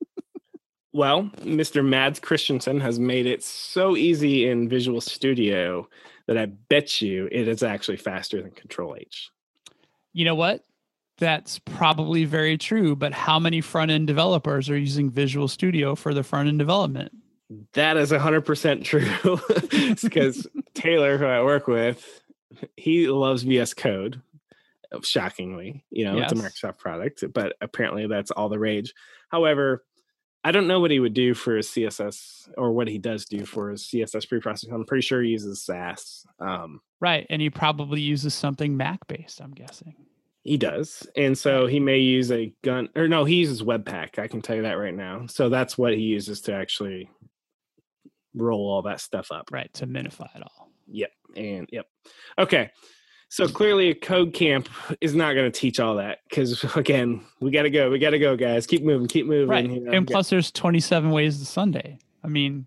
Well, 0.92 1.30
Mr. 1.42 1.84
Mads 1.84 2.18
Christensen 2.18 2.80
has 2.80 2.98
made 2.98 3.26
it 3.26 3.44
so 3.44 3.94
easy 3.96 4.48
in 4.48 4.68
Visual 4.68 5.00
Studio 5.00 5.88
that 6.26 6.38
I 6.38 6.46
bet 6.46 7.00
you 7.02 7.28
it 7.30 7.46
is 7.46 7.62
actually 7.62 7.98
faster 7.98 8.42
than 8.42 8.50
Control 8.52 8.96
H. 8.98 9.30
you 10.12 10.24
know 10.24 10.34
what? 10.34 10.64
That's 11.18 11.58
probably 11.58 12.24
very 12.24 12.56
true, 12.56 12.96
but 12.96 13.12
how 13.12 13.38
many 13.38 13.60
front 13.60 13.90
end 13.90 14.06
developers 14.06 14.70
are 14.70 14.78
using 14.78 15.10
Visual 15.10 15.46
Studio 15.46 15.94
for 15.94 16.14
the 16.14 16.22
front 16.22 16.48
end 16.48 16.58
development? 16.58 17.12
That 17.72 17.96
is 17.96 18.12
100% 18.12 18.84
true. 18.84 19.40
because 20.02 20.46
Taylor, 20.74 21.18
who 21.18 21.26
I 21.26 21.42
work 21.42 21.66
with, 21.66 22.22
he 22.76 23.08
loves 23.08 23.42
VS 23.42 23.74
Code. 23.74 24.22
Shockingly, 25.02 25.84
you 25.90 26.06
know, 26.06 26.16
it's 26.16 26.32
a 26.32 26.34
Microsoft 26.34 26.78
product, 26.78 27.22
but 27.34 27.56
apparently 27.60 28.06
that's 28.06 28.30
all 28.30 28.48
the 28.48 28.58
rage. 28.58 28.94
However, 29.28 29.84
I 30.42 30.50
don't 30.50 30.66
know 30.66 30.80
what 30.80 30.90
he 30.90 30.98
would 30.98 31.12
do 31.12 31.34
for 31.34 31.56
his 31.56 31.68
CSS 31.68 32.48
or 32.56 32.72
what 32.72 32.88
he 32.88 32.96
does 32.96 33.26
do 33.26 33.44
for 33.44 33.68
his 33.68 33.82
CSS 33.82 34.26
preprocessing. 34.26 34.72
I'm 34.72 34.86
pretty 34.86 35.02
sure 35.02 35.20
he 35.22 35.28
uses 35.28 35.60
Sass. 35.60 36.24
Um, 36.40 36.80
Right. 37.00 37.26
And 37.30 37.40
he 37.40 37.50
probably 37.50 38.00
uses 38.00 38.34
something 38.34 38.76
Mac 38.76 39.06
based, 39.06 39.40
I'm 39.40 39.52
guessing. 39.52 39.94
He 40.42 40.56
does. 40.56 41.06
And 41.16 41.36
so 41.36 41.66
he 41.66 41.78
may 41.80 41.98
use 41.98 42.32
a 42.32 42.52
gun 42.62 42.88
or 42.96 43.08
no, 43.08 43.24
he 43.24 43.36
uses 43.36 43.62
Webpack. 43.62 44.18
I 44.18 44.28
can 44.28 44.40
tell 44.40 44.56
you 44.56 44.62
that 44.62 44.78
right 44.78 44.94
now. 44.94 45.26
So 45.26 45.48
that's 45.48 45.76
what 45.76 45.94
he 45.94 46.00
uses 46.00 46.40
to 46.42 46.54
actually 46.54 47.10
roll 48.40 48.68
all 48.68 48.82
that 48.82 49.00
stuff 49.00 49.30
up. 49.30 49.50
Right. 49.50 49.72
To 49.74 49.86
minify 49.86 50.34
it 50.34 50.42
all. 50.42 50.70
Yep. 50.88 51.10
And 51.36 51.68
yep. 51.72 51.86
Okay. 52.38 52.70
So 53.30 53.46
clearly 53.46 53.90
a 53.90 53.94
code 53.94 54.32
camp 54.32 54.68
is 55.00 55.14
not 55.14 55.34
going 55.34 55.50
to 55.50 55.58
teach 55.58 55.80
all 55.80 55.96
that 55.96 56.18
because 56.28 56.64
again, 56.76 57.22
we 57.40 57.50
got 57.50 57.62
to 57.62 57.70
go. 57.70 57.90
We 57.90 57.98
got 57.98 58.10
to 58.10 58.18
go, 58.18 58.36
guys. 58.36 58.66
Keep 58.66 58.84
moving. 58.84 59.06
Keep 59.06 59.26
moving. 59.26 59.48
Right. 59.48 59.68
you 59.68 59.80
know, 59.80 59.92
and 59.92 60.06
plus, 60.06 60.30
there's 60.30 60.50
27 60.50 61.10
ways 61.10 61.38
to 61.38 61.44
Sunday. 61.44 61.98
I 62.24 62.28
mean, 62.28 62.66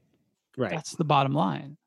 right. 0.57 0.71
that's 0.71 0.95
the 0.95 1.03
bottom 1.03 1.33
line. 1.33 1.77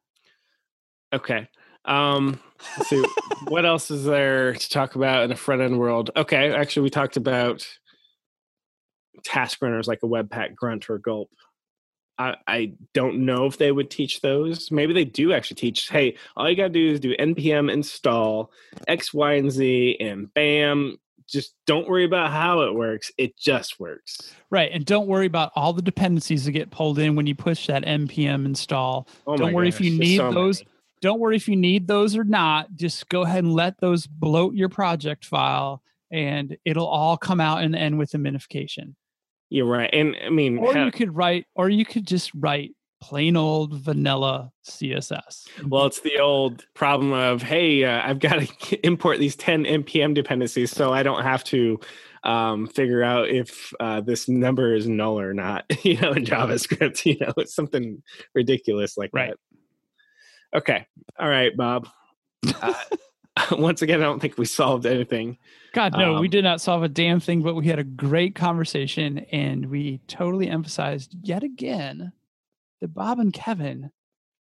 Okay. 1.13 1.49
Um, 1.85 2.41
let's 2.77 2.89
see 2.89 3.05
what 3.49 3.67
else 3.67 3.91
is 3.91 4.05
there 4.05 4.55
to 4.55 4.71
talk 4.71 4.95
about 4.95 5.25
in 5.25 5.31
the 5.31 5.37
front 5.37 5.63
end 5.63 5.79
world? 5.79 6.11
Okay, 6.17 6.53
actually, 6.53 6.85
we 6.85 6.91
talked 6.91 7.17
about 7.17 7.67
task 9.25 9.61
runners 9.63 9.87
like 9.87 10.01
a 10.03 10.07
Webpack 10.07 10.55
Grunt 10.55 10.89
or 10.89 10.99
Gulp. 10.99 11.31
I, 12.19 12.37
I 12.47 12.73
don't 12.93 13.25
know 13.25 13.47
if 13.47 13.59
they 13.59 13.73
would 13.73 13.91
teach 13.91 14.21
those. 14.21 14.71
Maybe 14.71 14.93
they 14.93 15.05
do 15.05 15.33
actually 15.33 15.57
teach. 15.57 15.89
Hey, 15.89 16.17
all 16.37 16.49
you 16.49 16.57
gotta 16.57 16.69
do 16.69 16.93
is 16.93 17.01
do 17.01 17.17
npm 17.17 17.73
install 17.73 18.53
X, 18.87 19.13
Y, 19.13 19.33
and 19.35 19.51
Z, 19.51 19.97
and 20.01 20.33
bam. 20.33 20.99
Just 21.27 21.55
don't 21.67 21.89
worry 21.89 22.05
about 22.05 22.31
how 22.31 22.61
it 22.61 22.75
works. 22.75 23.11
It 23.17 23.37
just 23.37 23.81
works. 23.81 24.35
Right. 24.51 24.71
And 24.73 24.85
don't 24.85 25.07
worry 25.07 25.27
about 25.27 25.53
all 25.57 25.73
the 25.73 25.83
dependencies 25.83 26.45
that 26.45 26.53
get 26.53 26.71
pulled 26.71 26.99
in 26.99 27.17
when 27.17 27.27
you 27.27 27.35
push 27.35 27.67
that 27.67 27.85
npm 27.85 28.45
install. 28.45 29.09
Oh 29.27 29.37
Don't 29.37 29.55
worry 29.55 29.69
if 29.69 29.81
you 29.81 29.99
need 29.99 30.19
so 30.19 30.33
those. 30.33 30.61
many. 30.61 30.71
Don't 31.01 31.21
worry 31.21 31.37
if 31.37 31.49
you 31.49 31.57
need 31.57 31.89
those 31.89 32.17
or 32.17 32.25
not. 32.25 32.75
Just 32.75 33.09
go 33.09 33.23
ahead 33.23 33.45
and 33.45 33.53
let 33.53 33.81
those 33.81 34.07
bloat 34.07 34.55
your 34.55 34.69
project 34.69 35.25
file 35.25 35.83
and 36.11 36.57
it'll 36.65 36.87
all 36.87 37.17
come 37.17 37.41
out 37.41 37.63
and 37.63 37.75
end 37.75 37.99
with 37.99 38.15
a 38.15 38.19
minification. 38.19 38.95
You're 39.55 39.67
right. 39.67 39.89
And 39.93 40.17
I 40.27 40.31
mean, 40.31 40.59
Or 40.59 40.77
you 40.77 40.91
could 40.91 41.15
write, 41.15 41.47
or 41.55 41.69
you 41.69 41.85
could 41.85 42.09
just 42.09 42.33
write 42.35 42.73
plain 43.01 43.37
old 43.37 43.73
vanilla 43.75 44.51
CSS. 44.69 45.47
Well, 45.69 45.87
it's 45.87 46.01
the 46.01 46.19
old 46.19 46.65
problem 46.75 47.13
of, 47.13 47.41
hey, 47.41 47.85
uh, 47.85 48.03
I've 48.05 48.19
got 48.19 48.41
to 48.41 48.77
import 48.85 49.21
these 49.21 49.37
10 49.37 49.63
npm 49.65 50.13
dependencies 50.13 50.73
so 50.73 50.93
I 50.93 51.05
don't 51.05 51.23
have 51.23 51.45
to 51.45 51.79
um, 52.25 52.67
figure 52.67 53.05
out 53.05 53.29
if 53.29 53.73
uh, 53.79 54.01
this 54.01 54.29
number 54.29 54.75
is 54.75 54.89
null 54.89 55.21
or 55.21 55.33
not, 55.33 55.67
you 55.85 56.01
know, 56.01 56.11
in 56.11 56.25
JavaScript. 56.25 57.05
You 57.05 57.17
know, 57.21 57.33
it's 57.37 57.55
something 57.55 58.03
ridiculous 58.35 58.97
like 58.99 59.11
Right. 59.13 59.35
that. 60.53 60.59
Okay. 60.59 60.85
All 61.17 61.29
right, 61.29 61.57
Bob. 61.57 61.87
Uh, 62.61 62.75
once 63.53 63.83
again, 63.83 64.01
I 64.01 64.05
don't 64.05 64.21
think 64.21 64.39
we 64.39 64.45
solved 64.45 64.87
anything. 64.87 65.39
God, 65.73 65.93
no, 65.97 66.21
we 66.21 66.27
Um, 66.27 66.31
did 66.31 66.45
not 66.45 66.61
solve 66.61 66.83
a 66.83 66.89
damn 66.89 67.21
thing, 67.21 67.43
but 67.43 67.55
we 67.55 67.67
had 67.67 67.79
a 67.79 67.85
great 67.85 68.35
conversation 68.35 69.19
and 69.33 69.67
we 69.67 69.99
totally 70.07 70.49
emphasized 70.49 71.17
yet 71.23 71.43
again 71.43 72.13
that 72.81 72.95
Bob 72.95 73.19
and 73.19 73.33
Kevin 73.33 73.91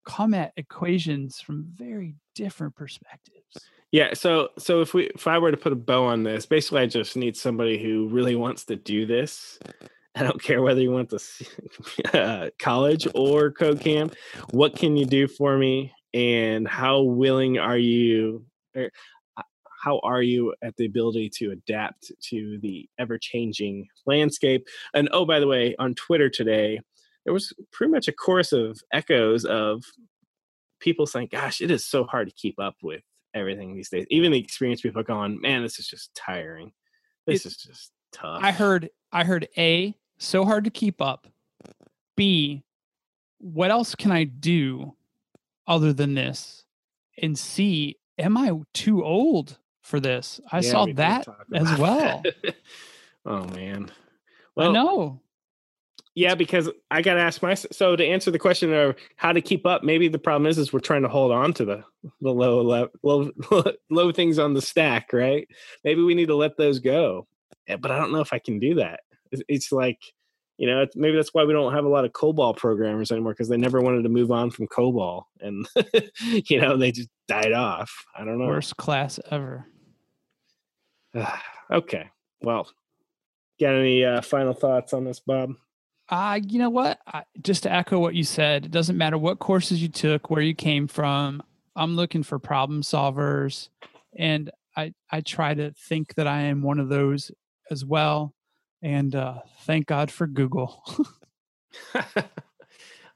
come 0.05 0.33
at 0.33 0.53
equations 0.57 1.39
from 1.39 1.65
very 1.75 2.15
different 2.35 2.75
perspectives. 2.75 3.57
Yeah, 3.91 4.13
so 4.13 4.49
so 4.57 4.81
if 4.81 4.93
we 4.93 5.05
if 5.15 5.27
I 5.27 5.37
were 5.37 5.51
to 5.51 5.57
put 5.57 5.71
a 5.71 5.75
bow 5.75 6.05
on 6.05 6.23
this, 6.23 6.45
basically 6.45 6.81
I 6.81 6.87
just 6.87 7.15
need 7.15 7.37
somebody 7.37 7.81
who 7.81 8.07
really 8.09 8.35
wants 8.35 8.65
to 8.65 8.75
do 8.75 9.05
this. 9.05 9.59
I 10.15 10.23
don't 10.23 10.41
care 10.41 10.61
whether 10.61 10.81
you 10.81 10.91
went 10.91 11.11
to 11.11 11.19
uh, 12.13 12.49
college 12.59 13.07
or 13.15 13.51
code 13.51 13.81
camp. 13.81 14.15
What 14.51 14.75
can 14.75 14.97
you 14.97 15.05
do 15.05 15.27
for 15.27 15.57
me, 15.57 15.93
and 16.13 16.67
how 16.67 17.01
willing 17.01 17.59
are 17.59 17.77
you? 17.77 18.45
Er, 18.75 18.89
or 19.37 19.43
how 19.83 19.99
are 19.99 20.21
you 20.21 20.53
at 20.63 20.75
the 20.77 20.85
ability 20.85 21.29
to 21.29 21.51
adapt 21.51 22.11
to 22.29 22.57
the 22.61 22.87
ever 22.97 23.17
changing 23.17 23.87
landscape? 24.05 24.65
And 24.93 25.09
oh, 25.11 25.25
by 25.25 25.39
the 25.39 25.47
way, 25.47 25.75
on 25.77 25.93
Twitter 25.95 26.29
today, 26.29 26.79
there 27.25 27.33
was 27.33 27.53
pretty 27.71 27.91
much 27.91 28.07
a 28.07 28.13
chorus 28.13 28.51
of 28.51 28.79
echoes 28.93 29.45
of 29.45 29.83
people 30.79 31.05
saying, 31.05 31.29
"Gosh, 31.31 31.61
it 31.61 31.71
is 31.71 31.85
so 31.85 32.03
hard 32.05 32.27
to 32.27 32.33
keep 32.33 32.59
up 32.59 32.75
with 32.81 33.01
everything 33.33 33.75
these 33.75 33.89
days." 33.89 34.05
Even 34.09 34.31
the 34.31 34.39
experienced 34.39 34.83
people 34.83 35.01
are 35.01 35.05
going, 35.05 35.39
"Man, 35.41 35.63
this 35.63 35.79
is 35.79 35.87
just 35.87 36.13
tiring. 36.15 36.71
This 37.27 37.45
is 37.45 37.57
just 37.57 37.91
tough." 38.11 38.41
I 38.43 38.51
heard 38.51 38.89
I 39.11 39.23
heard 39.23 39.47
A, 39.57 39.95
so 40.17 40.45
hard 40.45 40.63
to 40.63 40.69
keep 40.69 41.01
up. 41.01 41.27
B, 42.15 42.63
what 43.39 43.71
else 43.71 43.95
can 43.95 44.11
I 44.11 44.23
do 44.23 44.95
other 45.67 45.93
than 45.93 46.13
this? 46.13 46.65
And 47.21 47.37
C, 47.37 47.97
am 48.17 48.37
I 48.37 48.51
too 48.73 49.03
old 49.03 49.57
for 49.81 49.99
this? 49.99 50.39
I 50.51 50.59
Yeah, 50.59 50.71
saw 50.71 50.85
we 50.85 50.93
that 50.93 51.27
as 51.53 51.77
well. 51.79 52.23
oh 53.25 53.45
man. 53.45 53.91
I 54.57 54.71
know. 54.71 55.19
Yeah, 56.15 56.35
because 56.35 56.69
I 56.91 57.01
got 57.01 57.15
to 57.15 57.21
ask 57.21 57.41
myself. 57.41 57.73
So 57.73 57.95
to 57.95 58.05
answer 58.05 58.29
the 58.29 58.37
question 58.37 58.71
of 58.71 58.95
how 59.15 59.31
to 59.31 59.41
keep 59.41 59.65
up, 59.65 59.83
maybe 59.83 60.07
the 60.07 60.19
problem 60.19 60.47
is 60.47 60.59
is 60.59 60.71
we're 60.71 60.79
trying 60.79 61.01
to 61.01 61.07
hold 61.09 61.31
on 61.31 61.53
to 61.53 61.65
the 61.65 61.83
the 62.21 62.31
low 62.31 62.61
low 62.61 62.89
low, 63.01 63.31
low 63.89 64.11
things 64.11 64.37
on 64.37 64.53
the 64.53 64.61
stack, 64.61 65.11
right? 65.11 65.47
Maybe 65.83 66.03
we 66.03 66.13
need 66.13 66.27
to 66.27 66.35
let 66.35 66.55
those 66.55 66.79
go. 66.79 67.27
Yeah, 67.67 67.77
But 67.77 67.91
I 67.91 67.97
don't 67.97 68.11
know 68.11 68.21
if 68.21 68.31
I 68.33 68.39
can 68.39 68.59
do 68.59 68.75
that. 68.75 68.99
It's 69.31 69.71
like, 69.71 69.99
you 70.57 70.67
know, 70.67 70.81
it's, 70.81 70.95
maybe 70.95 71.15
that's 71.15 71.33
why 71.33 71.43
we 71.43 71.53
don't 71.53 71.73
have 71.73 71.85
a 71.85 71.89
lot 71.89 72.05
of 72.05 72.11
COBOL 72.11 72.57
programmers 72.57 73.11
anymore 73.11 73.33
because 73.33 73.49
they 73.49 73.57
never 73.57 73.81
wanted 73.81 74.03
to 74.03 74.09
move 74.09 74.31
on 74.31 74.51
from 74.51 74.67
COBOL, 74.67 75.23
and 75.41 75.67
you 76.49 76.61
know 76.61 76.77
they 76.77 76.91
just 76.91 77.09
died 77.27 77.53
off. 77.53 77.91
I 78.17 78.23
don't 78.23 78.37
know. 78.37 78.47
Worst 78.47 78.77
class 78.77 79.19
ever. 79.31 79.65
okay, 81.71 82.09
well, 82.41 82.67
got 83.59 83.73
any 83.73 84.05
uh, 84.05 84.21
final 84.21 84.53
thoughts 84.53 84.93
on 84.93 85.05
this, 85.05 85.19
Bob? 85.19 85.53
Uh, 86.09 86.39
you 86.47 86.59
know 86.59 86.69
what? 86.69 86.99
I, 87.07 87.23
just 87.41 87.63
to 87.63 87.71
echo 87.71 87.97
what 87.97 88.13
you 88.13 88.23
said, 88.23 88.65
it 88.65 88.71
doesn't 88.71 88.97
matter 88.97 89.17
what 89.17 89.39
courses 89.39 89.81
you 89.81 89.89
took, 89.89 90.29
where 90.29 90.41
you 90.41 90.53
came 90.53 90.87
from. 90.87 91.41
I'm 91.75 91.95
looking 91.95 92.21
for 92.21 92.37
problem 92.37 92.83
solvers, 92.83 93.69
and 94.15 94.51
I 94.77 94.93
I 95.11 95.21
try 95.21 95.55
to 95.55 95.71
think 95.71 96.13
that 96.15 96.27
I 96.27 96.41
am 96.41 96.61
one 96.61 96.79
of 96.79 96.89
those 96.89 97.31
as 97.71 97.83
well. 97.83 98.35
And 98.83 99.15
uh, 99.15 99.39
thank 99.61 99.87
God 99.87 100.11
for 100.11 100.27
Google. 100.27 100.83
All 101.95 102.03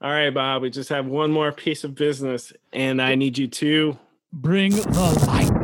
right, 0.02 0.30
Bob. 0.30 0.62
We 0.62 0.70
just 0.70 0.90
have 0.90 1.06
one 1.06 1.32
more 1.32 1.52
piece 1.52 1.84
of 1.84 1.94
business, 1.94 2.54
and 2.72 3.02
I 3.02 3.16
need 3.16 3.38
you 3.38 3.48
to 3.48 3.98
bring 4.32 4.72
the 4.72 5.26
light. 5.28 5.57